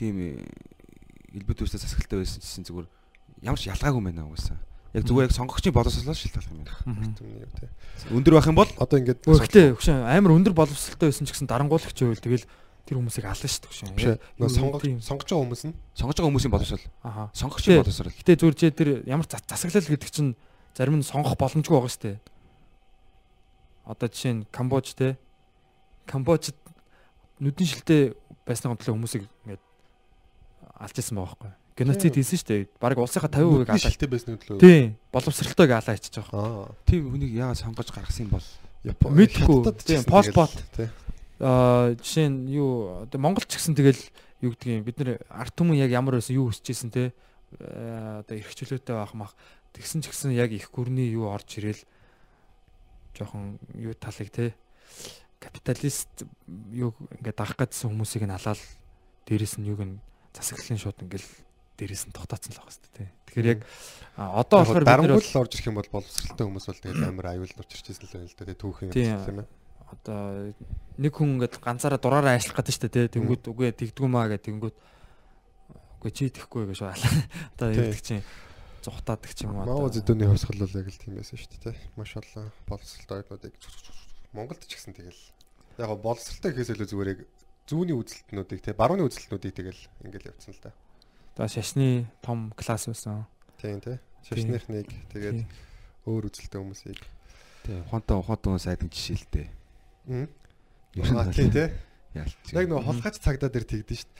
[0.00, 0.40] тийм э,
[1.36, 2.88] хэлбэр дүрстэй засаглалтай байсан чинь зүгээр
[3.44, 4.56] ямар ч ялгаагүй байна угаасаа.
[4.96, 7.12] Яг зүгээр яг сонгогчийн боловсролоос шилтгэх юм байна.
[7.18, 7.44] түмний.
[8.14, 11.98] Өндөр байх юм бол Одоо ингээд Гэхдээ хөшөө амар өндөр боловсралтай байсан ч гэсэн дарангуулагч
[11.98, 12.46] байвал тэгэл
[12.84, 14.16] тэр хүмүүсийг ална шүү дээ хөшөө.
[14.38, 14.98] нөө сонгож тийм.
[15.00, 17.22] сонгож байгаа хүмүүс нь сонгож байгаа хүмүүсийн боловсрол, Аха.
[17.32, 18.12] сонгогчийн боловсрол.
[18.12, 20.36] Гэтэ зүгээр чи тэр ямар за- засаглал гэдэг чинь
[20.76, 22.16] зарим нь сонгох боломжгүй байгаа шүү дээ.
[23.84, 25.16] Одоо жишээ нь Камбож те.
[26.08, 26.56] Камбожид
[27.40, 28.12] нүдэн шилтэй
[28.44, 29.62] байсны гомдлоо хүмүүсийг ингээд
[30.80, 31.52] алж исэн байгаа байхгүй.
[31.74, 32.62] Геноцид хийсэн шүү дээ.
[32.80, 33.78] Бараг улсынхаа 50% алаа.
[33.80, 34.60] шилтэй байсан үү лөө.
[34.60, 34.84] Тийм.
[35.12, 36.68] Боловсралтойг алаа байгаа.
[36.68, 36.68] Аа.
[36.86, 38.46] Тийм хүнийг яагаад сонгож гаргасан юм бол?
[38.84, 39.56] Япон Мэдгүй.
[39.64, 40.00] Хятадд ч Тийм,
[41.38, 41.44] гэсэн.
[41.44, 44.00] Аа жишээ нь юу одоо Монголч гэсэн тэгэл
[44.44, 47.12] юу гэдгийг бид нэр арт түмэн яг ямар байсан юу өсөж исэн те
[47.60, 49.32] Э, одоо эрх чөлөөтэй байх мах
[49.78, 51.78] тэгсэн ч гэсэн яг их гүрний юу орж ирэл
[53.14, 54.58] жоохон юу талыг те
[55.38, 56.26] капиталист
[56.74, 58.58] юу ингээд дагах гэдсэн хүмүүсийг нь алаал
[59.30, 60.02] дээрэс нь юуг нь
[60.34, 61.30] засаглалын шууд ингээл
[61.78, 63.60] дээрэс нь тогтооцсон л байгаа хэвээр те тэгэхээр яг
[64.18, 67.54] одоо болохоор бид нэр дарангуул орж ирэх юм бол боловсралтай хүмүүс бол тэгэл амар аюул
[67.54, 69.14] учирч ирсэн л байна л түүхийн Тийм.
[69.14, 69.48] юм тийм ээ.
[69.90, 70.54] Одоо
[70.96, 74.76] нэг хүн ингээд ганцаараа дураараа ажиллах гэдэг шүү дээ тэнгүүд үгүй тэгдгүү маа гэдэг тэнгүүд
[76.00, 77.08] үгүй чи итгэхгүй гэж байна
[77.58, 78.24] одоо ярьдаг чинь
[78.84, 81.72] зүхтаадаг ч юм уу одоо зэдүний хувьсгал бол яг л тийм байсан шүү дээ.
[81.72, 81.76] тий.
[81.96, 83.54] Машалла боловсралтай оюутнуудыг
[84.36, 85.20] Монголд ч гэсэн тэгэл
[85.80, 87.20] яг гоо боловсралтай гэхээс илүү зүгээр яг
[87.64, 90.76] зүүнний үзэлтнүүдийг тий барууны үзэлтнүүдийг тэгэл ингээл явцсан л да.
[91.32, 93.24] одоо шашны том класс байсан
[93.64, 93.96] Тийм тий.
[94.28, 95.48] Шашныхныг тэгээд Тийм.
[96.04, 97.00] өөр үзэлтэй хүмүүсийг.
[97.64, 99.48] Тийм, ухаантай ухаантай сайдын жишээлтэй.
[100.08, 101.68] Аа тий тий.
[102.14, 102.34] Яалч.
[102.54, 104.10] Яг нөгөө холгаач цагдаа дээр тэгдэж шít.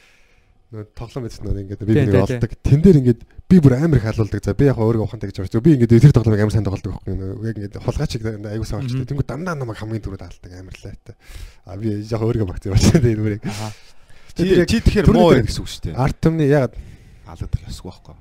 [0.73, 2.51] Нөгөө тоглоом байсан нөгөө ингээд би Тийм, нэг тийм, олдог.
[2.65, 4.41] Тэн дээр ингээд би бүр амар их халуулдаг.
[4.43, 5.63] За би яг өөрөө ухаантай гэж бодчих.
[5.63, 7.15] Би ингээд тэр тоглоомыг амар сайн тоглодог байхгүй.
[7.15, 9.07] Яг ингээд холгаачиг аягүй сайн болчихсон.
[9.07, 11.15] Тэнгүү дандаа намайг хамгийн түрүүд алдаг амар лайтай.
[11.63, 13.43] А би яг өөрийгөө багц явуулсан тийм нүрийг.
[14.35, 15.95] Чи тэгэхээр муу дээр- гэсэн үг шүү дээ.
[15.95, 16.75] Арт түмний яг
[17.25, 18.15] Алгадах ёсгүй байхгүй.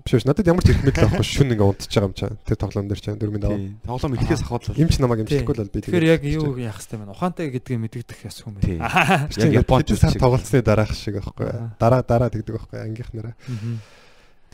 [0.00, 2.32] Биш биш надад ямар ч их мэдл авахгүй шүн ингээ унтж байгаа юм чаа.
[2.48, 3.60] Тэр тоглоом дээр чаа 4000 аваа.
[3.84, 6.98] Тоглоом ихээс ахвал Им ч намайг имжихгүй л бол би тэгэхээр яг юу яах хэвтэй
[6.98, 8.80] байна ухаантай гэдгийг мэддэх ёсгүй юм Тийм.
[8.80, 11.48] байна Яг Японд сар тоглолцсны дараах шиг байхгүй.
[11.52, 11.76] Аа.
[11.78, 13.34] Дараа дараа тэгдэг байхгүй ангийнх нараа.
[13.46, 13.78] Мгм.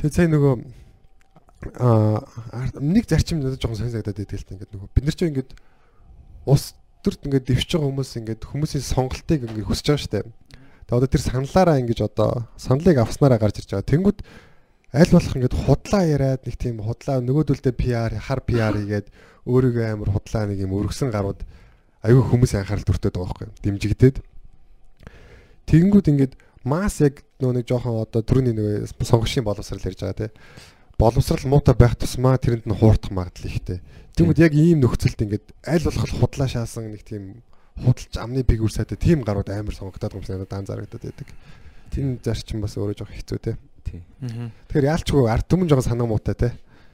[0.02, 0.54] Тэгээ сая нөгөө
[1.78, 2.22] аа
[2.78, 5.50] нэг зарчим надад жоохон сонирхолтой байдаг л та ингээд нөгөө бид нар ч ингээд
[6.46, 6.62] ус
[7.02, 10.22] төрт ингээд дэвшиж байгаа хүмүүс ингээд хүмүүсийн сонголтыг ингээд хүсэж байгаа штэ.
[10.86, 13.90] Тэгээ одоо тэр саналаараа ингэж одоо саналыг авснараа гарч ирж байгаа.
[13.90, 14.18] Тэнгүүд
[14.94, 19.06] аль болох ингээд худлаа яриад нэг тийм худлаа нөгөөдөлдөө PR хар PR хийгээд
[19.44, 21.44] өөрийгөө амар худлаа нэг юм өргөсөн гарууд
[22.04, 24.16] аюу хүмүүсийн анхаарал төртөд байгаа байхгүй дэмжигдээд.
[25.68, 26.34] Тэгэнгүүт ингээд
[26.64, 30.30] масс яг нөгөө нэг жоохон одоо түрүүний нэг сонгогчийн боловсрал ярьж байгаа тий
[30.98, 33.78] боловсрал муутай байх тусмаа тэрэнд нь хуурдах магадлал ихтэй.
[34.18, 37.46] Тэгмэд яг ийм нөхцөлд ингээд аль болох худлаа шаасан нэг тийм
[37.78, 41.28] худалч амны пиг үрсэтэй тийм гарууд амар сонгогдоод юм шиг надад дан зарагдаад байдаг.
[41.94, 43.38] Тийм зарчим бас өөрөө жоохон хэцүү
[43.88, 44.02] тий.
[44.68, 46.50] Тэгэхээр яалчгүй арт түмэн жоохон санаа муутай те.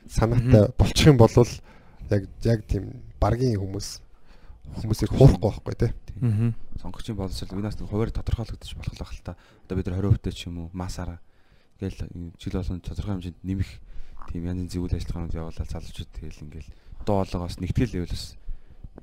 [0.06, 4.00] Санаатай болчих юм бол яг яг тийм баргийн хүмүүс
[4.78, 5.88] хүмүүсийг хуурахгүй байхгүй те.
[6.22, 6.54] Мгм.
[6.78, 9.36] Сонгогчийн боловсрол винаас нэг хуваар тодорхойлогдож болох л байх л та.
[9.66, 11.18] Одоо бид нар 20% ч юм уу масаараа
[11.80, 13.70] Ингээл жил болгон тодорхой хэмжээнд нэмэх
[14.30, 16.70] тийм янз янзын зүйл ажиллагаанууд явуулаад залуучууд тэгэл ингээл
[17.02, 17.98] доо олгоос нэгтгэл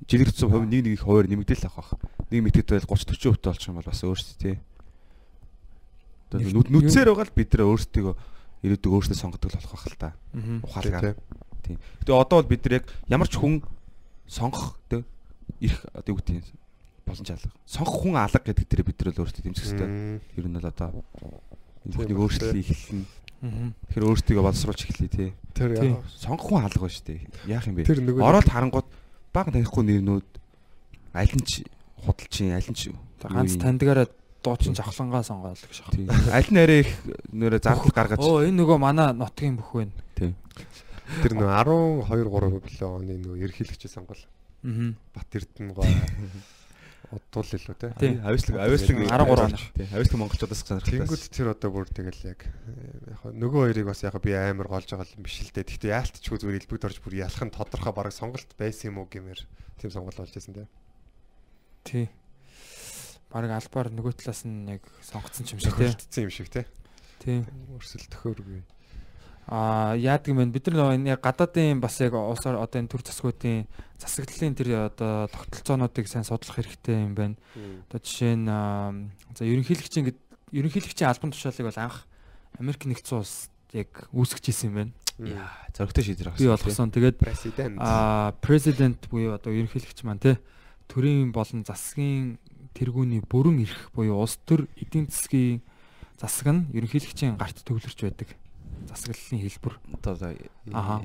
[0.08, 2.16] жилийн төсөв хувь нэг нэг их хоёр нэмэгдэл авах байх.
[2.32, 4.56] Нэг мэдгэд байл 30 40 хувьтай болчих юм бол бас өөрсдөө тий.
[6.40, 8.14] Тэгээд нүдсээр байгаа л бид нэ өөрсдөө
[8.62, 10.10] ирээдүг өөрсдөө сонгодог л болох байх л та.
[10.62, 11.16] Ухаалгаар.
[11.66, 11.76] Тийм.
[12.00, 13.62] Гэтэ одоо бол бид нар яг ямар ч хүн
[14.26, 15.02] сонгох тий
[15.60, 16.44] ирэх одоо юу гэдэг юм
[17.06, 17.50] боломж алга.
[17.66, 19.88] Сонгох хүн алга гэдэг дээр бид нар л өөрсдөө дэмжих хэрэгтэй.
[20.38, 20.90] Ер нь бол одоо
[21.86, 23.06] энэ бүхнийг өөрчлөлт эхэлнэ.
[23.42, 25.30] Тэгэхээр өөрсдөө боловсруулж эхлэе тий.
[25.54, 27.26] Тэр Сонгох хүн алга ба штэ.
[27.50, 27.90] Яах юм бэ?
[28.22, 28.88] Ороод харангууд
[29.34, 30.28] баг танихгүй нэрнүүд
[31.14, 31.66] аль нь ч
[32.06, 34.06] худалчин аль нь ч ганц тандгаараа
[34.42, 36.18] дуучин жавхлангаа сонгоол гэж байна.
[36.18, 36.34] Тийм.
[36.34, 36.90] Аль нь арай их
[37.32, 39.94] нөрө зардал гаргаж Оо энэ нөгөө манай нутгийн бүх байна.
[40.18, 40.34] тийм.
[41.22, 44.22] тэр нөгөө 12 3 билээ оны нөгөө ерхийлэгч сонгол.
[44.66, 44.94] Аа.
[45.14, 45.86] Бат Эрдэнэ гоо
[47.12, 47.88] удтуул илүү те.
[48.00, 48.16] Тий.
[48.24, 49.48] Авислаг авислаг 13 оноо.
[49.76, 49.88] Тийм.
[49.92, 51.04] Авислаг монголчуудаас сонирхолтой.
[51.04, 55.12] Тэнгүүд тэр одоо бүр тэгэл яг яг нөгөө хоёрыг бас яг би амар голж байгаа
[55.12, 55.68] юм биш л дээ.
[55.68, 59.44] Гэхдээ яалтчгүй зүгээр илбэгд орж бүр ялах нь тодорхой бараг сонголт байсан юм уу гэмээр
[59.76, 60.64] тийм сонголт болж байсан те.
[61.84, 62.08] Тий.
[63.32, 65.88] Бараг албаар нөгөө талаас нь яг сонгоцсон ч юм шиг тий.
[65.88, 66.62] Тохиолдсон юм шиг те.
[67.24, 67.40] Тий.
[67.72, 68.60] Өрсөл төхөөргүй.
[69.48, 70.52] Аа яадаг юм бэ?
[70.52, 73.66] Бид нар энэ гадаадын бас яг улсаар одоо энэ төр засгуудын
[73.98, 77.36] засаглалын тэр одоо тогтолцоонуудыг сайн судлах хэрэгтэй юм байна.
[77.88, 78.46] Одоо жишээ нь
[79.32, 80.12] за ерөнхийлөгчийн
[80.52, 82.06] ерөнхийлөгчийн албан тушаалыг бол анх
[82.60, 84.92] Америк нэгдсэн улс яг үүсгэж исэн юм байна.
[85.18, 86.92] Яа, зөрөгтэй шийдэр Би болгосон.
[86.92, 87.76] Тэгээд Президент.
[87.80, 90.38] аа президент буюу одоо ерөнхийлөгч маань те
[90.88, 92.38] төрийн болон засгийн
[92.74, 95.62] тэргүүний бүрэн эрх буюу улс төр эдийн засгийн
[96.20, 98.28] засаг нь ерөнхийлөгчийн гарт төвлөрч байдаг.
[98.88, 99.74] Засаглалын хэлбэр.
[100.02, 100.14] одоо
[100.72, 101.02] Аха.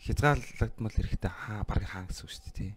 [0.00, 2.70] хязгаарлагдмал хэрэгтэй хаа баг хаан гэсэн үг шүү дээ тий.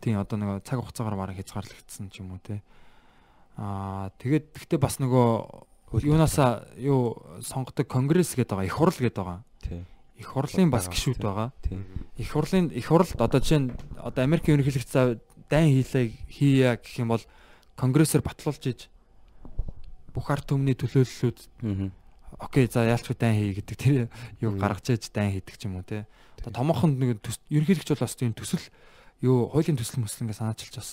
[0.00, 2.60] Тийм одоо нөгөө цаг хугацаагаар бараг хязгаарлагдсан ч юм уу те.
[3.56, 9.40] Аа тэгээд гэхдээ бас нөгөө юунаасаа юу сонгодог конгресс гэдэг байгаа, их хурл гэдэг байгаа.
[9.64, 9.82] Тий.
[10.20, 11.14] Их хурлын бас тий.
[11.16, 11.52] байгаа.
[12.16, 14.92] Их хурлын их хурлд одоо жишээ нь одоо Америкийн ерөнхийлөгч
[15.48, 17.24] дайн хийлээ хийя гэх юм бол
[17.76, 18.80] конгрессээр батлуулж иж
[20.16, 21.38] бүх ард түмний төлөөллүүд
[22.40, 23.96] окей за яалч дайн хий гэдэг тэр
[24.40, 26.08] юу гаргаж ээж дайн хийдэг ч юм уу те.
[26.40, 27.20] Одоо томоохон нэг
[27.52, 28.64] ерөнхийлөгч бол бас тийм төсөл
[29.20, 30.90] юу хуулийн төсөл мөсөл ингээ санаачилж бас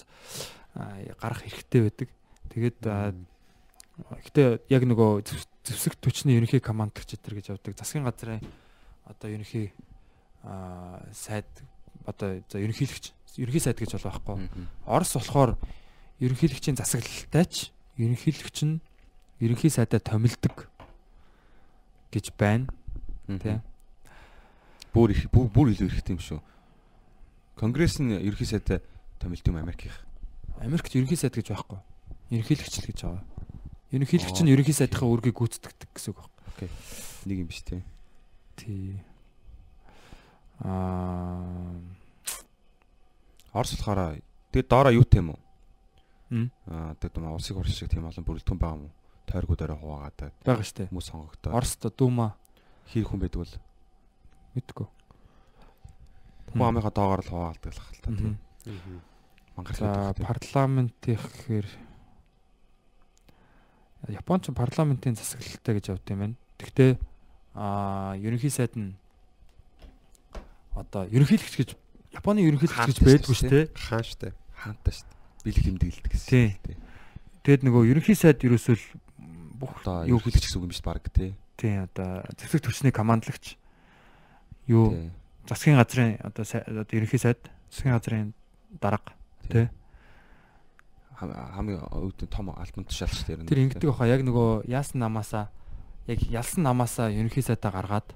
[1.19, 2.09] гарах хэрэгтэй байдаг.
[2.51, 7.77] Тэгээд гэтээ яг нөгөө зэв- зэвсэг төчний ерөнхий командлагч эдэр гэж явдаг.
[7.77, 8.41] Засгийн газрын
[9.05, 9.71] одоо ерөнхий
[11.13, 11.47] сайд
[12.05, 14.49] одоо за ерөнхийлөгч ерөнхий сайд гэж бол байхгүй.
[14.88, 15.55] Орос болохоор
[16.22, 18.82] ерөнхийлөгчийн засаглалтайч ерөнхийлөгч нь
[19.41, 20.70] ерөнхий сайдаа томилдог
[22.14, 22.68] гэж байна
[23.28, 23.61] тий.
[24.93, 26.39] Бүр их бүр илүү хэрэгтэй юм шүү.
[27.57, 28.82] Конгресс нь ерхий сайдаа
[29.18, 29.93] томилт юм Америкийн.
[30.61, 31.80] Америкт ерөнхий сайд гэж байхгүй.
[32.30, 33.24] Ерөнхийлөгч л гэж байгаа.
[33.89, 36.70] Ерөнхийлөгч нь ерөнхий сайдынхаа үүргийг гүйцэтгэдэг гэсэн үг байна.
[37.26, 37.82] Нэг юм биш тий.
[38.57, 39.01] Тий.
[40.61, 41.82] Аа
[43.53, 44.18] Орос болохоор
[44.49, 45.39] тэгээд доороо юу тийм үү?
[46.67, 48.93] Аа тэгээд юм улсыг хурц шиг тийм олон бүрэлдэхүүн байгаа юм уу?
[49.29, 50.89] Тойргуудаараа хуваагаад байгаа штэ.
[50.89, 51.51] хүмүүс сонгогдоо.
[51.53, 52.36] Оросд Дума
[52.89, 53.55] хэр хүн байдаг бол
[54.57, 54.88] мэдгүй.
[56.53, 58.36] хүн амынхаа доогоор л хуваагадаг л хэл та тийм.
[59.55, 61.67] Мангар парламентийн гэхээр
[64.11, 66.36] Японч парламентын засаглалтай гэж явд юм байна.
[66.59, 66.91] Гэхдээ
[67.55, 68.97] аа ерөнхий сайд нь
[70.75, 71.69] одоо ерөнхийлөгч гэж
[72.11, 73.65] Японы ерөнхийлөгч гэж Хаантай байдгүй шүү шүү дээ.
[73.73, 75.12] хаан шүү дээ.
[75.43, 76.29] Бэлэг тэмдэглэдэг гэсэн.
[76.63, 76.77] Тий.
[77.43, 78.75] Тэгэд нөгөө ерөнхий сайд ерөөсөө
[79.59, 81.35] бүх юу юу хэлэх гэсэн үг юм биш баг тий.
[81.59, 83.59] тий одоо зэвсэг төвчний командлагч
[84.67, 85.11] юу
[85.47, 86.43] засгийн газрын одоо
[86.91, 87.39] ерөнхий сайд
[87.71, 88.33] засгийн газрын
[88.79, 89.11] дарга
[89.51, 89.67] тий.
[91.19, 93.47] Хам- хамгийн өвдөн том альбом тушаал шүү дээ.
[93.47, 95.51] Тэр ингэдэг баха яг нөгөө яасан намаасаа
[96.07, 98.07] яг ялсан намаасаа ерөнхий сайдаа гаргаад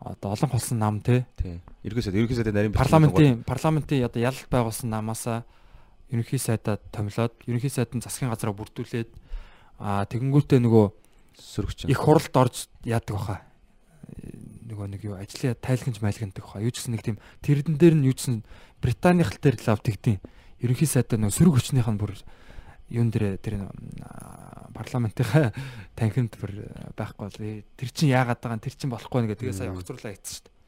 [0.00, 1.60] одоо олон холсон нам тий Тий.
[1.84, 5.44] Ерөнхий сайд ерөнхий сайдын нарийн парламентын парламентын одоо ялалт байгуулсан намаасаа
[6.10, 9.10] ерөнхий сайдаа томилоод ерөнхий сайдын засгийн газараа бүрдүүлээд
[9.78, 10.86] аа тэгэнгүүтээ нөгөө
[11.38, 11.88] сөрөгч.
[11.88, 13.36] их хуралд орж яадаг баха
[14.70, 18.14] нөгөө нэг юу ажлын тайлгнж майлгнадаг баха юу гэсэн нэг тийм тэрдэн дээр нь юу
[18.14, 18.42] гэсэн
[18.80, 20.18] Британий хэл дээр лав тэгдэм
[20.60, 22.12] ерөнхий сайдаа нөгөө сөрөг хүчнийх нь бүр
[22.90, 23.70] юун дээр тэр
[24.02, 25.54] аа, парламентынхаа
[25.98, 26.66] танхимд бүр
[26.98, 30.58] байхгүй тэр чин яагаад байгаа тэр чин болохгүй нэгэ тэгээ сая огцруулаа ийцсэн шүү дээ.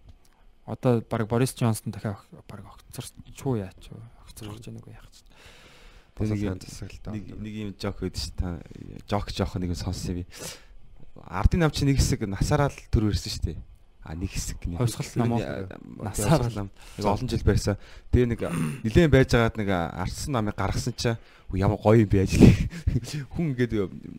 [0.70, 3.98] Одоо баг Борис Джонсон дахиад баг огцорчгүй яач вэ?
[4.22, 5.26] Огцорч яаг яах ч.
[6.20, 7.12] Юм Босоо засаглалтаа.
[7.14, 8.60] нэг нэг юм жок байдаг ш та
[9.08, 10.26] жок жоох нэг юм сонссон би.
[11.24, 13.58] Ардын нам чи нэг хэсэг насаараа л төр ирсэн шүү дээ.
[14.02, 15.30] А нэг хэсэг нэг Хувьсгалт нам
[16.04, 17.76] насаар нам нэг олон жил байсан.
[18.12, 18.40] Тэгээ нэг
[18.84, 21.14] нилээн байж байгаад нэг арчсан намыг гаргасан чи
[21.48, 22.44] "Үу, ямар гоё юм бэ ажил.
[23.32, 23.72] Хүн ингээд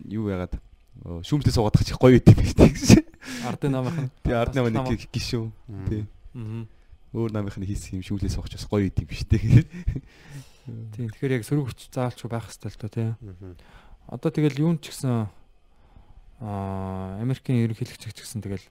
[0.10, 0.56] юу яагаад
[1.04, 2.74] шүүмжлээ суугаад чих гоё идэв биш тийм.
[3.44, 4.10] Ардын намынх нь.
[4.24, 5.46] Тэгээ ард намын нэг гişүү.
[5.90, 6.08] Тийм.
[6.38, 6.64] Аа.
[7.14, 9.66] Өөр намынх нь хийсэн юм шүүмжлээ суугч бас гоё идэв биш тийм.
[10.64, 11.12] Тийм.
[11.12, 13.12] Тэгэхээр яг сөрөг хүч заалчгүй байх хэрэгтэй л доо тийм.
[14.08, 15.28] Одоо тэгэл юун ч гэсэн
[16.40, 18.64] аа Америкийн ерөнхийлөгч ч гэсэн тэгэл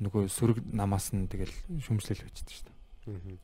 [0.00, 2.64] нөгөө сөрөг намаас нь тэгэл шүмжлэл байждаг шүү
[3.12, 3.40] дээ.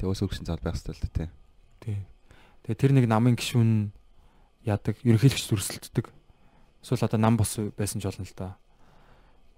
[0.00, 1.30] Тэгээ ус өргөсөн зал байх хэрэгтэй л дээ
[1.80, 2.04] Тийм.
[2.64, 3.92] Тэгээ тэр нэг намын гишүүн
[4.68, 6.12] яадаг ерөнхийлөгч дүрсэлддэг.
[6.84, 8.60] Эсвэл одоо нам бос байсан ч болно л да.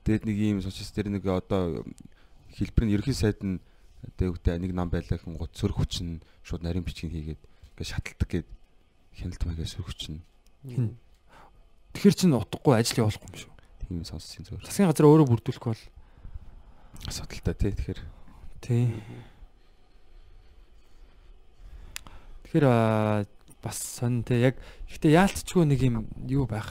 [0.07, 1.83] Тэгээд нэг ийм сочс тэр нэг одоо
[2.55, 3.59] хэлбэр нь ерөнхий сайд нь
[4.19, 7.43] дээгүүтээ нэг нам байлаа хэн гот сөрөг хүч нь шууд нарийн бичгийг хийгээд
[7.83, 8.49] ингээд шаталдаг гээд
[9.19, 10.23] хяналт хүч нь
[11.93, 13.53] Тэгэхэр чин утгагүй ажил явуулахгүй юм шүү.
[13.83, 14.65] тийм сонссон зүгээр.
[14.65, 15.83] Засгийн газар өөрөө бүрдүүлэх бол
[17.11, 18.01] Асуудалтай тий тэгэхээр
[18.63, 18.85] тий.
[22.47, 23.27] Тэгэхээр аа,
[23.61, 24.57] бас сонь те яг
[24.89, 26.71] гэхдээ яалтчгүй нэг юм юу байх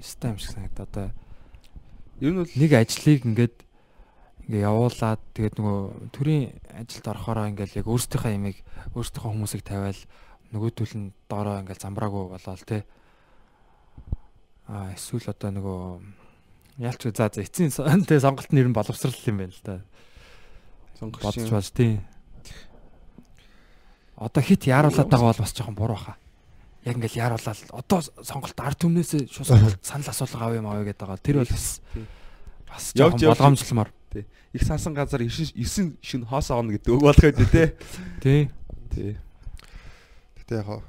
[0.00, 0.88] ёстой юм шиг санагдаа.
[0.88, 1.06] Одоо
[2.24, 3.56] ер нь бол нэг ажлыг ингээд
[4.48, 5.78] ингээ явуулаад тэгээд нөгөө
[6.10, 8.58] төрийн ажилд орохороо ингээл яг өөрсдийнхөө ямиг
[8.96, 10.00] өөрсдийнхөө хүмүүсийг тавиал
[10.50, 12.82] нөгөөдөл нь доороо ингээл замбраагүй болоод те.
[14.66, 15.80] А эсвэл одоо нөгөө
[16.82, 17.70] яалч за за эцсийн
[18.08, 19.76] те сонголт нэр нь боловсрал юм байна л да.
[20.98, 22.02] Сонгогч бодож бааш тий.
[24.18, 26.18] Одоо хит яаруулаад байгаа бол бас жоохон буруу хаа.
[26.82, 31.22] Яг ингээл яаруулаад одоо сонголт ард түмнээс шууд сонголт санал асуулга авъя маа гэдэг байгаа.
[31.22, 32.06] Тэр бол бас Тий.
[32.66, 33.38] бас жоохон явж.
[33.38, 33.90] болгоомжлмаар
[34.52, 37.78] их сансан газар 9 9 шин хоос оно гэдэг үг болох үү те
[38.18, 38.50] тий.
[38.90, 39.14] Тий
[40.49, 40.81] Гэтэ яг хаа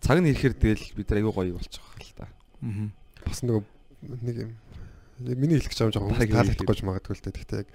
[0.00, 2.26] цаг нь ирэхээр тэгэл бид нар аюу гоё болчих واخ л та
[2.64, 2.88] мгм
[3.26, 3.62] бас нөгөө
[4.24, 4.52] нэг юм
[5.20, 7.36] миний хэлэх гэж байгаа жоохон Баг таалагдахгүй ч магадгүй л дээ.
[7.36, 7.68] Гэхдээ яг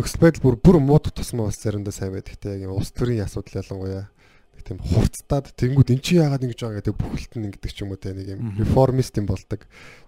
[0.00, 2.32] нөхцөл байдал бүр бүр мууд тусмаа бас заримдаа сайн байдаг.
[2.40, 6.60] Гэхдээ яг юм улс төрийн асуудал ялангуяа нэг тийм хурцтаад тэнгууд эн чинь яагаад ингэж
[6.64, 8.64] байгаа гэдэг бүхэлд нь ингэдэг ч юм уу те нэг юм Мгм.
[8.64, 9.60] реформист юм болдог.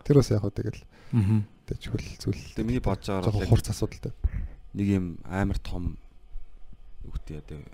[0.09, 0.81] Тэр бас яг хөө тэгэл
[1.13, 1.39] мгм
[1.69, 2.41] тэг чухал зүйл.
[2.57, 4.13] тэгээ миний бодож байгаа жоохон бол яг хурц асуудалтай.
[4.73, 6.01] нэг юм амар том
[7.05, 7.67] үгтэй одоо э,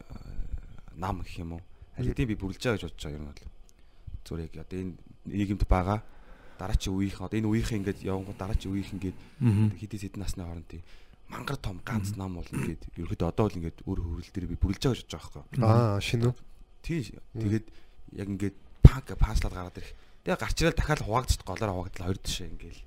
[0.98, 1.62] нам гэх юм уу
[1.97, 3.43] аль хэдийн би бүрлж байгаа гэж бодож байгаа юм бол.
[4.23, 4.93] Зүгээр яг одоо энэ
[5.27, 5.99] нийгэмд байгаа
[6.59, 9.67] дараачийн үеийнх одоо энэ үеийнх ингээд явангууд дараачийн үеийнх ингээд мгм.
[9.77, 10.83] хэдий хэдэн насны хооронд тийм
[11.29, 14.81] мангар том ганц нам бол ингээд ерөөдөө одоо л ингээд өөр хөврөл дээр би бүрлж
[14.85, 16.35] байгаа гэж бодож байгаа байхгүй Аа шинэ үү?
[16.85, 16.99] тий
[17.33, 17.65] тэгээд
[18.21, 19.93] яг ингээд панк пааслаад гараад ирэх.
[20.23, 22.79] Тэгээ гарч ирэл дахиад хуваагдчих голоор хуваагдал хоёр тишээ ингээд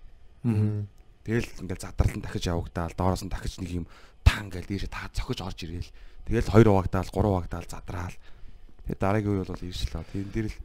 [1.26, 3.86] Тэгэл ингээл задрал нь дахиж явагдаал доороос нь дахиж нэг юм
[4.22, 5.90] тан гээл дээшээ та цохиж орж ирээл.
[6.22, 8.14] Тэгэл хоёр хуваагдаал, гурван хуваагдаал задраал.
[8.86, 10.06] Тэгээ дараагийн үе бол л.
[10.12, 10.56] Тийм дээр л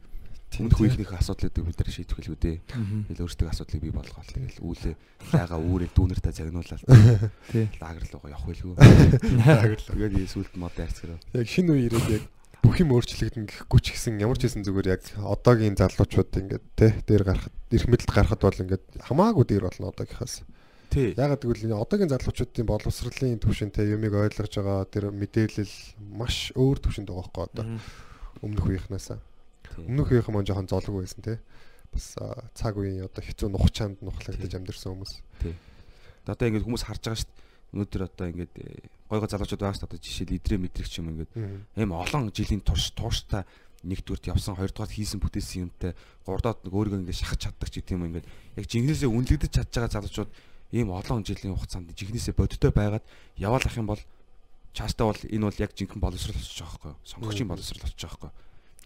[0.60, 2.56] өмнөх үеийнхнийхээ асуудлуудыг бид нар шийдэх хэлгүй дээ.
[2.76, 4.30] мгм Тэгэл өөрсдөө асуудлыг бий болгоол.
[4.36, 4.94] Тэгэл үүлээ
[5.32, 6.82] лага үүрээ дүүнэртээ загнуулаад
[7.48, 8.74] тий лагер руу явах байлгүй.
[9.48, 9.96] Ааглаа.
[9.96, 11.18] Тэгээд сүлд мод арцгэрөө.
[11.40, 12.24] Яг шинэ үе ирээд яг
[12.60, 16.94] бүх юм өөрчлөгдөн гэхгүй ч гэсэн ямар ч хэсэн зүгээр яг одоогийн залуучууд ингээд те
[17.08, 20.46] дээр гарахад эрх мэдэлд гарахад бол ингээд хамаагүй дээр болно одоогийнхаас.
[20.92, 21.16] Тий.
[21.16, 25.74] Ягаад гэвэл одоогийн залуучуудын боловсролын түвшинтэй юмыг ойлгож байгаа тэр мэдээлэл
[26.12, 27.64] маш өөр түвшинд байгаа хөөе одоо
[28.40, 29.20] өмнөх үеийнхнаас.
[29.76, 31.38] Өмнөх үеийнхэн маань жоохон золог байсан те.
[31.92, 32.16] Бас
[32.56, 35.12] цаг үеийн одоо хэцүү нухчаанд нухлагдаж амьдэрсэн хүмүүс.
[36.24, 37.40] Одоо ингээд хүмүүс харж байгаа шүү дээ.
[37.72, 40.04] Өнөөдөр одоо ингээд э, гой гой залуучууд байгаа шүү дээ.
[40.06, 41.32] Жишээл идрээ мэдрэгч юм ингээд
[41.76, 43.44] ийм олон жилийн турш тууштай
[43.82, 48.06] нэгдүгürt явсан хоёрдугаар хийсэн бүтээсэн юмтай гуравдугаар нэг өөрийгөө ингээд шахаж чаддаг ч гэдэм юм
[48.14, 48.26] ингээд
[48.56, 50.30] яг жинхнээсээ үнэлэгдэж чадж байгаа залуучууд
[50.70, 53.04] ийм олон жилийн хугацаанд жинхнээсээ бодиттой байгаад
[53.36, 54.02] яваал ах юм бол
[54.72, 58.30] чаастаа бол энэ бол яг жинхэнэ боловсрол болчих жоохоо сонгогчийн боловсрол болчих жоохоо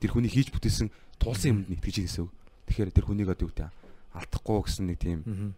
[0.03, 0.91] тэр хүний хийж бүтээсэн
[1.23, 2.33] тулсан юмд нэгтгэж гэсэн үг
[2.67, 3.71] тэгэхээр тэр хүнийг одоо юу гэдэг
[4.19, 5.55] алдахгүй гэсэн нэг тийм э,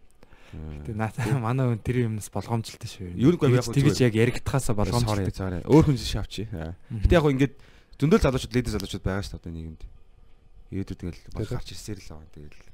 [0.85, 3.13] Тэгээ наа манай хүн тэр юмнаас болгоомжлолтой шүү.
[3.13, 7.53] Юу нэг яг тэгж яг яригдахаасаа sorry өөр хүн шавчи Гэтэ яг ингээд
[8.01, 9.81] зөндөл залуучууд лидер залуучууд байгаа шүү дээ одоо нийгэмд.
[10.73, 12.33] Ирээдүйд ингээл бол гарч ирсээр л байгаа.
[12.33, 12.68] Тэгэл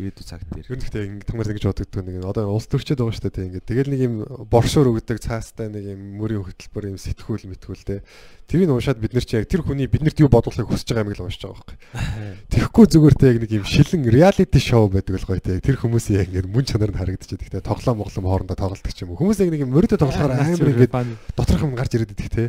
[0.00, 0.66] ирээдүйд цаг дээр.
[0.66, 3.68] Нь гэхдээ ингэ түмэр ингэж бодогддог нэг одоо улс төрчөөд байгаа шүү дээ тийм ингэ.
[3.68, 4.14] Тэгэл нэг юм
[4.48, 8.02] боршуур өгдөг цаастай нэг юм мөрийн хөтөлбөр юм сэтгүүл мэтгүүл те.
[8.48, 11.24] Тэрийг уушаад бид нар чи яг тэр хүний биднэрт юу бодлохыг хүсэж байгаа юм л
[11.28, 11.76] уншиж байгаа байхгүй.
[12.56, 15.60] Тэгэхгүй зүгээр те яг нэг юм шилэн реалити шоу байдаг л гоё те.
[15.62, 17.62] Тэр хүмүүсийн яг ингэ мөн чанар нь харагдчихэдэг те.
[17.62, 19.20] Тоглоом моглоом хоорондоо тоглолдог ч юм уу.
[19.22, 20.90] Хүмүүс яг нэг юм мөрөдө тоглохоор амар ингэ
[21.38, 22.44] доторх юм гарч ирээд идэх те.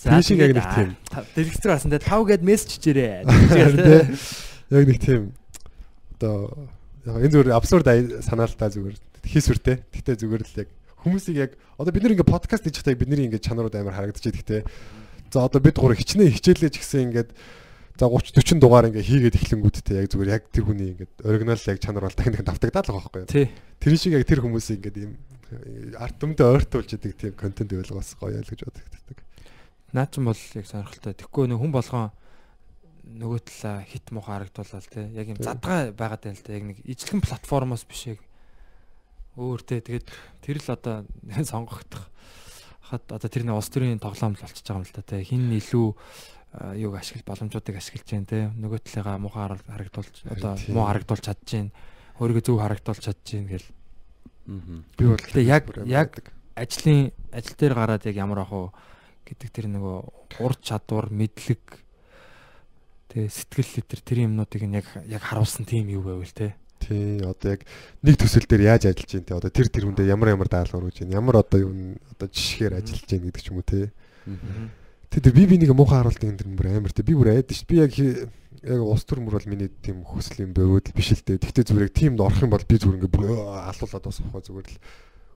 [0.00, 0.96] За Тийм яг нэг тийм.
[1.36, 3.24] Директор басан те 5 гээд мессеж чижээрээ.
[3.24, 4.16] Тэ.
[4.72, 5.32] Яг нэг тийм
[6.20, 6.68] одоо
[7.06, 9.76] энэ зүгээр абсурд ай- санаа л та зүгээр хийсвэртэй.
[9.92, 10.68] Гэхдээ зүгээр л яг
[11.00, 11.50] хүмүүсийг яг
[11.80, 14.64] одоо бид нэр ингээ подкаст хийж байхдаа бидний ингээ чанарууд амар харагдаж идэх те.
[15.32, 17.30] За одоо бид гур хичнээн хичээлээж гисэн ингээд
[17.96, 21.78] за 30 40 дугаар ингээ хийгээд эхлэнгүүттэй яг зүгээр яг тэр хүний ингээд оригинал яг
[21.80, 23.48] чанар бол дахин дахин давтагдаад л байгаа байхгүй юу.
[23.80, 25.12] Тэр шиг яг тэр хүмүүсийг ингээд ийм
[25.96, 29.18] арт түмдээ ойртуулж идэг тийм контент байвал бас гоё л гэж боддог.
[29.92, 31.12] Наа ч юм бол яг сонирхолтой.
[31.16, 32.08] Тэгэхгүй нэг хүн болгон
[33.09, 36.77] нөгөө талаа хит муухай харагдуулаад те яг юм задгаа байгаад байна л да яг нэг
[36.83, 38.19] ижлэгэн платформоос биш яг
[39.37, 40.07] өөр те тэгээд
[40.41, 40.95] тэр л одоо
[41.45, 42.09] сонгогдох
[42.89, 45.53] хад одоо тэр нэг улс төрийн тоглоом л болчихж байгаа юм л да те хин
[45.53, 45.87] илүү
[46.81, 51.67] юуг ашигла боломжуудыг ашиглаж जैन те нөгөө талыгаа муухай харагдуулж одоо муу харагдуулж чадж जैन
[52.19, 53.67] өөрийгөө зөв харагдуулж чадж जैन гэл
[54.45, 56.11] Би бол тэгээ яг яг
[56.53, 58.67] ажлын ажил дээр гараад яг ямар ах уу
[59.25, 59.97] гэдэг тэр нөгөө
[60.45, 61.81] ур чадвар мэдлэг
[63.10, 67.52] тэгээ сэтгэл литер тэр юмнуудыг нь яг яг харуулсан тийм юу байвал те Тий, одоо
[67.52, 67.68] яг
[68.00, 69.36] нэг төсөл дээр яаж ажиллаж байна те.
[69.36, 71.18] Одоо тэр тэр хүндээ ямар ямар даалгавар өгж байна.
[71.20, 71.72] Ямар одоо юу
[72.08, 73.92] одоо жишгээр ажиллаж байна гэдэг ч юм уу те.
[75.12, 77.04] Тэ тэр би би нэг муухай харуулт энэ тэр бүр амар те.
[77.04, 77.68] Би бүр айд ш.
[77.68, 81.36] Би яг яг улс төр мөр бол миний тийм хүсэл юм бөгөөд биш л те.
[81.36, 83.36] Тэгтээ зүгээр яг тиймд орох юм бол би зүгээр ингээ
[83.68, 84.80] алуулаад босгох зүгээр л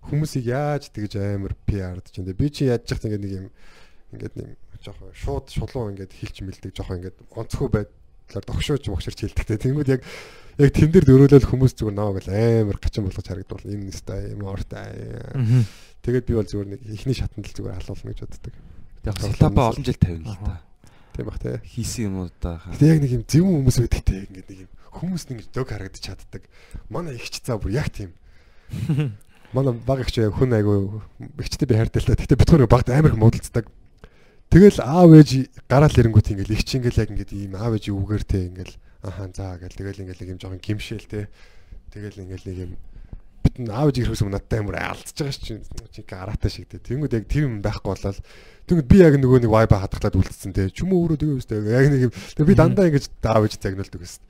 [0.08, 1.52] хүмүүсийг яаж тэгж амар
[2.08, 2.32] ч юм те.
[2.32, 3.46] Би чи яаж яах ингээ нэг юм
[4.16, 4.48] ингээд нэг
[4.84, 9.58] жоохон шууд шулуун ингээд хилч мэлдэг жоохон ингээд онцгой байдлаар тогшооч могширч хэлдэгтэй.
[9.58, 10.02] Тэнгүүд яг
[10.60, 14.44] яг тэн дээр дөрөөлөл хүмүүс зүгээр наваг л амар гачин болгож харагдвал энэ нэстэй юм
[14.44, 15.66] ортой.
[16.04, 18.54] Тэгээд би бол зүгээр нэг ихний шатанд л зүгээр халуулна гэж боддог.
[19.08, 20.60] Яг сулаба олон жил тавина л та.
[21.16, 21.60] Тийм бах те.
[21.64, 22.60] Хийсэн юмудаа.
[22.74, 24.16] Гэтэ яг нэг юм зөв хүмүүс байдаг те.
[24.28, 26.42] Ингээд нэг юм хүмүүс нэг дөг харагдаж чаддаг.
[26.90, 28.14] Манай ихч цаа бүр яг тийм.
[29.54, 31.02] Манай баг ихч яг хүн айгу
[31.38, 32.18] ихчтэй би хайртай л та.
[32.18, 33.70] Гэтэ битгүүр багт амар их муудалцдаг.
[34.54, 38.22] Тэгэл аав ээж гараал ирэнгүүт ингээл их чи ингээл яг ингээд ийм аав ээж үгээр
[38.22, 41.26] те ингээл ахаа заа гэл тэгэл ингээл нэг юм жоохон гимшээл те.
[41.90, 42.72] Тэгэл ингээл нэг юм
[43.42, 45.52] битэн аав ээж ирэхээс өмнө надтай амар алдчихж байгаа чи
[45.90, 46.78] чи гараатай шиг те.
[46.78, 48.18] Тэнгүүд яг тэр юм байхгүй болол
[48.70, 50.70] Тэгвэл би яг нөгөө нэг вайба хадгалаад үлдсэн те.
[50.70, 51.58] Ч юм уу өөрөө тэгээ үстэй.
[51.68, 52.12] Яг нэг юм.
[52.14, 54.24] Тэгээ би дандаа ингэж даав гэж загнуулдаг гэсэн.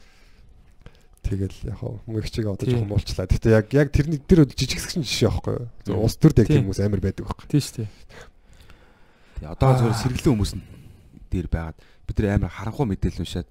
[1.22, 3.30] Тэгэл яг мөнгө чиг одоо жоохон муулчлаа.
[3.30, 5.54] Гэтэ яг яг тэрний тэр жижигсгэн жишээ байхгүй
[5.86, 6.08] юу?
[6.18, 7.46] Төрд яг тийм хүмүүс амар байдаг байхгүй.
[7.46, 7.86] Тийм шүү
[9.44, 10.52] Тэгээ одоо зөвхөн сэргэлэн хүмүүс
[11.28, 11.76] дээр байгаад
[12.08, 13.48] бид нар амар харанхуй мэдээлэл уншаад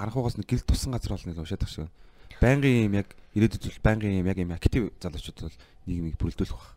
[0.00, 1.92] харанхуйгаас нэг гэл тусан газар болно гэж уншаад тах шиг.
[2.40, 6.72] Байнгын юм яг ирээдүйд бол байнгын юм яг юм актив залуучууд бол нийгмийг бүрэлдүүлэх баг.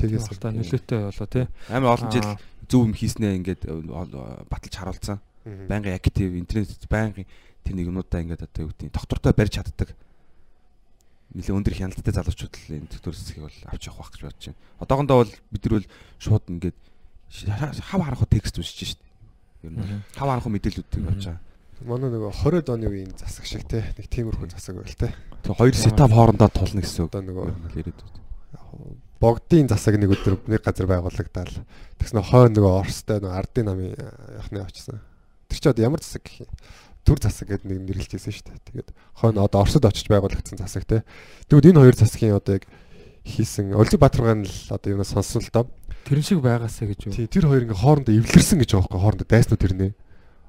[0.00, 1.44] Тэгээс та нөлөөтэй болоо тий.
[1.68, 2.28] Амар олон жил
[2.72, 3.68] зөв юм хийснээ ингээд
[4.48, 5.20] баталж харуулсан.
[5.44, 7.28] Байнгын актив интернет байнгын
[7.68, 9.92] тэр нэг юмудаа ингээд одоо юу гэдэг доктортой барьж чаддаг.
[11.36, 14.62] Нилээ өндөр хяналттай залуучууд л энэ доктор зэсгийг бол авч явах байх гэж бодож байна.
[14.82, 15.88] Одоохондоо бол бид нар бол
[16.18, 16.78] шууд ингээд
[17.30, 19.00] хав харах текст уншиж шít.
[19.62, 21.40] Ер нь хав харах мэдээллүүдийг авч байгаа.
[21.80, 25.14] Манай нөгөө 20-д оны үеийн засаг шиг те нэг тиймэрхүү засаг байл те.
[25.46, 27.12] Тэгээ хоёр сетап хоорондоо тулна гэсэн үг.
[27.14, 28.00] Одоо нөгөө яриад
[29.20, 31.52] богдын засаг нэг өдөр нэг газар байгуулагдаад
[32.00, 33.92] тэгснэ хой нөгөө Оростой нөгөө ардын намын
[34.40, 35.00] яхны очсон.
[35.48, 36.50] Тэр чи одоо ямар засаг гэх юм?
[37.04, 38.64] Төр засаг гэдэг нэг нэрлэж ирсэн шүү дээ.
[38.72, 38.88] Тэгээд
[39.20, 41.04] хой нь одоо Оросд очиж байгуулагдсан засаг те.
[41.52, 42.64] Тэгвэл энэ хоёр засгийн одоо яг
[43.28, 45.68] хийсэн Олиг Баатаргаан л одоо юунаас сонссон л доо.
[46.08, 47.12] Тэрэн шиг байгаасаа гэж юу?
[47.14, 49.92] Тий, тэр хоёр ингээ хоорондоо эвлэрсэн гэж байгаа байхгүй хоорондоо дайснууд тэрнээ.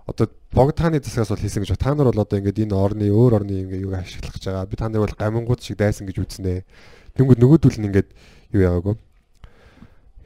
[0.07, 3.65] Одоо богдхааны засгаас бол хийсэн гэж та нар бол одоо ингээд энэ орны өөр орны
[3.67, 4.69] ингээ юг ашиглах гэж байгаа.
[4.71, 6.65] Би та нар бол гамингууд шиг дайсан гэж үзнэ.
[7.15, 8.09] Тэнгүүд нөгөөдөл нь ингээд
[8.55, 8.95] юу яагаагүй.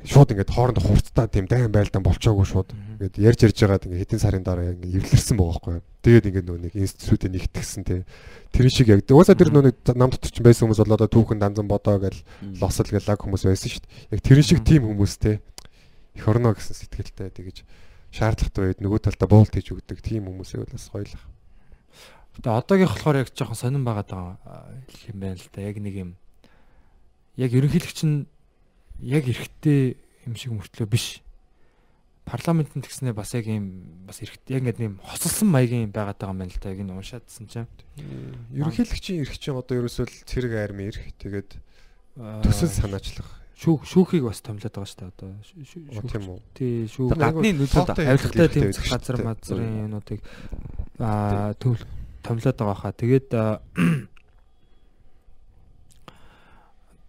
[0.03, 2.75] Шууд ингээд хоорондоо хурцтай тийм дайм байлдаан болчоогүй шууд.
[2.99, 5.75] Ингээд ярьж ярьж байгаад ингээд хэдэн сарын дараа ингээд эвлэрсэн байгаа байхгүй.
[6.03, 8.01] Тэгээд ингээд нөгөө нэг институтыг нэгтгсэн тий.
[8.51, 11.65] Тэр шиг яг уусаа тэр нөгөө нам дотор ч байсан хүмүүс бол одоо түүхэн данзан
[11.65, 12.21] бодоо гэл
[12.61, 14.13] лосол гэл лаг хүмүүс байсан шүү дээ.
[14.13, 15.41] Яг тэр шиг тийм хүмүүс тий.
[16.13, 17.65] Эх орно гэсэн сэтгэлтэй тэгэж
[18.13, 21.23] шаардлагатай байд нөгөө талдаа буулт хийж өгдөг тийм хүмүүсээ бол бас гоёлах.
[22.39, 24.39] Тэгээ одоогийнх болохоор яг жоохон сонирн байгаа
[25.09, 25.59] юм байна л да.
[25.65, 26.11] Яг нэг юм
[27.35, 28.27] яг ерөнхийлөгч нь
[29.01, 31.21] яг эрэгтэй юм шиг мөртлөө биш.
[32.25, 36.41] Парламентын тэгснээ бас яг юм бас эрэгтэй яг ингээд юм хосолсон маягийн байгаад байгаа юм
[36.41, 36.73] байна л да.
[36.73, 37.69] Яг энэ уншаадсан чинь.
[38.55, 41.59] Ерөнхийлөгчийн эрх чинь одоо ерөөсөө цэрэг арми эрх тэгээд
[42.41, 45.31] төсөл санаачлах шүүх шүүхийг бас томлоод байгаа шүү дээ одоо.
[46.11, 46.39] Тийм үү.
[46.59, 50.19] тий шүүх гадны нөлөөд авилгатай тийм газар мазрын юмнуудыг
[50.99, 51.79] аа төв
[52.19, 52.91] томлоод байгаа хаа.
[52.91, 53.29] Тэгээд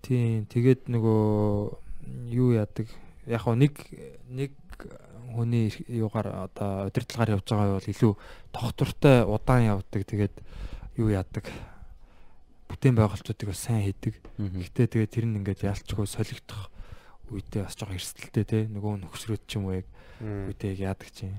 [0.07, 1.83] Тийм тэгээд нөгөө
[2.31, 2.87] юу яадаг?
[3.27, 3.75] Яг хоо нэг
[4.31, 4.55] нэг
[5.35, 8.13] хүний юугаар одоо удирдлагаар явж байгаа бол илүү
[8.55, 10.07] тогтвортой удаан явдаг.
[10.07, 10.35] Тэгээд
[11.03, 11.51] юу яадаг?
[12.71, 14.15] Бүтээн байгуулалтуудыг бас сайн хийдэг.
[14.39, 16.71] Гэтэ тэгээд тэр нь ингээд ялчгүй солигдох
[17.35, 18.59] үедээ бас жоохон эрсдэлтэй те.
[18.71, 19.87] Нөгөө нөхсрөөд ч юм уу яг
[20.23, 21.35] үедээ яадаг чинь.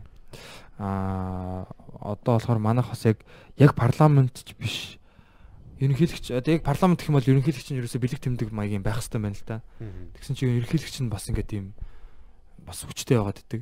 [0.75, 1.63] Аа
[2.03, 3.23] одоо болохоор манайх бас яг
[3.55, 4.99] яг парламент ч биш
[5.77, 9.21] ерөнхийлөгч одоо яг парламент гэх юм бол ерөнхийлөгч нь ерөөсө бэлэг тэмдэг маягийн байх хэрэгтэй
[9.21, 9.57] байна л да.
[10.17, 11.65] Тэгсэн чинь ерөнхийлөгч нь бас ингээд тийм
[12.65, 13.61] бас хүчтэй байгаад ддэг.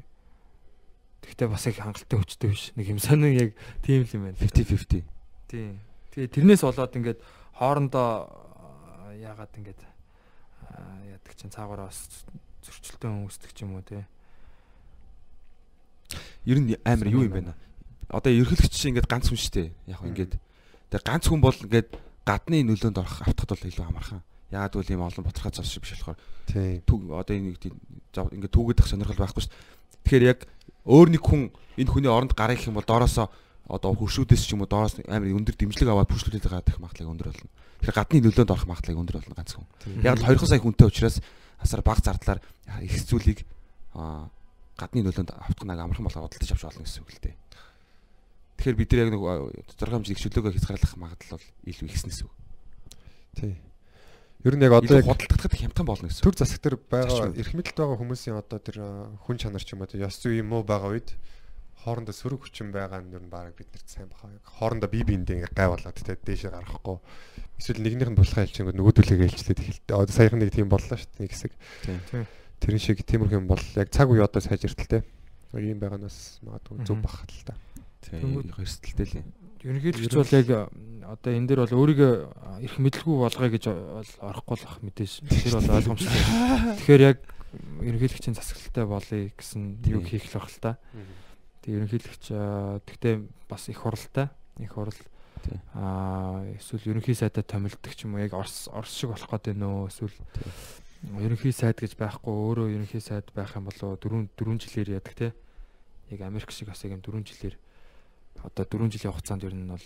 [1.25, 2.71] Тэгтээ бас яг хангалттай хүчтэй биш.
[2.79, 3.51] Нэг юм сонин яг
[3.83, 4.39] тийм л юм байна.
[4.39, 5.03] 50 50.
[5.51, 5.79] Тийм.
[6.15, 7.19] Тэгээ тэрнээс болоод ингээд
[7.59, 8.09] хоорондоо
[9.19, 9.81] яагаад ингээд
[11.11, 12.07] яадаг чинь цаагаараа бас
[12.63, 14.07] зөрчилтөө үүсдэг ч юм уу те.
[16.47, 17.65] Ер нь амар юу юм бэ?
[18.09, 19.69] одоо ерхийлэгч чинь ингээд ганц хүн шүү дээ.
[19.89, 20.33] Яг ингээд
[20.89, 21.89] тэр ганц хүн бол ингээд
[22.25, 24.21] гадны нөлөөнд орох автахад бол илүү амархан.
[24.49, 26.17] Яагаад гэвэл ийм олон боторхой цаас шиг биш болохоор
[26.49, 26.81] Тийм.
[26.85, 27.63] түг одоо энэ нэг
[28.13, 30.03] ингээд түүгээд ах сонирхол байхгүй шүү дээ.
[30.05, 30.39] Тэгэхээр яг
[30.85, 31.41] өөр нэг хүн
[31.81, 33.29] энэ хүний оронд гарах юм бол доороосоо
[33.65, 37.29] одоо хөршүүдээс ч юм уу доороос амар өндөр дэмжлэг аваад бүршлүүлээд байгаа гэх магадлал өндөр
[37.33, 37.49] болно.
[37.81, 39.67] Тэгэхээр гадны нөлөөнд орох магадлал өндөр болно ганц хүн.
[40.05, 41.17] Яг л 2 сая хүнтэй учраас
[41.57, 42.39] асар бага зардлаар
[42.85, 43.41] их зүйлийг
[44.77, 47.35] гадны нөлөөнд автах нэг амархан болгоо бодлож авч болно гэсэн үг л дээ.
[48.55, 49.21] Тэгэхээр бид нар яг нэг
[49.75, 52.33] тодорхой хэмжээний чөлөөгөө хязгаарлах магадлал бол илүү ихсэн гэсэн үг.
[53.35, 53.55] Тийм.
[54.45, 56.23] Ер нь яг одоо яг худалдагдахад хямдхан болно гэсэн.
[56.23, 58.77] төр засаг дээр байгаа эрх мэдэлд байгаа хүмүүсийн одоо тэр
[59.25, 61.17] хүн чанар ч юм уу ёс зүй юм уу байгаа үед
[61.85, 64.29] хоорондоо сөрөг хүчин байгаа нь ер нь баг биднэрт сайн баха.
[64.57, 66.97] Хоорондоо бие биендээ ингээ гай болоод тэ дээшээ гарахгүй.
[67.61, 69.93] Эсвэл нэгнийх нь булхаа хэлчихэнгөө нөгөөдөлөө хэлчлээд эхэлдэг.
[69.93, 71.53] Одоо саяхан нэг тийм боллоо шүү дээ хэсэг.
[71.85, 72.25] Тийм.
[72.61, 75.05] Тэрэн шиг тиймэрхүү юм бол яг цаг үе одоо сайжирталтай.
[75.57, 77.53] Ийм байгаанаас магадгүй зөв бах л та.
[78.05, 78.41] Тийм.
[78.53, 79.27] Хоёрсдaltaй л юм.
[79.65, 80.47] Ерөнхийлөгч бол яг
[81.05, 82.13] одоо энэ дээр бол өөрийгөө
[82.61, 85.13] эрх мэдлгүй болгоё гэж бол орохгүй л ах мэдээж.
[85.25, 86.21] Тэр бол ойлгомжтой.
[86.85, 87.17] Тэгэхээр яг
[87.81, 90.77] ерөнхийлөгчийн засаглалтай болъё гэсэн юу хийх л байх л та.
[91.65, 92.25] Тэгээ ерөнхийлөгч
[92.85, 93.15] тэгтээ
[93.49, 94.29] бас их хуралтай.
[94.61, 94.97] Их хурал
[95.73, 99.67] аа эсвэл ерөнхий сайдаа томилдог ч юм уу яг орс орс шиг болох гээд байна
[99.69, 100.15] уу эсвэл
[101.21, 105.27] ерөнхий сайд гэж байхгүй өөрөө ерөнхий сайд байх юм болоо 4 4 жилээр яадаг те
[106.09, 107.55] яг Америк шиг бас яг юм 4 жилээр
[108.43, 109.85] одоо 4 жилийн хугацаанд ер нь бол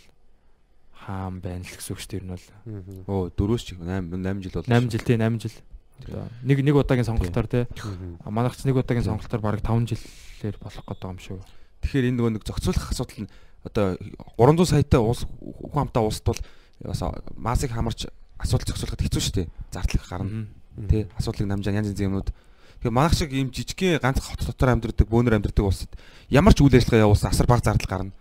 [1.05, 2.45] хаан байна л гэсэн үг шүү дээ ер нь бол
[3.07, 5.55] Оо дөрөвс ч 8 8 жил бол 8 жил тий 8 жил
[6.43, 7.47] нэг нэг удаагийн сонголтоор
[8.23, 11.39] А манайх ч нэг удаагийн сонголтоор бараг 5 жилээр болох байгаа юм шүү.
[11.83, 13.31] Тэгэхээр энэ нөгөө нэг зохицуулах асуудал нь
[13.63, 13.99] одоо
[14.39, 16.39] 300 саятай уус хүн амтаа уусд бол
[16.83, 17.01] бас
[17.35, 18.07] масыг хамарч
[18.39, 19.47] асуудал зохицуулахад хэцүү шүү дээ.
[19.71, 20.47] Зардлах гарна.
[20.87, 22.31] Тэ асуудлыг намжаа янз янзын юмнууд.
[22.79, 25.91] Тэгэхээр манайх шиг ийм жижигхэн ганц хот дотор амьдардаг, бөөнөр амьдардаг улсад
[26.31, 28.15] ямар ч үйл ажиллагаа явуулсан асар бага зардал гарна.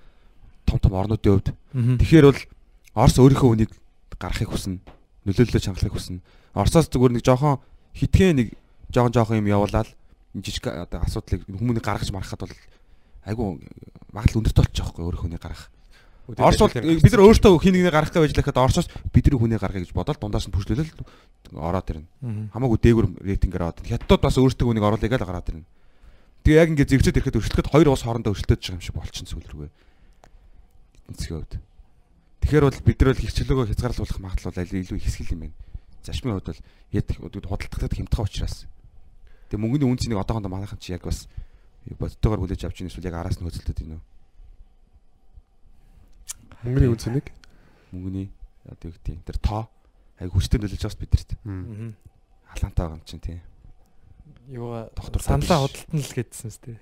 [0.68, 1.48] Том том орнуудын хувьд.
[1.72, 2.40] Тэгэхээр бол
[2.98, 3.72] Орос өөрийнхөө үнийг
[4.20, 4.82] гаргахыг хүснэ.
[5.24, 6.20] Нөлөөллөө чангалахыг хүснэ.
[6.52, 7.62] Оросоос зүгээр нэг жоохон
[7.94, 8.48] хитгэн нэг
[8.92, 9.88] жоохон жоохон юм явуулаад
[10.34, 12.54] энэ жижиг одоо асуудлыг хүмүүнийг гаргаж марахад бол
[13.24, 13.60] айгу
[14.12, 15.70] магадлал өндөртэй болчих жоохгүй өөрийнхөө үнийг гаргах.
[16.28, 19.92] Орос бол бид нар өөртөө хин нэгний гаргах гэж байжлахад Оросоос бидний хүнийг гаргая гэж
[19.94, 20.92] бодоод дундаас нь пүшлүүлэл
[21.56, 22.08] ороод ирнэ.
[22.52, 23.80] Хамаагүй дээгүр рейтингээр ороод.
[23.86, 25.64] Хятадууд бас өөртөө хүнийг оруулъя гэж гараад ирнэ.
[26.44, 29.48] Тэгээ яг ингээд зэвсэд ирэхэд өршлөхөд хоёр ус хоорондоо өршлөж байгаа юм шиг болчихсон сүүл
[29.48, 29.70] рүүгээ.
[31.08, 31.54] Эцгийн хувьд.
[32.44, 35.56] Тэгэхээр бол бид нар бол хичээлөөгөө хязгаарлуулах магадлал бол аль илүү ихсгэл юм байна.
[36.04, 36.60] Зашмын хувьд бол
[36.92, 38.56] яд худалдахад хямдхан учраас.
[39.48, 41.26] Тэгээ мөнгөний үнцнийг одоохондоо манайхан чи яг бас
[41.88, 44.02] бодтойгоор хүлээж авч ийн эсвэл яг араас нь хөдөлтөд ийн үү?
[46.68, 47.26] Мөнгөний үнцнийг
[47.92, 48.28] Мөнгөний
[48.68, 49.62] одоо юу гэдэг тэр тоо
[50.20, 51.96] аяг хүчтэй нөлөөлж байгаас бидэрт Аа.
[52.52, 53.40] халаантай байгаа юм чинь тийм.
[54.48, 56.78] Юугаа Доктор саналаа худалдан л гэдсэн шүү дээ.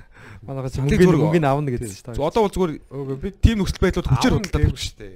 [0.46, 2.26] Манайха чи мөнгөний зүгээр- мөнгөний авна гэдсэн шүү дээ.
[2.26, 5.14] Одоо бол зүгээр би тийм нөхцөл байдлууд хүчээр худалдаад шүү дээ.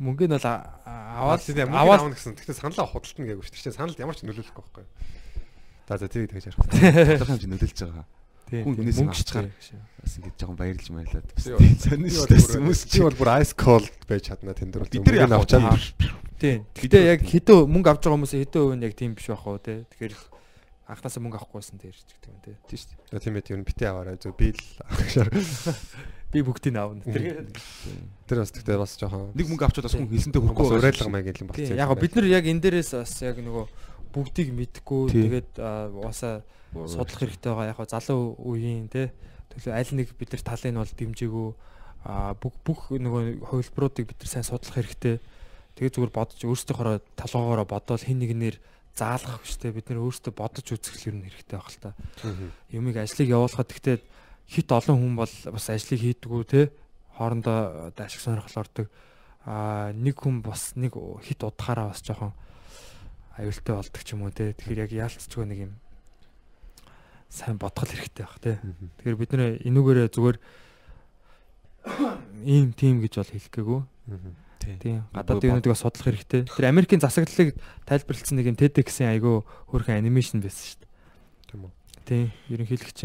[0.00, 2.34] Мөнгө нь бол Аваад аваад аваад гэсэн.
[2.34, 3.54] Гэхдээ саналаа худалдана гээгүү шүү.
[3.54, 4.84] Гэхдээ саналд ямар ч нөлөөлөхгүй байхгүй.
[5.86, 6.58] За за тэрийг тэгж ярих.
[6.58, 8.06] худалдах хэмжээ нөлөөлж байгаа.
[8.50, 9.46] тийм хүн тийм, хүнээс мөнгө авчгаар.
[9.60, 9.80] ч тийм.
[10.00, 11.28] Бас ингэж жоохон баярлж баярлаад.
[11.38, 14.90] Сонир шүү дээ, хүмүүс чи бол бүр ice cold байж чадна тэнд дэр.
[14.90, 15.78] Бид нар яг авчаад
[16.40, 16.64] Тийм.
[16.72, 19.84] Гэтэ яг хэдэн мөнгө авч байгаа хүмүүс хэдэн үн яг тийм биш байх уу те.
[19.92, 20.14] Тэгэхээр
[20.90, 22.52] анхнаасаа мөнгө авахгүйсэн дээр ч гэдэг юм те.
[22.66, 23.22] тийм шүү дээ.
[23.22, 24.16] тийм ээ тийм битээ аваарай.
[24.18, 25.30] Зөв би л авахшаар.
[26.30, 27.02] Би бүгдийг нь авна.
[27.06, 27.46] Тэр
[28.26, 31.38] Тэр бас тэгтээ бас жоохон Нэг мөнгө авчвал бас хүн хэлсэнтэй бас хүрхгүй урайлга маяг
[31.42, 31.78] юм болчихсон.
[31.78, 33.64] яг бид нар яг энэ дээрээс бас яг нөгөө
[34.10, 36.42] бүгдийг мэдгүй тэгээд аа, угаасаа
[36.86, 39.10] судлах хэрэгтэй байгаа яг залуу үеийн те
[39.54, 41.48] төлөө аль нэг бид нар талыг нь бол дэмжээгүү
[42.06, 45.18] а бүх бүх нөгөө хувилбаруудыг бид нар сайн судлах хэрэгтэй
[45.78, 48.58] тэгээд зүгээр бодож өөрсдийнхөө толгоогоороо бодоод хин нэгнэр
[49.00, 51.90] заалах хүчтэй бид нар өөрсдөө бодож үзэх юм хэрэгтэй байх л та.
[52.68, 53.96] Юмыг ажлыг явуулахад гэхдээ
[54.52, 56.68] хит олон хүн бол бас ажлыг хийдгүү те
[57.16, 58.86] хоорондоо одоо ашиг сонирхол ордог.
[59.48, 60.92] А нэг хүн бас нэг
[61.24, 62.36] хит удахаараа бас жоохон
[63.40, 64.52] аюултай болдог ч юм уу те.
[64.52, 65.72] Тэгэхээр яг яалтчгүй нэг юм
[67.32, 68.60] сайн бодгол хэрэгтэй байх те.
[69.00, 70.38] Тэгэхээр бид нэр энүүгээрээ зүгээр
[72.44, 73.80] ийм тим гэж бол хэлэх гээгүй
[74.60, 76.44] тийм гадаадын юмнуудыг судлах хэрэгтэй.
[76.44, 77.56] Тэр Америкийн засаглалыг
[77.88, 79.42] тайлбарлсан нэг юм TEDx-ийн айгүй
[79.72, 80.90] хөөрхөн анимашн байсан шүү дээ.
[81.48, 81.72] Тийм үү.
[82.04, 83.00] тийм ерөнхийлөгч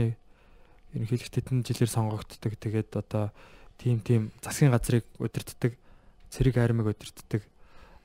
[0.95, 2.53] ерөнхийлөгч тэдэн жилээр сонгогддог.
[2.59, 3.31] Тэгээд одоо
[3.79, 5.73] тим тим засгийн газрыг удирддаг
[6.29, 7.41] цэрэг армиг удирддаг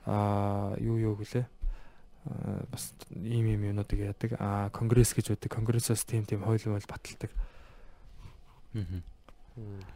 [0.06, 1.47] аа юу юу гэлээ?
[2.31, 4.39] Аа, бас ийм ийм юмнуудыг яадаг.
[4.39, 5.51] Аа конгресс гэж үүдэг.
[5.51, 7.31] Конгрессоос тим тим хууль мөл баталдаг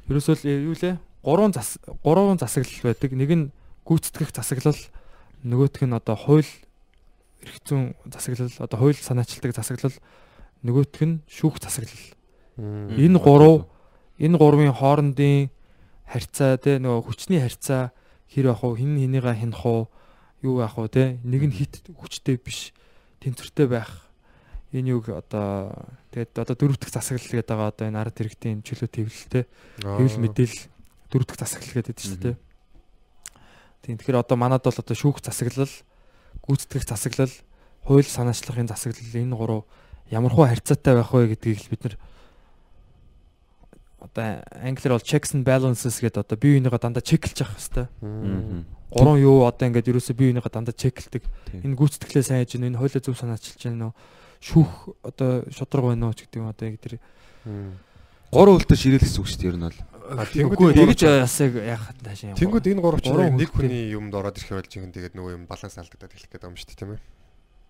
[0.08, 0.98] ерөөсөө л юу лээ?
[1.24, 3.10] Гурван зас гурван засаглал байдаг.
[3.12, 3.44] Нэг нь
[3.84, 4.76] гүйцэтгэх засаглал
[5.44, 6.50] нөгөөх нь одоо хууль
[7.44, 9.96] эрх зүйн засаглал одоо хууль санаачилдаг засаглал
[10.64, 12.04] нөгөөх нь шүүх засаглал.
[12.56, 13.68] Энэ гурав
[14.20, 15.50] энэ гурвын хоорондын
[16.08, 17.92] харьцаа те нөгөө хүчний харьцаа
[18.32, 19.88] хэр явах уу хин хинийгаа хинах уу
[20.40, 21.20] юу яах уу те?
[21.24, 22.72] Нэг нь хит хүчтэй биш
[23.20, 24.08] тэнцвэртэй байх.
[24.72, 25.72] Энэ юг одоо
[26.14, 29.44] тэгээд одоо дөрөв дэх засаглал гэдэг байгаа одоо энэ ард иргэдийн чөлөө төвлөлтэй
[29.82, 30.62] хэвлэл мэдээлэл
[31.10, 32.30] дөрөв дэх засаглал гэдэг чинь те
[33.82, 35.74] тийм тэгэхээр одоо манад бол одоо шүүх засаглал
[36.46, 37.34] гүйцэтгэх засаглал
[37.82, 39.66] хууль санаачлагын засаглал энэ гурав
[40.06, 41.96] ямархуу харьцаатай байх вэ гэдгийг л бид нар
[43.98, 47.86] одоо англиар бол checks and balances гэдэг одоо бие биенийгээ дандаа чеклж явах хэрэгтэй.
[48.92, 51.24] Гурван юу одоо ингээд ерөөсөө бие биенийгээ дандаа чеклдэг.
[51.50, 53.92] Энэ гүйцэтгэлээ сайн хийж гэнэ, энэ хуулиа зөв санаачилж гэнэ нөө
[54.40, 54.70] шүүх
[55.02, 56.98] одоо шудраг байна уу ч гэдэг юм одоо яг тэр
[58.34, 59.80] Гурван үлдээ ширээл гэсэн үг шүү дээ ер нь бол.
[60.50, 62.38] Үгүй тэгж ясаг яхад таашаа юм.
[62.40, 65.44] Тэнгүүд энэ гурав ч Гурван нэг хүний юмд ороод ирэх байж байгаа тэгээд нөгөө юм
[65.46, 67.02] баланс алдагдаад хэлэх гээд байгаа юм шүү дээ тийм ээ.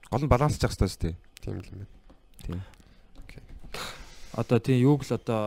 [0.09, 1.16] Гол нь балансч явах хэрэгтэй шүү дээ.
[1.45, 2.65] Тийм л юм байна.
[4.35, 5.43] одоо тийм юуг л одоо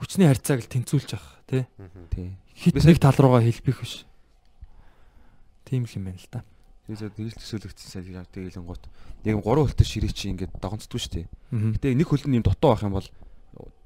[0.00, 1.64] хүчний харьцааг л тэнцүүлж явах тий.
[2.10, 2.34] Тий.
[2.56, 4.06] Хит нэг тал руугаа хэлбэх биш.
[5.68, 6.40] Тийм л юм байна л да.
[6.84, 8.84] Тэгээд тэгэл төсөөлөгдсөн сайн яг тэгэлэн гут.
[9.24, 11.26] Яг гурван үлдээ ширээ чи ингээд дагонцдгүй шүү дээ.
[11.80, 13.08] Гэтэ нэг хөл нь юм дутуу байх юм бол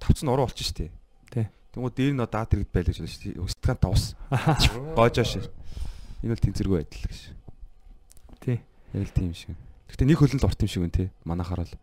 [0.03, 0.91] тавц нь уруу болчих шүү дээ.
[1.31, 1.47] Тий.
[1.79, 3.39] Тэнгүү дээр нь даад иргэд байлаа шүү дээ.
[3.39, 4.19] Устгаан тавс.
[4.99, 5.47] Гоожоо шээ.
[6.27, 7.21] Энэ бол тэнцэргүй байдал гэж.
[8.43, 8.59] Тий.
[8.67, 9.55] Яг л тийм шиг.
[9.95, 11.15] Гэтэ нэг хөлөнд урт юм шиг байна те.
[11.23, 11.75] Манайхаар бол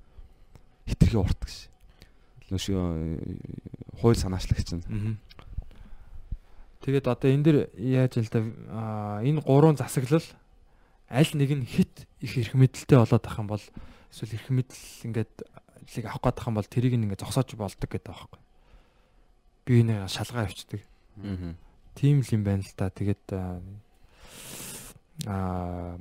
[0.84, 1.56] хитрхи урт гэж.
[2.52, 2.68] Нөш
[4.04, 4.84] хууль санаачлагч.
[4.84, 5.16] Аа.
[6.84, 8.44] Тэгээд одоо энэ дэр яаж л да
[9.24, 10.22] энэ гурван засаглал
[11.10, 13.64] аль нэг нь хит их эрх мэдэлтэй болоод ах юм бол
[14.10, 15.34] эсвэл эрх мэдэл ингээд
[15.96, 18.40] лиг авах гээд ах юм бол тэрийг ингээд зогсоож болдог гэдэг байхгүй.
[19.66, 20.82] Би энэ шалгаа авчдаг.
[21.22, 21.54] Аа.
[21.94, 22.90] Тийм л юм байна л да.
[22.90, 23.62] Тэгээд аа,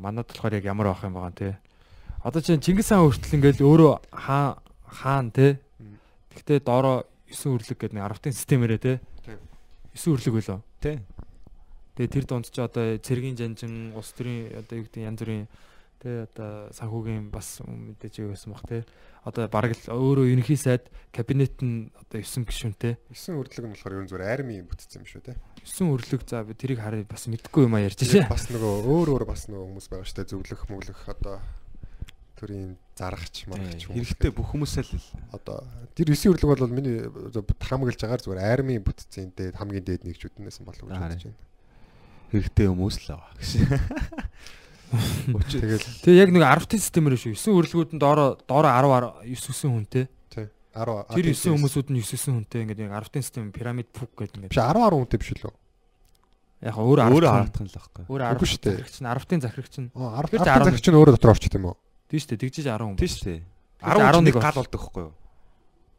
[0.01, 1.59] манад болохоор яг ямар байх юм байгаа те.
[2.25, 4.57] Одоо чинь Чингис хаан хүртэл ингээл өөрөө хаан
[4.89, 5.61] хаан те.
[6.33, 8.93] Гэхдээ доороо 9 үрлэг гэдэг нэг 10-ын системээрээ те.
[9.23, 9.39] Тийм.
[9.95, 10.59] 9 үрлэг байлоо.
[10.81, 10.99] Тий.
[11.95, 15.47] Тэгээ тэр донд ч одоо цэргийн жанжин, улс төрийн одоо юу гэдэг янз бүрийн
[16.03, 18.83] тэ одоо санхүүгийн бас мэдээж юу байсан бах те.
[19.25, 22.99] Одоо бараг л өөрөө ерөнхий сайд кабинет нь одоо 9 гишүүнтэй.
[23.09, 25.39] 9 үрдлэг нь болохоор ерөн зүгээр армийн бүтцсэн юм шүү те.
[25.65, 28.29] 9 өрлөг за би тэрийг хараа бас мэдгүй юм а ярьж шээ.
[28.29, 30.29] Бас нөгөө өөр өөр бас нөгөө хүмүүс байгаа дээ.
[30.29, 31.41] Зөвлөх, мөглөх одоо
[32.37, 33.97] төрийн зарагч, маргагч хүмүүс.
[33.97, 35.65] Хэрэгтэй бүх хүмүүсээ л одоо
[35.97, 37.01] тэр 9 үрлэг бол миний
[37.65, 41.25] хамгаалж байгаагаар зүгээр армийн бүтцийн дээд хамгийн дээд нэгжүүд нь байсан болов уу гэж бодож
[41.33, 41.54] байна.
[42.35, 43.31] Хэрэгтэй хүмүүс л байгаа.
[45.35, 47.35] Учир Тэгэл Тэгээ яг нэг 10-ын системээр шүү.
[47.35, 50.06] 9 өрлгүүд нь доороо доороо 10 9 хүнтэй.
[50.31, 54.47] тий 10 Тэр 9 хүмүүсүүд нь 9 хүнтэй ингээд яг 10-ын систем пирамид пүк гэдэг
[54.47, 54.55] биш ингээд.
[54.55, 55.51] 10 10 хүнтэй биш үү?
[56.65, 57.35] Яг өөр 10 өөрөө хүн.
[57.35, 58.05] хараадах нь л байхгүй.
[58.06, 58.78] Өөр Үгүй 10 шүү дээ.
[58.78, 59.90] захирагч нь 10-ын захирагч нь.
[59.98, 61.74] Аа 10 Тэгэхээр 10 10 захирч нь өөрөө дотор орчт юм уу?
[62.09, 62.39] Тийм шүү дээ.
[62.44, 62.94] Тэгжиж 10 хүн.
[62.94, 63.43] Тийм шүү дээ.
[63.82, 65.11] Тэгэхээр 11 11 гал болдог байхгүй юу?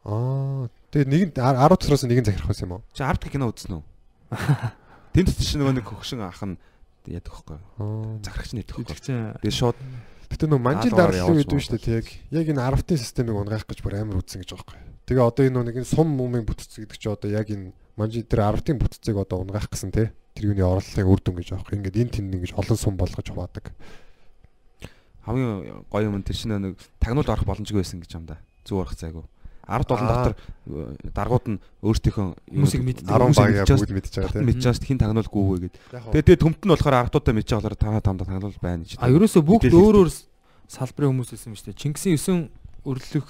[0.06, 2.82] Аа тэгээд нэг нь 10 дотроос нэг нь захирах байсан юм уу?
[2.96, 3.82] Чи 10 дахь кино үзсэн үү?
[5.16, 6.60] Тэнд ч нөгөө нэг хөгшин ах нь
[7.08, 7.56] яадаг?
[7.80, 8.60] Аа Захирагч нь?
[8.68, 9.80] Тэгж чинь Тэгээ шууд
[10.28, 12.06] Гэтэ нөө манжил явуулж үед шүү дээ тэг.
[12.34, 14.92] Яг энэ 10-ын системийг унгаах гэж бүр амар үтсэн гэж байгаа юм.
[15.08, 18.76] Тэгээ одоо энэ нэг сум мумын бүтц гэдэг чи одоо яг энэ манжил дээр 10-ын
[18.76, 20.12] бүтцийг одоо унгаах гэсэн те.
[20.34, 21.62] Тэр юуны орлогын үр дүн гэж юм.
[21.62, 23.72] Ингээд энэ тэнд ингэж олон сум болгож хуваадаг.
[25.26, 28.38] хамгийн гоё юм нь тэр чинь нэг тагнуулд орох боломжгүй байсан гэж юм да.
[28.62, 29.26] Зүг орох цайгүй.
[29.66, 30.14] 10 долон Аа.
[30.14, 31.58] дотор э, даргууд нь
[32.86, 33.06] мэддэг.
[33.06, 34.46] 10 багаа бүгд мэдчихэж байгаа те.
[34.46, 35.76] мэдчихэж хин тагнуулгүй гээд.
[35.90, 38.96] Яг Тэгээ тэгээ төмт нь болохоор 10 дуудаа мэдчихэж болохоор танаа тамда тагнуул байна гэж.
[39.02, 40.10] А ерөөсөө бүгд өөр өөр
[40.70, 41.80] салбарын хүмүүс байсан юм шүү дээ.
[41.82, 42.50] Чингисийн 9
[42.86, 43.26] өрлөг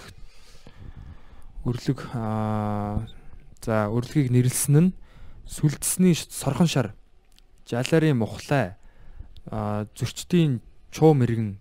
[1.66, 3.02] өрлөг аа
[3.64, 4.90] за өрлөгийг нэрлсэн нь
[5.50, 6.94] сүлдсний сорхон шар
[7.66, 8.76] жаларын мухлай
[9.50, 10.60] аа зөрчдийн
[10.94, 11.58] чуу мэрэгэн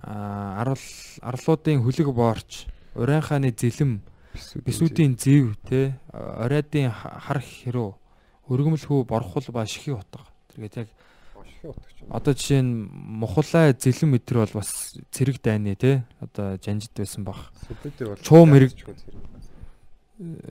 [0.00, 0.80] арал
[1.20, 2.64] арлуудын хүлэг боорч
[2.94, 4.00] уран хааны зэлэм
[4.64, 7.90] бисүүдийн зэв те оройдын ха- хар хэрүү
[8.50, 10.22] өргөмөлхүү борхол ба шихий утга
[10.54, 10.88] тэргээд яг
[12.08, 12.88] Одоо жишээ нь
[13.20, 17.36] мухлаа зэлэн метр бол бас цэрэг дайны те одоо жанжид байсан баг.
[18.24, 18.72] Чуу мэрэг-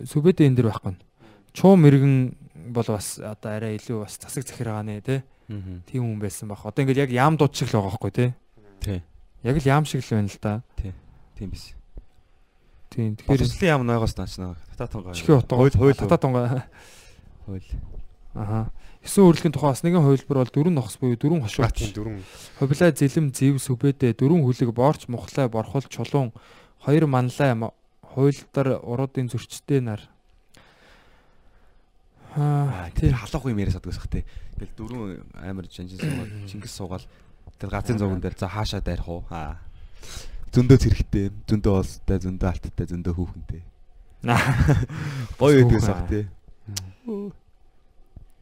[0.05, 0.95] Сүбэдэ энэ дэр байхгүй.
[1.53, 2.15] Чуу мэрэгэн
[2.73, 5.23] бол бас одоо арай илүү бас засаг захиргааны те
[5.89, 6.61] тийм хүн байсан баг.
[6.65, 8.25] Одоо ингээд яг яам дууд шиг л байгаа байхгүй те.
[9.43, 10.61] Яг л яам шиг л байна л да.
[11.37, 11.73] Тийм биш.
[12.89, 13.15] Тийм.
[13.15, 14.13] Тэгэхээр Боловсролын яам нойгоос.
[14.17, 15.13] Татаа тонгоо.
[15.13, 16.65] чихээ утга Хууль хууль татаа тунгаа.
[17.45, 17.65] хууль.
[18.33, 18.71] Аха.
[19.05, 21.93] 9 урлагийн тухай бас нэгэн хувилбар бол дөрөв нохс буюу дөрөв Батын хошууч.
[21.95, 22.19] дөрөв
[22.59, 26.33] Хувлаа зэлэм зэв сүбэдэ дөрөв хүлэг боорч мухлай борхол чулуун
[26.83, 27.71] хоёр манлай ма-
[28.03, 30.01] хуйлдар уруудын зөрчтэй нар.
[32.35, 33.17] Аа Тэр тийм.
[33.17, 34.25] халах юм яриас адгаас хах тий.
[34.59, 37.05] Тэгэл дөрөв амар жанжин суугаад Чингис суугаал.
[37.57, 39.23] Тэр газын зурган дээр за хаашаа дайрах уу?
[39.31, 39.57] Аа.
[40.49, 43.61] Зөндөө цэрэгтэй, зөндөө олстой, зөндөө алттай, зөндөө хүүхэнтэй.
[45.39, 46.25] Гоё өгдөөс ах тий.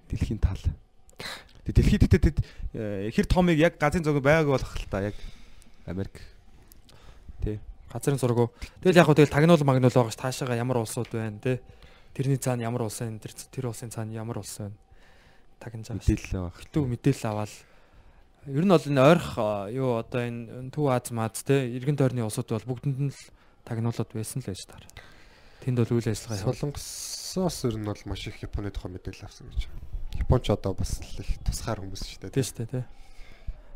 [0.08, 0.64] Дэлхийн тал.
[1.68, 2.40] Тэг дэлхийд тэд
[2.74, 5.16] э, хэр томыг яг газрын зураг байгаагүй болох л та яг
[5.86, 6.24] Америк.
[7.92, 8.52] газрын зураг.
[8.82, 11.60] Тэгэл яг хөө тэгэл тагнуул магнуул байгаа ш таашаага ямар улсууд байна те.
[12.16, 13.20] Тэрний цаана ямар улс байна?
[13.20, 14.76] Тэр улсын цаана ямар улс байна?
[15.60, 16.00] Тагнаж байгаа.
[16.04, 16.56] Мэдээлэл байгаа.
[16.56, 17.52] Битүү мэдээлэл аваад
[18.46, 19.34] ер нь бол энэ ойрох
[19.74, 23.22] юу одоо энэ Төв Аз Маз те эргэн тойрны улсууд бол бүгдэнд нь л
[23.66, 24.86] тагнуулууд байсан л байж таар.
[25.66, 26.54] Тэнд бол үйл ажиллагаа.
[26.54, 29.68] Солонгосоос ер нь бол маш их Японы тухай мэдээлэл авсан гэж.
[30.22, 32.36] Японч одоо бас л их тусгаар хүмүүс шүү дээ.
[32.38, 32.82] Тийм шүү дээ те.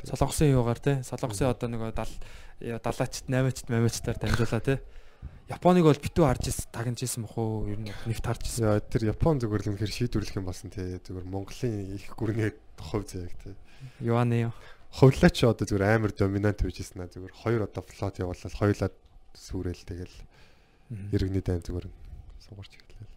[0.08, 0.94] Солонгосын юугаар те.
[1.04, 4.80] Солонгосын одоо нэг 70 далаачт 8-ачт 8-ачтаар дамжуулаа те.
[5.52, 7.68] Японыг бол битүү харж тагнаж исэн бох уу?
[7.68, 8.80] Ер нь нэгт харж исэн.
[8.88, 10.96] Тэр Япон зүгээр л үнэхээр шийдвэрлэх юм болсон тий.
[11.04, 13.58] Зүгээр Монголын их гүрний хувь заяг тий.
[14.02, 14.53] Юаны юу?
[14.91, 18.90] Хувлаач одоо зүгээр амар доминант байжсэн аа зүгээр хоёр одоо флот явуулаад хоёулаа
[19.36, 20.16] сүрэл тэгэл
[21.16, 21.88] иргэний дайн зүгээр
[22.44, 23.08] сугарч ирлээ.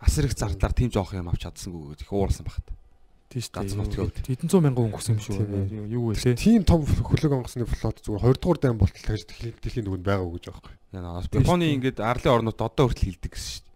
[0.00, 2.64] Асар их зардлаар тийм жоох юм авч чадсангүй гэж их уурсан багт.
[3.28, 4.26] Тийм шүү Ганц нутгийн хувьд.
[4.26, 5.38] Хэдэн зуун мянган хүн гүсэн юм шүү.
[5.70, 5.86] Тийм.
[5.86, 6.34] Юу вэ те?
[6.34, 10.26] Тийм том хөлөг онгоцны флот зүгээр 2 дугаар дайн болтол гэж дэлхийн дэлхийн дүгэнд байгаа
[10.34, 10.74] гэж байгаа байхгүй.
[10.98, 13.69] Яна Японы ингээд арлын орнууд одоо хүртэл хилдэг гэсэн шүү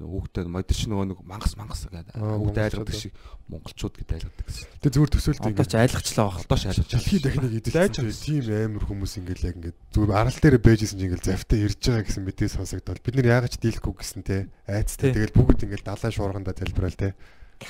[0.00, 2.16] Хүүхдээ модерч нөгөө нэг мангас мангас гэдэг.
[2.16, 3.12] Монголчууд айлгадаг шиг
[3.52, 4.66] монголчууд гэдэг айлгадаг гэсэн.
[4.80, 6.36] Тэгээ зүгээр төсөөлт Одоо ч айлгачлаа баг.
[6.48, 10.56] Одоо шалж Дэлхийн техник Дайж эдэлсэн тийм амар хүмүүс ингээл яг ингээд зүгээр арал дээр
[10.64, 14.22] бэжсэн чинь ингээл завтаа ирж байгаа гэсэн мэдээ сонсогдоод бид нар яагаад ч дийлэхгүй гэсэн
[14.24, 14.48] те.
[14.64, 15.12] Айцтай.
[15.12, 17.12] Тэгэл бүгд ингээл далайн шуурганда залбираал те.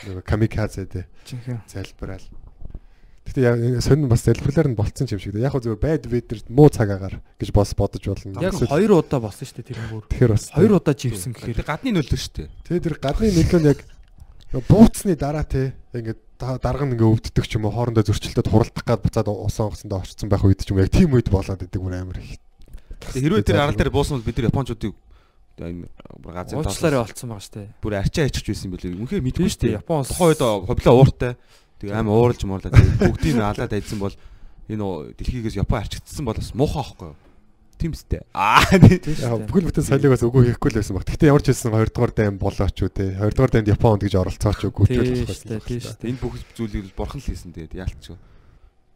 [0.07, 1.03] Нөгөө камикадзе те.
[1.67, 2.23] Залбираал
[3.23, 5.39] Гэтэ яа сонин бас залбирлаар нь болцсон юм шиг.
[5.39, 8.43] Яг зүгээр байд ведэр муу цагаагаар гэж бос бодож болно.
[8.43, 10.05] Яг хоёр удаа болсон шүү дээ тэр бүр.
[10.11, 12.49] тэгэхээр бас Хоёр удаа живсэн гэхээр гадны нөлөө шүү дээ.
[12.67, 13.81] Тэгээ тэр гадны нөлөө нь яг
[14.69, 19.01] бууцны дараа те ингээд дарга нь ингээ өвддөг ч юм уу хоорондоо зөрчилдөд хуралдах гад
[19.01, 21.95] буцаад усан онгоцондоо орцсон байх үед ч юм уу яг тийм үед болоод идэг бүр
[21.95, 22.37] амар их.
[23.01, 24.93] Тэгээ хэрвээ тэр арал дээр буусан бол бид нар японочдыг
[25.63, 25.87] энэ
[26.21, 27.69] бүр газар уучлаарай болцсон байгаа шүү дээ.
[27.81, 28.99] бүр арчаа ичиж байсан билээ.
[28.99, 29.77] Үнэхээр мэдгүй шүү дээ.
[29.79, 31.33] Япон улс Тухайн үед ховлоо ууртай.
[31.83, 32.71] Тэгээ амар ууралж муурлаа.
[32.71, 34.15] Тэгээ бүгдийг нь алаад айдсан бол
[34.71, 34.83] энэ
[35.19, 37.17] дэлхийгээс Япон арчигдсан бол бас муухай аахгүй юу?
[37.83, 38.23] Тийм үстэй.
[38.31, 41.03] Аа бүхэл бүтэн солиг бас үгүй хийхгүй л байсан баг.
[41.03, 43.11] Гэтэ ямар ч хэлсэн 2 дугаар дайм болооч үү те.
[43.19, 44.71] 2 дугаар дайнд Японд гэж оролцооч ч
[45.27, 45.67] шүү дээ.
[45.67, 46.11] Тийм шүү дээ.
[46.15, 48.15] энэ бүх зүйлийг бурхан л хийсэн тэгээд яалтч.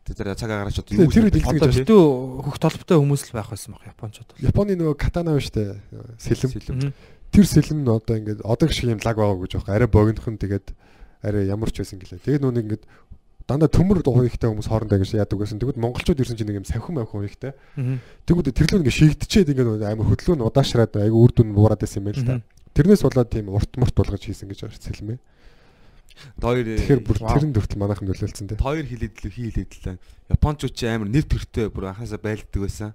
[0.07, 2.03] Тэр цаг агаарч одоо хэлсэн Одоо гэж- битүү
[2.47, 4.29] хөх толботой хүмүүс л байх байсан баг Япончууд.
[4.39, 4.47] бол.
[4.47, 5.83] Японы нөгөө катана байна штэ.
[6.23, 6.51] Сэлэм.
[6.79, 6.91] Мгм.
[7.35, 9.75] Тэр сэлэм нь одоо ингээд одоо шиг юм лаг байгаа гэж байгаа.
[9.75, 10.67] Арай богинохон тэгээд
[11.27, 12.23] арай ямар ч байсан гэлээ.
[12.23, 12.85] Тэгээд нүг ингээд
[13.47, 15.59] дандаа төмөр хуйхтай хүмүүс хоорондоо ингэж яадаг гэсэн.
[15.63, 17.53] Тэгвэл монголчууд ирсэн чинь нэг юм савхин мавхин хуйхтай.
[18.27, 22.07] Тэгвэл тэрлөө ингээ шигдчихэд нөгөө амар хөдлөө нь удаашраад айгу үр дүн буураад байсан юм
[22.11, 22.35] байна л да.
[22.43, 22.47] Мгм.
[22.75, 25.19] Тэрнээс болоод тийм урт мурт болгож хийсэн гэж байна сэлмээ.
[26.43, 28.57] хоёр Тэгэхээр бүр тэрэн дүртэл манайхан нөлөөлсөн те.
[28.57, 29.97] хоёр хилэдлээ хилэдлээ.
[30.33, 32.91] Японочууд ч амар нэр төртэй бүр анхаасаа байлддаг байсан.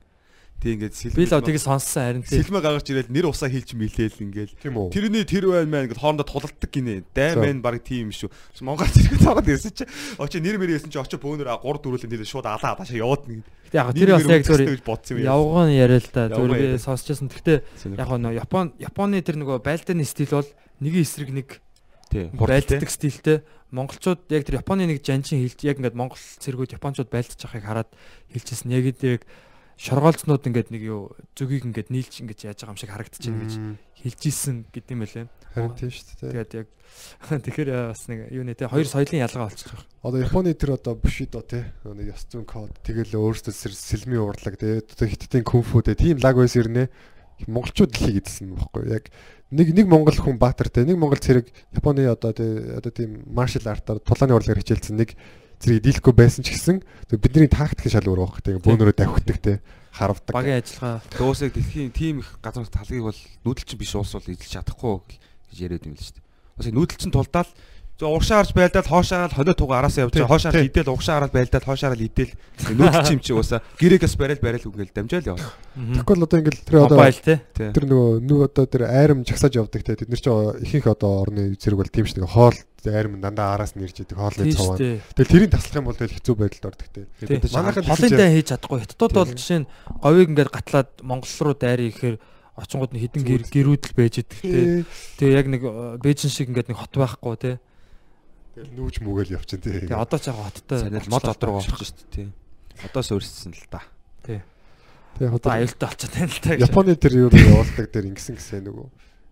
[0.62, 1.18] Тэг ингээд сэлмэ.
[1.18, 2.38] Би л одгийг сонссон харин тийм.
[2.46, 4.22] сэлмэ гаргаж ирэл нэр усаа хийлж мэлээл
[4.62, 4.94] үү.
[4.94, 7.02] Тэрний тэр байна мэн гэд хоорондоо тулалдаг гинэ.
[7.18, 8.30] Дай мэн баг тийм юм шүү.
[8.62, 9.90] Монгол зэрэг цаагаад ирсэн чи
[10.22, 13.42] очи нэр мэр ирсэн чи очи бөөнөр 3 дөрүүлэн нэр шууд алаа хадашаа яваад нэг.
[13.42, 14.46] Гэтэ яг тэр бас яг
[15.10, 15.26] юм.
[15.26, 16.30] явган яриа л да.
[16.30, 17.26] Зүгээр би сонсчихсан.
[17.34, 17.58] Гэхдээ
[17.98, 21.58] яг нөө Япон Японы тэр нөгөө байлдааны стил бол нэгэн эсрэг нэг
[22.38, 23.42] байлддаг стилтэй.
[23.72, 27.90] Монголчууд яг тэр Японы нэг жанчин хэлж яг ингээд Монгол цэргүүд Япончууд байлдаж байгааг хараад
[28.36, 28.76] хэлчихсэн.
[28.76, 29.24] Яг тэр яг
[29.82, 33.54] шоргоолцнууд ингээд нэг юу зүгийг ингээд нийлж ингээд яаж байгаа юм шиг харагдчихэв гэж
[33.98, 35.26] хэлж исэн гэдэм байлээ.
[35.58, 36.46] Харин тийм шүү дээ.
[36.46, 36.68] Тэгээд яг
[37.50, 39.74] тэгэхээр э, бас нэг юу нэ те хоёр соёлын ялгаа болчих.
[40.06, 44.86] Одоо Японы тэр одоо бушидо те нэг ёс зүйн код тэгэл сэр- сэлмийн урлаг те
[44.86, 46.94] одоо хиттийн кунфу те тийм лаг байс ирнэ.
[47.50, 49.10] Монголчууд л хийгээдсэн байхгүй яг
[49.50, 52.46] нэг нэг монгол хүн баатар те нэг монгол цэрэг Японы одоо те
[52.78, 55.18] одоо тийм маршал артаар тулааны урлагаар хичээлсэн нэг
[55.62, 56.82] зэрэг дийлэхгүй байсан ч гэсэн
[57.22, 59.54] бидний тактик шалгуур байхгүй те бөөнөрөө давхитдаг те
[59.94, 60.34] харавдаг.
[60.34, 65.06] Багийн ажиллагаа Дөөсөө дэлхийн тийм их газар талгийг бол нүүдэлчин биш улс бол эзэлж чадахгүй
[65.54, 66.26] гэж яриад юм л шүү дээ.
[66.58, 67.52] Бас нүүдэлчин тулдаал
[68.02, 70.34] зөв урагшаа харж байлдаад хоошоо хараад хонио туга араасаа явж байгаа.
[70.34, 70.66] Хоошоо тий.
[70.66, 72.34] идэл урагшаа хараад байлдаад хоошоо хараад идэл
[72.74, 75.40] нүүдэлчин юм чи уусаа гэрээс барайл барайл үгээл дамжаал яв.
[75.78, 76.98] Тэгэхгүй л одоо ингээл тэр одоо
[77.54, 80.34] тэр нөгөө нүг одоо тэр айрам жагсааж явдаг те тэд нар чи
[80.66, 82.58] ихэнх одоо орны зэрэг бол тийм ш нэг хоол
[82.90, 84.82] айрам дандаа араас нь ирж идэг хоолны цаваа.
[84.82, 87.06] Тэгэл тэрийг таслах юм бол тэгэл хэцүү байдалд ордог те.
[87.54, 88.82] Манайхан Холын дай хийж чадахгүй.
[88.82, 89.70] Хятадууд бол жишээ нь
[90.02, 92.18] говийг ингээд гатлаад Монгол руу дайрыг ихээр
[92.58, 94.86] очингууд нь хідэн гэр гэрүүдэл байж идэг те.
[95.22, 97.52] Тэгээ яг нэг э, Бээжин шиг ингээд нэг хот байхгүй те.
[98.56, 99.70] Тэгэл нүүж мүгээл явчихын те.
[99.88, 100.80] Тэгээ одоо ч яг хоттой.
[101.08, 102.12] Мод одроо орчих шүү дээ.
[102.12, 102.28] тий.
[102.84, 103.82] Одоо суурьссан л та.
[104.28, 104.44] Тэгээ
[105.22, 106.56] Одоо аюултай болчиход байна л та.
[106.58, 108.88] Японы тэр юу явуулдаг дээр ингэсэн гэсэн нөгөө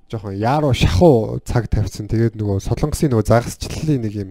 [0.10, 2.08] жоохон яаруу шахуу цаг тавьсан.
[2.08, 4.30] Тэгээд нөгөө солонгосын нөгөө загасчлалын нэг юм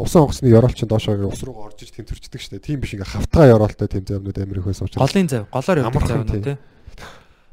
[0.00, 2.58] усан онгоцны ёроолчин доошоо ус руу орж иж тэмтэрчдэг штэ.
[2.64, 6.44] Тийм биш ингээ хавтгаа ёроолтой тийм замнууд их байсан учраас голын зав, голоор явдаг нь
[6.44, 6.56] тий.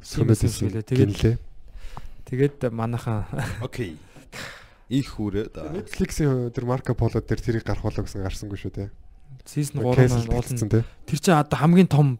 [0.00, 0.82] сүмэс хэлээ.
[0.88, 1.38] Тэгээд-.
[2.28, 3.28] Тэгээд манайхан
[3.60, 4.00] Окей.
[4.88, 5.52] Их хүрээ.
[5.52, 8.88] Netflix-ийн тэр Марко Поло дээр тэрийг гарах болоо гэсэн гарсангүй шүү дээ.
[9.44, 10.68] Season 3 маань уулна.
[10.68, 10.82] тий.
[11.04, 12.16] Тэр чинь одоо хамгийн том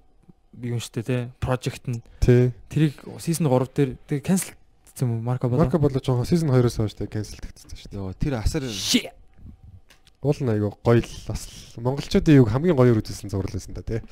[0.53, 1.19] юм шүү дээ те.
[1.41, 2.53] Project нь Тий.
[2.69, 4.53] тэрийг season 3 дээр тэг cancel
[4.85, 5.65] гэсэн юм Марко болоо.
[5.65, 8.01] Марко Поло жоохон season 2-оос хойш тэ cancel тэгсэн шүү дээ.
[8.01, 8.65] Йоо тэр асар.
[10.21, 11.43] Уул нь айгу гоё л бас
[11.79, 14.03] монголчуудын юг хамгийн гоёор үзүүлсэн зурлал байсан да тий.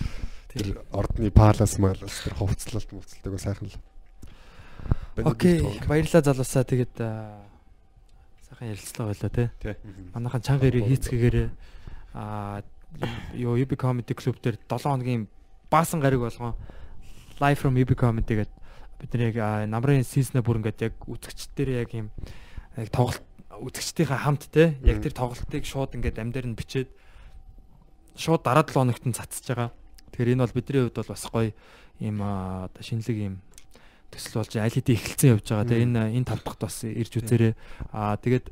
[0.55, 3.77] Тэр ордны палас малас тэр хувцлалт мөвцөлтэйг сайхан л.
[5.25, 6.63] Окей, баярлалаа залуусаа.
[6.63, 6.95] Тэгээд
[8.57, 9.51] сайхан ярилцлага байлаа.
[9.61, 9.77] Тий.
[10.15, 11.49] Манайхан чанга ирээ хийцгээрээ
[12.15, 12.63] аа
[13.35, 15.29] юу UB Comedy Club дээр 7 хоногийн
[15.71, 16.55] баасан гариг болгон
[17.41, 18.57] Live from UB Comedy гэдэг
[18.97, 22.09] бид аа, намрын season-а бүр ингээд яг үзэгчдээр яг юм
[22.77, 23.23] яг тоглолт
[23.61, 26.89] үзэгчдийнхээ хамт те яг тэр тоглолтыг шууд ингээд амдаар нь бичээд
[28.17, 29.71] шууд дараа 7 хоногт нь цацж байгаа.
[30.17, 31.53] Тэгэхээр энэ бол бидний хувьд бол бас гоё
[32.01, 33.35] ийм одоо шинэлэг ийм
[34.17, 35.69] төсөл болж аль хэдийн эхэлсэн явж байгаа.
[35.69, 37.53] Тэгээ энэ энэ тав дахьт бас ирж үзээрэй.
[37.93, 38.47] Аа тэгээд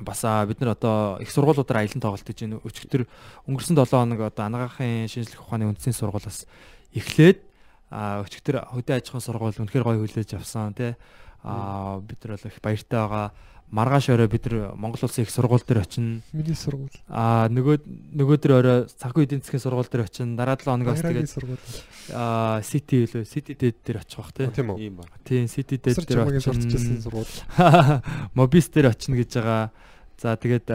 [0.00, 2.62] бас бид нар одоо их сургуулиудаар аялан тоглолт гэж байна.
[2.64, 3.04] Өчигдөр
[3.44, 6.46] өнгөрсөн 7 хоног одоо анагаахын шинжлэх ухааны үндэсний сургуулиас
[6.94, 7.44] эхлээд
[7.90, 10.94] өчигдөр хөдөө аж ахуйн сургууль үнэхээр гоё хүлээж авсан тий.
[11.42, 13.32] Аа бид нар бол их баяртай байгаа.
[13.70, 16.22] Маргааш орой бид нар Монгол улсын их сургууль дээр очино.
[16.32, 16.88] миний сургууль.
[17.08, 17.84] Аа нөгөө
[18.16, 20.36] нөгөөдөр орой санхүү эдийн засгийн сургууль дээр очино.
[20.36, 24.48] Дараа 7 хоногоос тэгээд аа City лөө City Date дээр очих бах тий.
[24.48, 25.04] Тийм ба.
[25.24, 27.02] Тийм City Сар дээр очино.
[27.04, 27.34] сургууль.
[28.34, 29.70] Мобис дээр очино гэж байгаа.
[30.16, 30.72] За тэгээд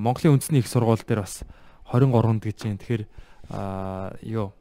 [0.00, 1.44] Монголын үндэсний их сургууль дээр бас
[1.92, 2.78] 23-нд гэж юм.
[2.80, 3.04] Тэгэхээр
[3.52, 4.56] аа юу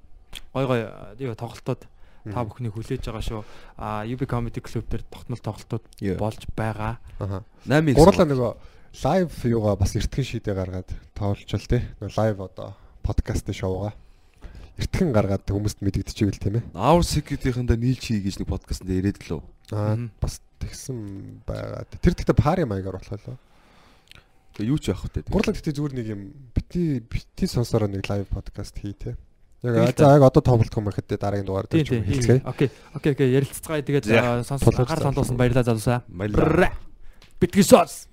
[0.53, 0.79] гой гой
[1.17, 1.87] юу тоглолтууд
[2.27, 3.41] та бүхний хүлээж байгаа шүү.
[3.77, 5.85] Аа UB Comedy Club дээр тогтмол тоглолтууд
[6.19, 6.99] болж байгаа.
[7.19, 7.43] Аха.
[7.67, 8.51] 8 Гурлаа нөгөө
[9.05, 11.83] лайв юугаа бас эртхэн шийдэ гаргаад тоолчвал тий.
[12.01, 12.75] Нөгөө лайв одоо
[13.05, 13.93] подкаст шоуга
[14.79, 16.63] эртхэн гаргаад хүмүүст мэдэгдчихвэл тийм ээ.
[16.71, 19.41] Our Security-ийнхэндээ нийлж хий гэж нэг подкастт ирээд лөө.
[19.75, 21.83] Аа бас тэгсэн байгаа.
[21.99, 23.37] Тэр гэхдээ пари маягаар болох лоо.
[24.55, 25.27] Тэгээ юу ч явах вэ?
[25.27, 26.21] Гурлаа гэхдээ зүгээр нэг юм
[26.55, 29.15] бити бити сонсороо нэг лайв подкаст хий тий.
[29.63, 32.41] Яг за яг одоо тоглох юм гэхэд дараагийн дугаар дээр ч хэлцгээе.
[32.47, 32.69] Окей.
[32.95, 33.83] Окей окей ярилцгаая.
[33.83, 35.07] Тэгээд За, аа, сонс тулгуур гар залуусаа.
[35.11, 35.99] сонлоосон баярлалаа залуусаа.
[36.07, 36.71] Баярлалаа.
[37.39, 38.07] Битгий сос.